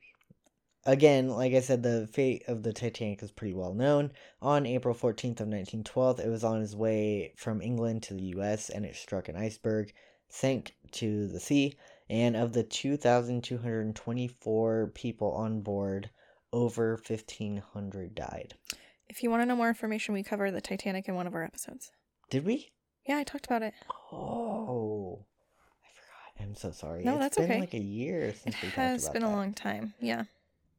again, 0.86 1.30
like 1.30 1.54
I 1.54 1.60
said, 1.60 1.84
the 1.84 2.08
fate 2.12 2.44
of 2.48 2.64
the 2.64 2.74
Titanic 2.74 3.22
is 3.24 3.32
pretty 3.32 3.54
well 3.54 3.74
known. 3.74 4.12
On 4.42 4.66
April 4.66 4.96
14th 4.96 5.42
of 5.42 5.48
1912, 5.48 6.22
it 6.22 6.30
was 6.30 6.46
on 6.46 6.62
its 6.62 6.76
way 6.76 7.34
from 7.36 7.62
England 7.62 8.04
to 8.04 8.14
the 8.14 8.38
US 8.38 8.70
and 8.70 8.86
it 8.86 8.96
struck 8.96 9.28
an 9.28 9.36
iceberg, 9.36 9.92
sank 10.30 10.74
to 10.94 11.28
the 11.28 11.42
sea, 11.42 11.76
and 12.10 12.36
of 12.36 12.54
the 12.54 12.64
2,224 12.64 14.92
people 14.94 15.32
on 15.32 15.62
board, 15.62 16.10
over 16.54 16.92
1,500 17.08 18.16
died. 18.16 18.56
if 19.10 19.24
you 19.24 19.30
want 19.30 19.42
to 19.42 19.46
know 19.46 19.56
more 19.56 19.68
information, 19.70 20.14
we 20.14 20.24
cover 20.24 20.52
the 20.52 20.62
Titanic 20.62 21.08
in 21.08 21.16
one 21.16 21.28
of 21.28 21.34
our 21.36 21.44
episodes. 21.44 21.92
Did 22.30 22.46
we? 22.46 22.72
Yeah, 23.08 23.18
I 23.18 23.24
talked 23.24 23.46
about 23.46 23.62
it. 23.64 23.74
Oh. 24.12 25.26
I 25.84 25.90
forgot. 25.94 26.44
I'm 26.48 26.56
so 26.56 26.72
sorry. 26.72 27.04
No, 27.04 27.14
It's 27.14 27.20
that's 27.22 27.38
been 27.38 27.46
okay. 27.52 27.60
like 27.60 27.74
a 27.74 27.80
year 27.82 28.26
It 28.26 28.38
since 28.38 28.56
we 28.62 28.70
talked 28.70 28.74
about 28.74 28.76
that. 28.76 28.84
It 28.84 28.92
has 28.92 29.10
been 29.10 29.24
a 29.24 29.28
that. 29.28 29.32
long 29.36 29.54
time. 29.54 29.94
Yeah. 30.00 30.24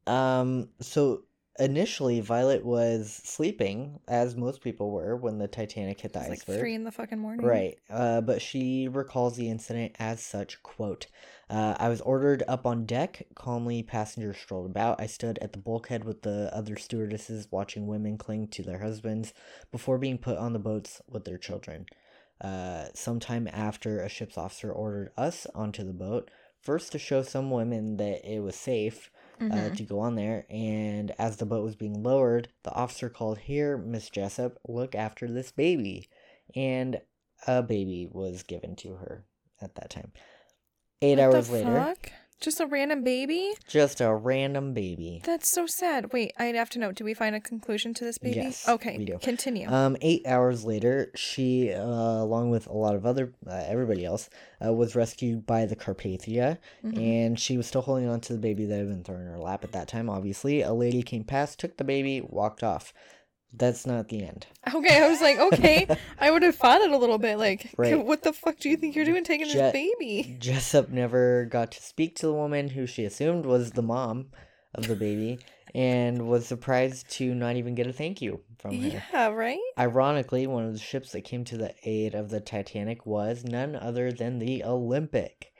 Um, 0.07 0.69
so 0.79 1.23
initially 1.59 2.19
Violet 2.19 2.65
was 2.65 3.11
sleeping, 3.23 3.99
as 4.07 4.35
most 4.35 4.61
people 4.61 4.91
were 4.91 5.15
when 5.15 5.37
the 5.37 5.47
Titanic 5.47 6.01
hit 6.01 6.13
the 6.13 6.19
It's 6.19 6.29
like 6.29 6.39
iceberg. 6.39 6.59
three 6.59 6.73
in 6.75 6.83
the 6.83 6.91
fucking 6.91 7.19
morning. 7.19 7.45
Right. 7.45 7.77
Uh, 7.89 8.21
but 8.21 8.41
she 8.41 8.87
recalls 8.87 9.35
the 9.35 9.49
incident 9.49 9.95
as 9.99 10.21
such, 10.21 10.61
quote, 10.63 11.07
uh, 11.49 11.75
I 11.77 11.89
was 11.89 12.01
ordered 12.01 12.41
up 12.47 12.65
on 12.65 12.85
deck. 12.85 13.27
Calmly, 13.35 13.83
passengers 13.83 14.37
strolled 14.37 14.65
about. 14.71 14.99
I 14.99 15.05
stood 15.05 15.37
at 15.39 15.51
the 15.53 15.59
bulkhead 15.59 16.03
with 16.03 16.23
the 16.23 16.49
other 16.53 16.75
stewardesses 16.77 17.47
watching 17.51 17.85
women 17.85 18.17
cling 18.17 18.47
to 18.47 18.63
their 18.63 18.79
husbands 18.79 19.33
before 19.71 19.99
being 19.99 20.17
put 20.17 20.37
on 20.37 20.53
the 20.53 20.59
boats 20.59 21.01
with 21.07 21.25
their 21.25 21.37
children. 21.37 21.85
Uh, 22.41 22.85
sometime 22.95 23.47
after, 23.53 24.01
a 24.01 24.09
ship's 24.09 24.37
officer 24.37 24.71
ordered 24.71 25.11
us 25.15 25.45
onto 25.53 25.83
the 25.85 25.93
boat. 25.93 26.31
first 26.59 26.91
to 26.93 26.97
show 26.99 27.21
some 27.21 27.51
women 27.51 27.97
that 27.97 28.23
it 28.25 28.39
was 28.39 28.55
safe 28.55 29.11
uh, 29.39 29.45
Mhm. 29.45 29.75
to 29.75 29.83
go 29.83 29.99
on 29.99 30.15
there. 30.15 30.45
And 30.49 31.11
as 31.19 31.37
the 31.37 31.45
boat 31.45 31.63
was 31.63 31.75
being 31.75 32.03
lowered, 32.03 32.49
the 32.63 32.71
officer 32.71 33.09
called, 33.09 33.39
Here, 33.39 33.77
Miss 33.77 34.09
Jessop, 34.09 34.57
look 34.67 34.95
after 34.95 35.27
this 35.27 35.51
baby. 35.51 36.09
And 36.55 37.01
a 37.47 37.61
baby 37.63 38.07
was 38.11 38.43
given 38.43 38.75
to 38.77 38.93
her 38.95 39.25
at 39.61 39.75
that 39.75 39.89
time. 39.89 40.11
Eight 41.01 41.17
What 41.17 41.35
hours 41.35 41.49
later, 41.49 41.73
fuck? 41.73 42.11
Just 42.43 42.59
a 42.59 42.65
random 42.65 43.05
baby? 43.05 43.53
just 43.69 44.01
a 44.01 44.13
random 44.13 44.73
baby. 44.73 45.21
That's 45.23 45.47
so 45.47 45.65
sad. 45.65 46.11
Wait, 46.11 46.33
I'd 46.37 46.55
have 46.55 46.69
to 46.71 46.79
know. 46.79 46.91
Do 46.91 47.05
we 47.05 47.13
find 47.13 47.37
a 47.37 47.39
conclusion 47.39 47.93
to 47.93 48.03
this 48.03 48.17
baby? 48.17 48.35
Yes, 48.35 48.67
Okay, 48.67 48.97
we 48.97 49.05
do. 49.05 49.17
continue. 49.21 49.69
Um, 49.71 49.95
eight 50.01 50.27
hours 50.27 50.65
later, 50.65 51.09
she, 51.15 51.71
uh, 51.71 51.81
along 51.81 52.49
with 52.49 52.67
a 52.67 52.73
lot 52.73 52.95
of 52.95 53.05
other, 53.05 53.31
uh, 53.47 53.63
everybody 53.65 54.03
else, 54.03 54.29
uh, 54.63 54.73
was 54.73 54.93
rescued 54.93 55.45
by 55.45 55.65
the 55.65 55.77
Carpathia, 55.77 56.57
Mhm. 56.83 56.97
and 56.97 57.39
she 57.39 57.55
was 57.55 57.65
still 57.67 57.81
holding 57.81 58.09
on 58.09 58.19
to 58.19 58.33
the 58.33 58.39
baby 58.39 58.65
that 58.65 58.77
had 58.77 58.89
been 58.89 59.03
thrown 59.05 59.21
in 59.21 59.27
her 59.27 59.39
lap 59.39 59.63
at 59.63 59.71
that 59.71 59.87
time. 59.87 60.09
Obviously, 60.09 60.59
a 60.61 60.73
lady 60.73 61.01
came 61.01 61.23
past, 61.23 61.59
took 61.59 61.77
the 61.77 61.85
baby, 61.85 62.19
walked 62.21 62.61
off. 62.61 62.93
That's 63.55 63.85
not 63.85 64.09
the 64.09 64.23
end. 64.23 64.47
Okay, 64.73 65.03
I 65.03 65.07
was 65.09 65.21
like, 65.21 65.37
okay, 65.37 65.87
I 66.19 66.31
would 66.31 66.41
have 66.41 66.55
fought 66.55 66.81
it 66.81 66.89
a 66.91 66.97
little 66.97 67.19
bit. 67.19 67.37
Like, 67.37 67.69
Right. 67.77 68.03
what 68.05 68.23
the 68.23 68.33
fuck 68.33 68.57
do 68.59 68.69
you 68.69 68.77
think 68.77 68.95
you're 68.95 69.05
doing 69.05 69.23
taking 69.23 69.45
Je- 69.47 69.53
this 69.53 69.71
baby? 69.71 70.35
Jessop 70.39 70.89
never 70.89 71.45
got 71.45 71.71
to 71.73 71.81
speak 71.83 72.15
to 72.17 72.25
the 72.25 72.33
woman 72.33 72.69
who 72.69 72.87
she 72.87 73.05
assumed 73.05 73.45
was 73.45 73.71
the 73.71 73.83
mom 73.83 74.27
of 74.73 74.87
the 74.87 74.95
baby, 74.95 75.37
and 75.75 76.27
was 76.27 76.47
surprised 76.47 77.07
to 77.11 77.35
not 77.35 77.55
even 77.57 77.75
get 77.75 77.85
a 77.85 77.93
thank 77.93 78.21
you 78.23 78.41
from 78.57 78.71
her. 78.81 79.01
Yeah, 79.13 79.27
right? 79.27 79.59
Ironically, 79.77 80.47
one 80.47 80.65
of 80.65 80.73
the 80.73 80.79
ships 80.79 81.11
that 81.11 81.21
came 81.21 81.43
to 81.45 81.57
the 81.57 81.75
aid 81.83 82.15
of 82.15 82.31
the 82.31 82.39
Titanic 82.41 83.05
was 83.05 83.43
none 83.43 83.75
other 83.75 84.11
than 84.11 84.39
the 84.39 84.63
Olympic. 84.63 85.51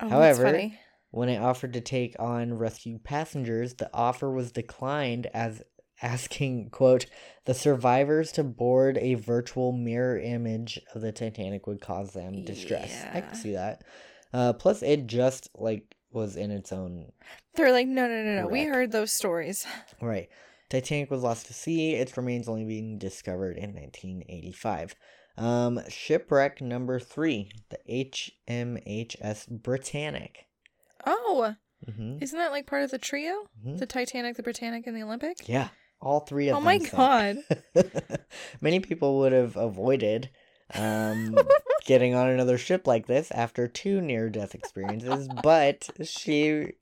Oh, 0.00 0.08
However, 0.08 0.42
that's 0.44 0.52
funny. 0.52 0.78
When 1.10 1.28
it 1.28 1.38
offered 1.38 1.72
to 1.74 1.80
take 1.80 2.14
on 2.20 2.54
rescued 2.54 3.02
passengers, 3.04 3.74
the 3.74 3.90
offer 3.92 4.30
was 4.30 4.52
declined 4.52 5.26
as 5.34 5.62
asking, 6.02 6.70
quote, 6.70 7.06
the 7.44 7.54
survivors 7.54 8.32
to 8.32 8.44
board 8.44 8.98
a 8.98 9.14
virtual 9.14 9.72
mirror 9.72 10.18
image 10.18 10.80
of 10.94 11.00
the 11.00 11.12
Titanic 11.12 11.66
would 11.66 11.80
cause 11.80 12.12
them 12.12 12.44
distress. 12.44 13.04
I 13.12 13.20
can 13.20 13.34
see 13.34 13.52
that. 13.52 13.82
Uh, 14.32 14.52
plus, 14.52 14.82
it 14.82 15.06
just 15.06 15.48
like 15.54 15.94
was 16.10 16.36
in 16.36 16.50
its 16.50 16.72
own 16.72 17.10
They're 17.54 17.72
like, 17.72 17.86
no, 17.86 18.06
no, 18.06 18.22
no, 18.22 18.42
no. 18.42 18.46
We 18.48 18.64
heard 18.64 18.92
those 18.92 19.12
stories. 19.12 19.66
right. 20.00 20.28
Titanic 20.68 21.10
was 21.10 21.22
lost 21.22 21.46
to 21.46 21.54
sea. 21.54 21.94
Its 21.94 22.16
remains 22.16 22.48
only 22.48 22.64
being 22.64 22.98
discovered 22.98 23.56
in 23.56 23.74
1985. 23.74 24.94
Um, 25.36 25.80
shipwreck 25.88 26.60
number 26.60 26.98
three, 26.98 27.50
the 27.70 27.78
HMHS 27.88 29.48
Britannic. 29.48 30.46
Oh, 31.06 31.54
hmm 31.84 32.18
isn't 32.20 32.38
that 32.38 32.52
like 32.52 32.66
part 32.66 32.84
of 32.84 32.90
the 32.92 32.98
trio? 32.98 33.48
Mhm. 33.66 33.78
The 33.78 33.86
Titanic, 33.86 34.36
the 34.36 34.42
Britannic, 34.42 34.86
and 34.86 34.96
the 34.96 35.02
Olympic? 35.02 35.48
Yeah, 35.48 35.68
all 36.02 36.20
three 36.20 36.48
of 36.48 36.56
Oh 36.56 36.60
them. 36.60 36.66
Oh 36.66 36.70
my 36.70 36.78
sank. 36.78 37.46
god. 37.74 38.02
Many 38.60 38.80
people 38.80 39.18
would 39.20 39.32
have 39.32 39.56
avoided 39.56 40.28
um, 40.74 41.38
getting 41.86 42.14
on 42.14 42.28
another 42.28 42.58
ship 42.58 42.86
like 42.86 43.06
this 43.06 43.30
after 43.30 43.68
two 43.68 44.00
near 44.00 44.28
death 44.28 44.54
experiences, 44.54 45.28
but 45.42 45.88
she 46.02 46.72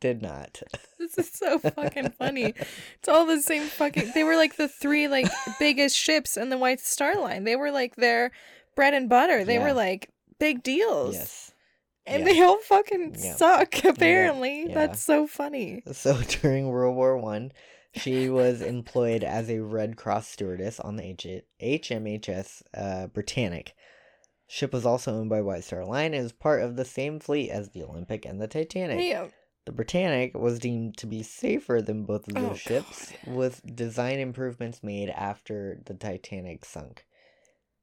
did 0.00 0.22
not. 0.22 0.62
This 0.98 1.16
is 1.16 1.30
so 1.32 1.60
fucking 1.60 2.10
funny. 2.18 2.54
It's 2.98 3.08
all 3.08 3.24
the 3.24 3.40
same 3.40 3.62
fucking. 3.68 4.10
They 4.16 4.24
were 4.24 4.34
like 4.34 4.56
the 4.56 4.66
three 4.66 5.06
like 5.06 5.26
biggest 5.60 5.96
ships 5.96 6.36
in 6.36 6.48
the 6.50 6.58
White 6.58 6.80
Star 6.80 7.14
Line. 7.14 7.44
They 7.44 7.54
were 7.54 7.70
like 7.70 7.94
their 7.94 8.32
bread 8.74 8.94
and 8.94 9.08
butter. 9.08 9.44
They 9.44 9.54
Yeah. 9.54 9.62
were 9.62 9.72
like 9.72 10.10
big 10.40 10.64
deals. 10.64 11.14
Yes. 11.14 11.52
And 12.04 12.26
Yeah. 12.26 12.32
they 12.32 12.42
all 12.42 12.58
fucking 12.58 13.14
Yeah. 13.16 13.36
suck. 13.36 13.84
Apparently, 13.84 14.66
that's 14.66 15.00
so 15.00 15.26
funny. 15.28 15.84
So 15.92 16.20
during 16.42 16.66
World 16.68 16.96
War 16.96 17.16
One, 17.16 17.52
she 17.94 18.28
was 18.28 18.60
employed 18.60 19.24
as 19.24 19.48
a 19.50 19.60
Red 19.60 19.96
Cross 19.96 20.28
stewardess 20.28 20.78
on 20.80 20.96
the 20.96 21.04
H- 21.04 21.44
HMHS 21.60 22.62
uh, 22.74 23.06
Britannic. 23.08 23.74
Ship 24.46 24.72
was 24.72 24.86
also 24.86 25.12
owned 25.14 25.28
by 25.30 25.40
White 25.42 25.64
Star 25.64 25.84
Line 25.84 26.14
and 26.14 26.24
is 26.24 26.32
part 26.32 26.62
of 26.62 26.76
the 26.76 26.84
same 26.84 27.20
fleet 27.20 27.50
as 27.50 27.70
the 27.70 27.82
Olympic 27.84 28.24
and 28.24 28.40
the 28.40 28.48
Titanic. 28.48 29.04
Yeah. 29.06 29.28
The 29.66 29.72
Britannic 29.72 30.34
was 30.34 30.58
deemed 30.58 30.96
to 30.96 31.06
be 31.06 31.22
safer 31.22 31.82
than 31.82 32.04
both 32.04 32.26
of 32.28 32.34
those 32.34 32.52
Oh, 32.52 32.54
ships, 32.54 33.12
with 33.26 33.60
design 33.76 34.18
improvements 34.18 34.82
made 34.82 35.10
after 35.10 35.82
the 35.84 35.92
Titanic 35.92 36.64
sunk. 36.64 37.04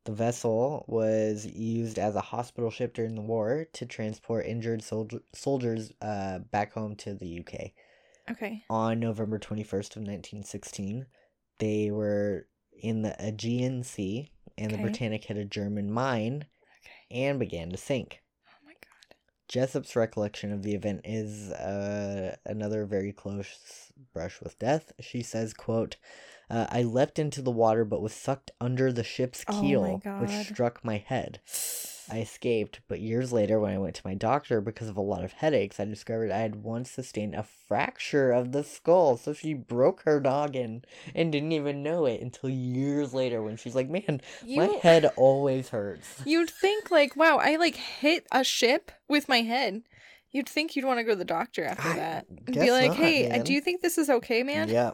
The 0.05 0.11
vessel 0.13 0.85
was 0.87 1.45
used 1.45 1.99
as 1.99 2.15
a 2.15 2.21
hospital 2.21 2.71
ship 2.71 2.95
during 2.95 3.13
the 3.13 3.21
war 3.21 3.67
to 3.73 3.85
transport 3.85 4.47
injured 4.47 4.81
soldier- 4.83 5.21
soldiers 5.33 5.91
uh, 6.01 6.39
back 6.39 6.73
home 6.73 6.95
to 6.97 7.13
the 7.13 7.39
UK. 7.41 7.71
Okay. 8.29 8.63
On 8.69 8.99
November 8.99 9.37
21st 9.37 9.95
of 9.97 10.01
1916, 10.03 11.05
they 11.59 11.91
were 11.91 12.47
in 12.81 13.01
the 13.03 13.15
Aegean 13.19 13.83
Sea, 13.83 14.31
and 14.57 14.71
the 14.71 14.77
Britannic 14.77 15.25
hit 15.25 15.37
a 15.37 15.45
German 15.45 15.91
mine 15.91 16.45
Okay. 16.81 17.19
and 17.25 17.39
began 17.39 17.69
to 17.69 17.77
sink. 17.77 18.21
Oh 18.49 18.53
my 18.65 18.71
god. 18.73 19.15
Jessop's 19.47 19.95
recollection 19.95 20.51
of 20.51 20.63
the 20.63 20.73
event 20.73 21.01
is 21.03 21.51
uh, 21.51 22.35
another 22.45 22.85
very 22.85 23.11
close 23.11 23.91
brush 24.13 24.41
with 24.41 24.57
death. 24.59 24.91
She 24.99 25.21
says, 25.21 25.53
"quote 25.53 25.97
uh, 26.49 26.67
I 26.69 26.83
leapt 26.83 27.19
into 27.19 27.41
the 27.41 27.51
water, 27.51 27.85
but 27.85 28.01
was 28.01 28.13
sucked 28.13 28.51
under 28.59 28.91
the 28.91 29.03
ship's 29.03 29.43
Oh 29.47 29.61
keel, 29.61 29.97
God. 30.03 30.21
which 30.21 30.31
struck 30.31 30.83
my 30.83 30.97
head. 30.97 31.41
I 32.09 32.19
escaped, 32.19 32.81
but 32.87 32.99
years 32.99 33.31
later, 33.31 33.59
when 33.59 33.73
I 33.73 33.77
went 33.77 33.95
to 33.95 34.01
my 34.05 34.13
doctor 34.13 34.61
because 34.61 34.87
of 34.87 34.97
a 34.97 35.01
lot 35.01 35.23
of 35.23 35.33
headaches, 35.33 35.79
I 35.79 35.85
discovered 35.85 36.31
I 36.31 36.39
had 36.39 36.63
once 36.63 36.91
sustained 36.91 37.35
a 37.35 37.43
fracture 37.43 38.31
of 38.31 38.51
the 38.51 38.63
skull. 38.63 39.17
So 39.17 39.33
she 39.33 39.53
broke 39.53 40.03
her 40.03 40.19
noggin 40.19 40.85
and 41.13 41.31
didn't 41.31 41.51
even 41.51 41.83
know 41.83 42.05
it 42.05 42.21
until 42.21 42.49
years 42.49 43.13
later 43.13 43.41
when 43.41 43.57
she's 43.57 43.75
like, 43.75 43.89
"Man, 43.89 44.21
my 44.45 44.67
head 44.81 45.05
always 45.15 45.69
hurts." 45.69 46.21
You'd 46.25 46.49
think 46.49 46.91
like, 46.91 47.15
wow, 47.15 47.37
I 47.37 47.55
like 47.55 47.75
hit 47.75 48.27
a 48.31 48.43
ship 48.43 48.91
with 49.07 49.27
my 49.27 49.41
head. 49.41 49.83
You'd 50.31 50.49
think 50.49 50.75
you'd 50.75 50.85
want 50.85 50.99
to 50.99 51.03
go 51.03 51.11
to 51.11 51.15
the 51.15 51.25
doctor 51.25 51.63
after 51.63 51.89
I 51.89 51.95
that 51.95 52.25
and 52.29 52.55
be 52.55 52.71
like, 52.71 52.89
not, 52.89 52.97
"Hey, 52.97 53.29
man. 53.29 53.43
do 53.43 53.53
you 53.53 53.61
think 53.61 53.81
this 53.81 53.97
is 53.97 54.09
okay, 54.09 54.43
man?" 54.43 54.69
Yeah. 54.69 54.91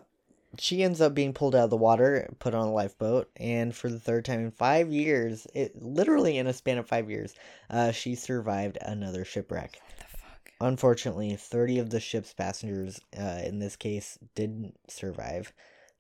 She 0.60 0.84
ends 0.84 1.00
up 1.00 1.14
being 1.14 1.34
pulled 1.34 1.56
out 1.56 1.66
of 1.66 1.70
the 1.70 1.78
water, 1.78 2.30
put 2.40 2.54
on 2.54 2.68
a 2.68 2.74
lifeboat, 2.74 3.30
and 3.38 3.74
for 3.74 3.90
the 3.90 4.00
third 4.00 4.26
time 4.26 4.42
in 4.42 4.52
five 4.52 4.92
years, 4.92 5.48
it 5.54 5.82
literally 5.82 6.38
in 6.38 6.48
a 6.48 6.54
span 6.54 6.78
of 6.78 6.88
five 6.88 7.10
years, 7.10 7.34
uh, 7.70 7.92
she 7.92 8.16
survived 8.16 8.78
another 8.82 9.24
shipwreck. 9.24 9.80
What 9.82 9.98
the 9.98 10.18
fuck? 10.18 10.52
Unfortunately, 10.60 11.36
30 11.36 11.80
of 11.80 11.90
the 11.90 12.00
ship's 12.00 12.34
passengers, 12.34 13.00
uh, 13.18 13.42
in 13.44 13.60
this 13.60 13.76
case, 13.78 14.18
didn't 14.36 14.78
survive. 14.90 15.54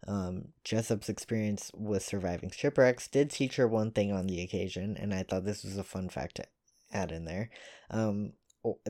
Um, 0.08 0.50
Jessop's 0.64 1.10
experience 1.10 1.72
with 1.74 2.04
surviving 2.04 2.50
shipwrecks 2.50 3.08
did 3.08 3.30
teach 3.30 3.56
her 3.56 3.68
one 3.68 3.92
thing 3.92 4.12
on 4.12 4.28
the 4.28 4.42
occasion, 4.42 4.98
and 4.98 5.14
I 5.14 5.24
thought 5.24 5.46
this 5.46 5.64
was 5.64 5.78
a 5.78 5.84
fun 5.84 6.10
fact 6.10 6.36
to 6.36 6.46
add 6.92 7.12
in 7.12 7.26
there. 7.26 7.50
Um, 7.90 8.34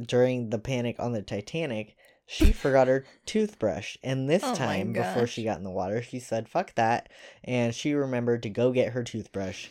during 0.06 0.50
the 0.50 0.60
panic 0.60 0.98
on 1.00 1.12
the 1.12 1.22
Titanic, 1.22 1.96
she 2.32 2.54
forgot 2.54 2.88
her 2.88 3.04
toothbrush, 3.26 3.98
and 4.02 4.30
this 4.30 4.44
Oh 4.44 4.56
time, 4.56 4.94
before 4.94 5.28
she 5.28 5.44
got 5.44 5.58
in 5.58 5.66
the 5.66 5.70
water, 5.70 6.02
she 6.02 6.20
said, 6.20 6.48
fuck 6.48 6.74
that, 6.76 7.10
and 7.44 7.76
she 7.76 7.94
remembered 7.94 8.44
to 8.44 8.50
go 8.50 8.72
get 8.72 8.94
her 8.94 9.04
toothbrush, 9.04 9.68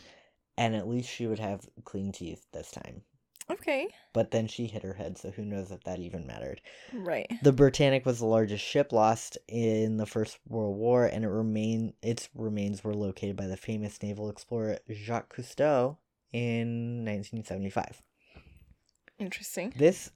and 0.57 0.75
at 0.75 0.87
least 0.87 1.09
she 1.09 1.25
would 1.25 1.39
have 1.39 1.67
clean 1.83 2.11
teeth 2.11 2.45
this 2.53 2.69
time. 2.69 3.01
Okay. 3.49 3.87
But 4.13 4.29
then 4.29 4.45
she 4.47 4.67
hit 4.67 4.83
her 4.83 4.93
head, 4.93 5.17
so 5.17 5.31
who 5.31 5.43
knows 5.43 5.71
if 5.71 5.83
that 5.85 5.99
even 5.99 6.27
mattered. 6.27 6.61
Right. 6.93 7.29
The 7.41 7.51
Britannic 7.51 8.05
was 8.05 8.19
the 8.19 8.25
largest 8.25 8.63
ship 8.63 8.93
lost 8.93 9.39
in 9.47 9.97
the 9.97 10.05
First 10.05 10.37
World 10.47 10.77
War, 10.77 11.05
and 11.07 11.25
it 11.25 11.29
remain 11.29 11.93
its 12.03 12.29
remains 12.35 12.83
were 12.83 12.93
located 12.93 13.35
by 13.35 13.47
the 13.47 13.57
famous 13.57 14.01
naval 14.03 14.29
explorer 14.29 14.77
Jacques 14.89 15.35
Cousteau 15.35 15.97
in 16.31 17.03
1975. 17.05 18.03
Interesting. 19.17 19.73
This, 19.75 20.11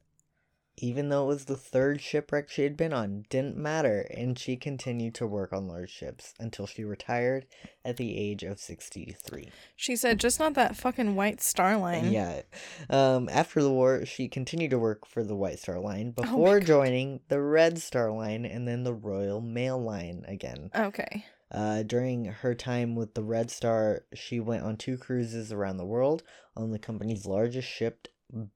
even 0.77 1.09
though 1.09 1.23
it 1.23 1.27
was 1.27 1.45
the 1.45 1.55
third 1.55 2.01
shipwreck 2.01 2.49
she 2.49 2.63
had 2.63 2.75
been 2.75 2.91
on, 2.93 3.25
didn't 3.29 3.57
matter, 3.57 4.07
and 4.15 4.37
she 4.37 4.55
continued 4.57 5.15
to 5.15 5.25
work 5.27 5.53
on 5.53 5.67
large 5.67 5.89
ships 5.89 6.33
until 6.39 6.67
she 6.67 6.83
retired 6.83 7.45
at 7.83 7.97
the 7.97 8.17
age 8.17 8.43
of 8.43 8.59
63. 8.59 9.49
She 9.75 9.95
said, 9.95 10.19
"Just 10.19 10.39
not 10.39 10.53
that 10.55 10.75
fucking 10.75 11.15
white 11.15 11.41
star 11.41 11.77
line." 11.77 12.11
Yeah. 12.11 12.41
Um, 12.89 13.29
after 13.29 13.61
the 13.61 13.71
war, 13.71 14.05
she 14.05 14.27
continued 14.27 14.71
to 14.71 14.79
work 14.79 15.05
for 15.05 15.23
the 15.23 15.35
White 15.35 15.59
Star 15.59 15.79
Line 15.79 16.13
Oh 16.17 16.21
before 16.23 16.59
God. 16.59 16.67
joining 16.67 17.19
the 17.29 17.41
Red 17.41 17.79
Star 17.79 18.11
Line 18.11 18.45
and 18.45 18.67
then 18.67 18.83
the 18.83 18.93
Royal 18.93 19.41
Mail 19.41 19.81
Line 19.81 20.25
again. 20.27 20.71
Okay. 20.75 21.25
Uh, 21.51 21.83
during 21.83 22.25
her 22.25 22.53
time 22.55 22.95
with 22.95 23.13
the 23.13 23.23
Red 23.23 23.49
Star, 23.51 24.03
she 24.13 24.39
went 24.39 24.63
on 24.63 24.75
two 24.77 24.97
cruises 24.97 25.51
around 25.53 25.77
the 25.77 25.85
world 25.85 26.23
on 26.57 26.71
the 26.71 26.79
company's 26.79 27.25
largest 27.25 27.67
ship, 27.69 28.07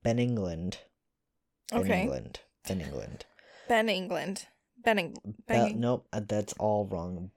Ben 0.04 0.20
England. 0.20 0.80
Okay. 1.74 2.02
England. 2.04 2.40
Ben 2.68 2.82
England. 2.82 3.26
Ben 3.68 3.90
England. 3.90 4.48
Ben 4.84 4.98
Eng- 5.00 5.14
Bel- 5.48 5.68
Ben- 5.68 5.80
nope, 5.80 6.08
uh, 6.14 6.22
that's 6.28 6.54
all 6.60 6.86
wrong. 6.88 7.32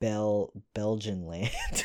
Bel 0.00 0.50
Belgian 0.74 1.26
land. 1.26 1.50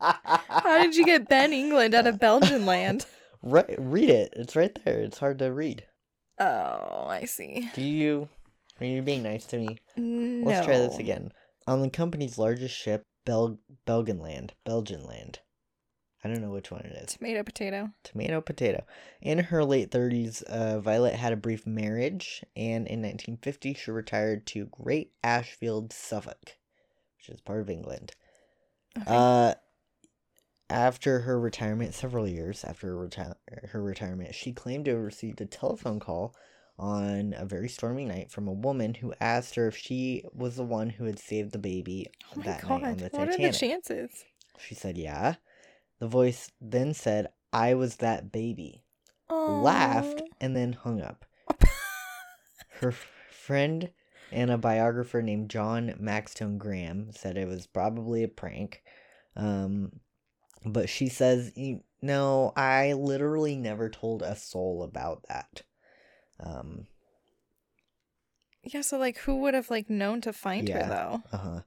How 0.00 0.82
did 0.82 0.96
you 0.96 1.04
get 1.04 1.28
Ben 1.28 1.52
England 1.52 1.94
out 1.94 2.06
of 2.06 2.18
Belgian 2.18 2.66
land? 2.66 3.06
Right, 3.44 3.74
read 3.76 4.08
it. 4.08 4.32
It's 4.36 4.54
right 4.54 4.72
there. 4.84 5.00
It's 5.00 5.18
hard 5.18 5.40
to 5.40 5.52
read. 5.52 5.84
Oh, 6.38 7.06
I 7.08 7.24
see. 7.24 7.68
Do 7.74 7.82
you? 7.82 8.28
Are 8.80 8.86
you 8.86 9.02
being 9.02 9.24
nice 9.24 9.46
to 9.46 9.58
me? 9.58 9.78
No. 9.96 10.46
Let's 10.48 10.64
try 10.64 10.78
this 10.78 10.98
again. 10.98 11.32
On 11.66 11.82
the 11.82 11.90
company's 11.90 12.38
largest 12.38 12.76
ship, 12.76 13.02
Bel 13.26 13.58
Belgian 13.84 14.20
land, 14.20 14.54
Belgianland, 14.64 15.08
Belgianland. 15.08 15.36
I 16.24 16.28
don't 16.28 16.40
know 16.40 16.50
which 16.50 16.70
one 16.70 16.82
it 16.82 16.92
is. 16.92 17.14
Tomato 17.16 17.42
potato. 17.42 17.90
Tomato 18.04 18.40
potato. 18.40 18.84
In 19.20 19.38
her 19.38 19.64
late 19.64 19.90
30s, 19.90 20.42
uh, 20.44 20.78
Violet 20.80 21.14
had 21.14 21.32
a 21.32 21.36
brief 21.36 21.66
marriage, 21.66 22.44
and 22.54 22.86
in 22.86 23.02
1950 23.02 23.74
she 23.74 23.90
retired 23.90 24.46
to 24.48 24.66
Great 24.66 25.12
Ashfield, 25.24 25.92
Suffolk, 25.92 26.56
which 27.18 27.28
is 27.28 27.40
part 27.40 27.60
of 27.60 27.68
England. 27.70 28.12
Okay. 28.96 29.06
Uh, 29.08 29.54
after 30.70 31.20
her 31.20 31.38
retirement, 31.40 31.92
several 31.92 32.26
years 32.28 32.64
after 32.64 32.88
her, 32.88 33.08
reti- 33.08 33.34
her 33.70 33.82
retirement, 33.82 34.34
she 34.34 34.52
claimed 34.52 34.84
to 34.86 34.92
have 34.92 35.00
received 35.00 35.40
a 35.40 35.46
telephone 35.46 35.98
call 36.00 36.34
on 36.78 37.34
a 37.36 37.44
very 37.44 37.68
stormy 37.68 38.04
night 38.04 38.30
from 38.30 38.48
a 38.48 38.52
woman 38.52 38.94
who 38.94 39.12
asked 39.20 39.54
her 39.56 39.66
if 39.68 39.76
she 39.76 40.24
was 40.32 40.56
the 40.56 40.64
one 40.64 40.88
who 40.88 41.04
had 41.04 41.18
saved 41.18 41.52
the 41.52 41.58
baby 41.58 42.06
oh 42.36 42.42
that 42.42 42.62
god. 42.62 42.82
night 42.82 42.90
on 42.90 42.96
the 42.96 43.04
what 43.10 43.28
are 43.28 43.32
the 43.32 43.50
Titanic. 43.50 43.54
chances? 43.54 44.24
she 44.58 44.74
said, 44.74 44.96
"Yeah." 44.96 45.34
The 46.02 46.08
voice 46.08 46.50
then 46.60 46.94
said, 46.94 47.28
"I 47.52 47.74
was 47.74 47.98
that 47.98 48.32
baby." 48.32 48.82
Oh. 49.30 49.60
Laughed 49.62 50.20
and 50.40 50.56
then 50.56 50.72
hung 50.72 51.00
up. 51.00 51.24
Her 52.80 52.88
f- 52.88 53.06
friend 53.30 53.88
and 54.32 54.50
a 54.50 54.58
biographer 54.58 55.22
named 55.22 55.48
John 55.48 55.94
Maxtone 56.02 56.58
Graham 56.58 57.12
said 57.12 57.36
it 57.36 57.46
was 57.46 57.68
probably 57.68 58.24
a 58.24 58.28
prank. 58.28 58.82
Um, 59.36 60.00
but 60.66 60.88
she 60.88 61.08
says, 61.08 61.52
"No, 62.02 62.52
I 62.56 62.94
literally 62.94 63.54
never 63.54 63.88
told 63.88 64.22
a 64.22 64.34
soul 64.34 64.82
about 64.82 65.22
that." 65.28 65.62
Um, 66.40 66.88
Yeah, 68.64 68.80
so 68.80 68.98
like 68.98 69.18
who 69.18 69.36
would 69.36 69.54
have 69.54 69.70
like 69.70 69.88
known 69.88 70.20
to 70.22 70.32
find 70.32 70.68
Yeah. 70.68 70.82
her 70.82 70.88
though? 70.88 71.22
uh-huh. 71.36 71.60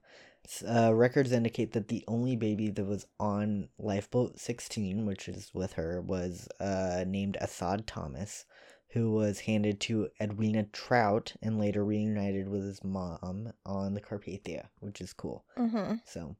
Uh, 0.67 0.93
records 0.93 1.31
indicate 1.31 1.71
that 1.73 1.87
the 1.87 2.03
only 2.07 2.35
baby 2.35 2.69
that 2.69 2.85
was 2.85 3.05
on 3.19 3.69
lifeboat 3.77 4.39
16, 4.39 5.05
which 5.05 5.27
is 5.27 5.51
with 5.53 5.73
her, 5.73 6.01
was 6.01 6.47
uh, 6.59 7.03
named 7.07 7.37
Assad 7.41 7.87
Thomas, 7.87 8.45
who 8.89 9.11
was 9.11 9.41
handed 9.41 9.79
to 9.81 10.09
Edwina 10.21 10.63
Trout 10.71 11.33
and 11.41 11.59
later 11.59 11.83
reunited 11.83 12.47
with 12.47 12.63
his 12.63 12.83
mom 12.83 13.51
on 13.65 13.93
the 13.93 14.01
Carpathia, 14.01 14.67
which 14.79 15.01
is 15.01 15.13
cool. 15.13 15.43
Mm-hmm. 15.57 15.95
So, 16.05 16.35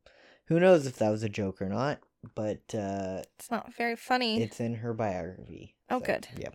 who 0.45 0.60
knows 0.60 0.86
if 0.86 0.97
that 0.97 1.10
was 1.10 1.24
a 1.24 1.30
joke 1.30 1.62
or 1.62 1.70
not, 1.70 1.99
but 2.36 2.62
uh, 2.74 3.24
It's 3.38 3.51
not 3.51 3.74
very 3.76 3.95
funny. 3.95 4.41
it's 4.41 4.60
in 4.60 4.76
her 4.76 4.93
biography. 4.93 5.76
Oh, 5.89 5.99
so, 5.99 6.06
good. 6.06 6.28
Yeah. 6.38 6.49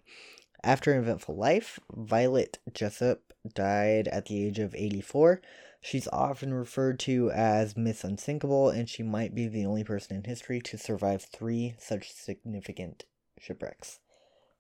After 0.63 0.93
an 0.93 1.01
eventful 1.01 1.37
life, 1.37 1.79
Violet 1.95 2.59
Jessop 2.73 3.33
died 3.55 4.09
at 4.09 4.27
the 4.27 4.47
age 4.47 4.59
of 4.59 4.75
84. 4.75 5.41
She's 5.83 6.07
often 6.12 6.53
referred 6.53 6.99
to 7.01 7.31
as 7.31 7.76
Miss 7.76 8.05
Unsinkable, 8.05 8.68
and 8.68 8.89
she 8.89 9.03
might 9.03 9.35
be 9.35 9.49
the 9.49 9.64
only 9.64 9.83
person 9.83 10.16
in 10.16 10.24
history 10.24 10.61
to 10.61 10.76
survive 10.76 11.22
three 11.22 11.74
such 11.78 12.12
significant 12.12 13.05
shipwrecks. 13.39 13.99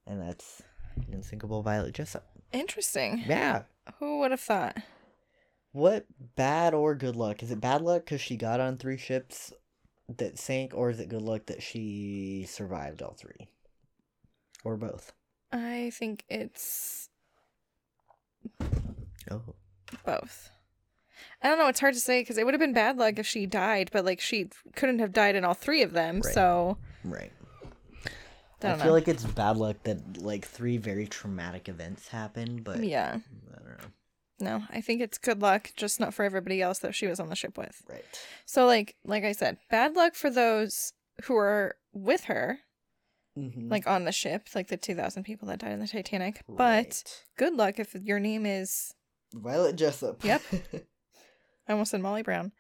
And 0.06 0.20
that's 0.20 0.62
Unsinkable 1.12 1.62
Violet 1.62 1.94
Jessop. 1.94 2.24
Interesting. 2.52 3.22
Yeah. 3.26 3.64
Who 3.98 4.20
would 4.20 4.30
have 4.30 4.40
thought? 4.40 4.78
What 5.72 6.06
bad 6.36 6.72
or 6.74 6.94
good 6.94 7.16
luck? 7.16 7.42
Is 7.42 7.50
it 7.50 7.60
bad 7.60 7.82
luck 7.82 8.04
because 8.04 8.20
she 8.20 8.36
got 8.36 8.58
on 8.60 8.76
three 8.78 8.96
ships 8.96 9.52
that 10.16 10.38
sank, 10.38 10.72
or 10.74 10.90
is 10.90 10.98
it 11.00 11.08
good 11.10 11.22
luck 11.22 11.46
that 11.46 11.62
she 11.62 12.46
survived 12.48 13.02
all 13.02 13.12
three? 13.14 13.48
Or 14.64 14.76
both? 14.76 15.12
I 15.52 15.90
think 15.94 16.24
it's 16.28 17.08
Oh. 19.30 19.42
both. 20.04 20.50
I 21.42 21.48
don't 21.48 21.58
know. 21.58 21.68
It's 21.68 21.80
hard 21.80 21.94
to 21.94 22.00
say 22.00 22.20
because 22.20 22.36
it 22.38 22.44
would 22.44 22.54
have 22.54 22.60
been 22.60 22.72
bad 22.74 22.98
luck 22.98 23.18
if 23.18 23.26
she 23.26 23.46
died, 23.46 23.90
but 23.92 24.04
like 24.04 24.20
she 24.20 24.48
couldn't 24.76 24.98
have 24.98 25.12
died 25.12 25.34
in 25.36 25.44
all 25.44 25.54
three 25.54 25.82
of 25.82 25.92
them. 25.92 26.16
Right. 26.24 26.34
So 26.34 26.78
Right. 27.04 27.32
I 28.62 28.72
I, 28.72 28.76
feel 28.76 28.86
know. 28.86 28.92
like 28.92 29.08
it's 29.08 29.24
bad 29.24 29.56
luck 29.56 29.76
that 29.84 30.18
like 30.22 30.44
three 30.46 30.76
very 30.76 31.06
traumatic 31.06 31.66
events 31.68 32.08
happen, 32.08 32.60
but 32.62 32.84
yeah, 32.84 33.20
I 33.54 33.58
don't 33.58 33.68
know. 33.80 33.88
no, 34.58 34.64
I 34.70 34.82
think 34.82 35.00
it's 35.00 35.16
good 35.16 35.40
luck, 35.40 35.70
just 35.76 35.98
not 35.98 36.12
for 36.12 36.24
everybody 36.26 36.60
else 36.60 36.78
that 36.80 36.94
she 36.94 37.06
was 37.06 37.18
on 37.20 37.30
the 37.30 37.34
ship 37.36 37.56
with. 37.56 37.80
Right. 37.88 38.04
So 38.44 38.66
like, 38.66 38.96
like 39.02 39.24
I 39.24 39.32
said, 39.32 39.56
bad 39.70 39.96
luck 39.96 40.14
for 40.14 40.28
those 40.28 40.92
who 41.24 41.36
are 41.36 41.76
with 41.94 42.24
her, 42.24 42.58
Mm-hmm. 43.38 43.70
like 43.70 43.86
on 43.86 44.04
the 44.04 44.12
ship, 44.12 44.48
like 44.56 44.66
the 44.68 44.76
two 44.76 44.94
thousand 44.94 45.22
people 45.22 45.46
that 45.48 45.60
died 45.60 45.70
in 45.72 45.78
the 45.80 45.86
Titanic. 45.86 46.42
But 46.48 47.02
good 47.38 47.54
luck 47.54 47.78
if 47.78 47.94
your 47.94 48.18
name 48.18 48.44
is 48.44 48.92
Violet 49.32 49.76
Jessop. 49.76 50.22
Yep. 50.24 50.42
I 51.70 51.72
almost 51.74 51.92
said 51.92 52.00
Molly 52.00 52.22
Brown. 52.22 52.50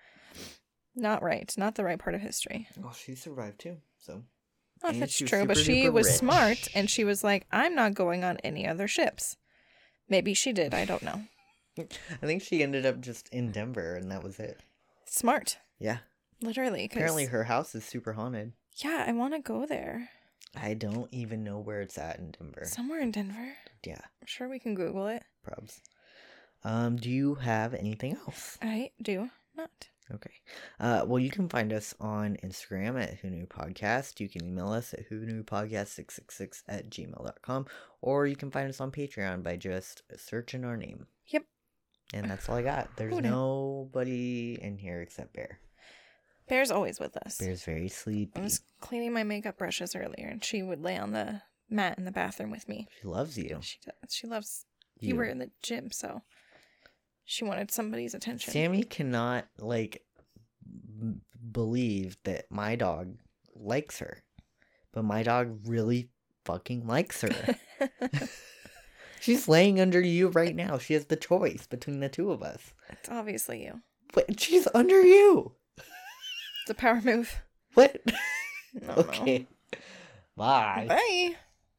Not 0.94 1.20
right. 1.22 1.52
Not 1.58 1.74
the 1.74 1.82
right 1.84 1.98
part 1.98 2.14
of 2.14 2.20
history. 2.20 2.68
well, 2.78 2.92
she 2.92 3.16
survived 3.16 3.58
too. 3.58 3.78
So. 3.98 4.22
And 4.84 5.02
that's 5.02 5.18
true, 5.18 5.44
but 5.46 5.56
she 5.58 5.88
was 5.90 6.06
rich. 6.06 6.14
smart 6.16 6.68
and 6.74 6.88
she 6.88 7.02
was 7.04 7.22
like, 7.24 7.46
I'm 7.52 7.74
not 7.74 7.94
going 7.94 8.22
on 8.24 8.38
any 8.38 8.66
other 8.68 8.86
ships. 8.88 9.36
Maybe 10.08 10.32
she 10.32 10.52
did. 10.52 10.72
I 10.74 10.84
don't 10.84 11.02
know. 11.02 11.22
I 11.78 12.26
think 12.26 12.42
she 12.42 12.62
ended 12.62 12.86
up 12.86 13.00
just 13.00 13.28
in 13.30 13.50
Denver, 13.52 13.94
and 13.96 14.10
that 14.10 14.22
was 14.24 14.38
it. 14.38 14.60
Smart. 15.06 15.58
Yeah. 15.78 15.98
Literally. 16.40 16.86
'cause- 16.88 16.96
Apparently, 16.96 17.26
her 17.26 17.44
house 17.44 17.74
is 17.74 17.84
super 17.84 18.12
haunted. 18.14 18.52
Yeah, 18.76 19.04
I 19.06 19.12
want 19.12 19.34
to 19.34 19.40
go 19.40 19.66
there. 19.66 20.08
I 20.54 20.74
don't 20.74 21.12
even 21.12 21.44
know 21.44 21.58
where 21.58 21.80
it's 21.80 21.98
at 21.98 22.18
in 22.18 22.30
Denver. 22.32 22.62
Somewhere 22.64 23.00
in 23.00 23.10
Denver. 23.10 23.52
Yeah, 23.84 24.00
I'm 24.00 24.26
sure 24.26 24.48
we 24.48 24.58
can 24.60 24.74
Google 24.74 25.06
it. 25.08 25.22
probs. 25.46 25.80
Um, 26.64 26.96
do 26.96 27.10
you 27.10 27.36
have 27.36 27.74
anything 27.74 28.16
else? 28.26 28.58
I 28.60 28.90
do 29.00 29.30
not. 29.56 29.88
Okay. 30.12 30.32
Uh, 30.80 31.04
well, 31.06 31.20
you 31.20 31.30
can 31.30 31.48
find 31.48 31.72
us 31.72 31.94
on 32.00 32.36
Instagram 32.42 33.00
at 33.00 33.18
Who 33.18 33.30
Knew 33.30 33.46
Podcast. 33.46 34.18
You 34.18 34.28
can 34.28 34.44
email 34.44 34.72
us 34.72 34.92
at 34.92 35.06
Who 35.08 35.20
Knew 35.20 35.44
Podcast666 35.44 36.62
at 36.68 36.90
gmail.com. 36.90 37.66
Or 38.02 38.26
you 38.26 38.36
can 38.36 38.50
find 38.50 38.68
us 38.68 38.80
on 38.80 38.90
Patreon 38.90 39.42
by 39.42 39.56
just 39.56 40.02
searching 40.16 40.64
our 40.64 40.76
name. 40.76 41.06
Yep. 41.28 41.44
And 42.12 42.28
that's 42.28 42.48
all 42.48 42.56
I 42.56 42.62
got. 42.62 42.88
There's 42.96 43.16
nobody 43.20 44.58
in 44.60 44.78
here 44.78 45.00
except 45.00 45.32
Bear. 45.32 45.60
Bear's 46.48 46.72
always 46.72 46.98
with 46.98 47.16
us. 47.18 47.38
Bear's 47.38 47.62
very 47.62 47.88
sleepy. 47.88 48.40
I 48.40 48.42
was 48.42 48.60
cleaning 48.80 49.12
my 49.12 49.22
makeup 49.22 49.58
brushes 49.58 49.94
earlier 49.94 50.26
and 50.26 50.44
she 50.44 50.64
would 50.64 50.82
lay 50.82 50.98
on 50.98 51.12
the 51.12 51.42
mat 51.70 51.96
in 51.96 52.04
the 52.04 52.10
bathroom 52.10 52.50
with 52.50 52.68
me. 52.68 52.88
She 53.00 53.06
loves 53.06 53.38
you. 53.38 53.58
She 53.62 53.78
does. 53.84 54.12
She 54.12 54.26
loves 54.26 54.66
you 54.98 55.16
were 55.16 55.24
in 55.24 55.38
the 55.38 55.50
gym, 55.62 55.90
so 55.90 56.22
she 57.24 57.44
wanted 57.44 57.70
somebody's 57.70 58.14
attention. 58.14 58.52
Sammy 58.52 58.82
cannot, 58.82 59.46
like, 59.58 60.02
m- 61.00 61.20
believe 61.52 62.16
that 62.24 62.46
my 62.50 62.76
dog 62.76 63.16
likes 63.54 63.98
her. 63.98 64.22
But 64.92 65.04
my 65.04 65.22
dog 65.22 65.60
really 65.66 66.08
fucking 66.44 66.86
likes 66.86 67.20
her. 67.22 67.56
She's 69.20 69.46
laying 69.48 69.80
under 69.80 70.00
you 70.00 70.28
right 70.28 70.54
now. 70.56 70.78
She 70.78 70.94
has 70.94 71.04
the 71.06 71.16
choice 71.16 71.66
between 71.66 72.00
the 72.00 72.08
two 72.08 72.30
of 72.32 72.42
us. 72.42 72.72
it's 72.88 73.08
obviously 73.10 73.64
you. 73.64 73.82
But 74.14 74.40
she's 74.40 74.66
under 74.74 75.00
you. 75.02 75.52
It's 75.76 76.70
a 76.70 76.74
power 76.74 77.00
move. 77.02 77.42
What? 77.74 78.00
Don't 78.06 78.16
know. 78.86 78.94
okay. 78.94 79.46
Bye. 80.36 80.86
Bye. 80.88 81.34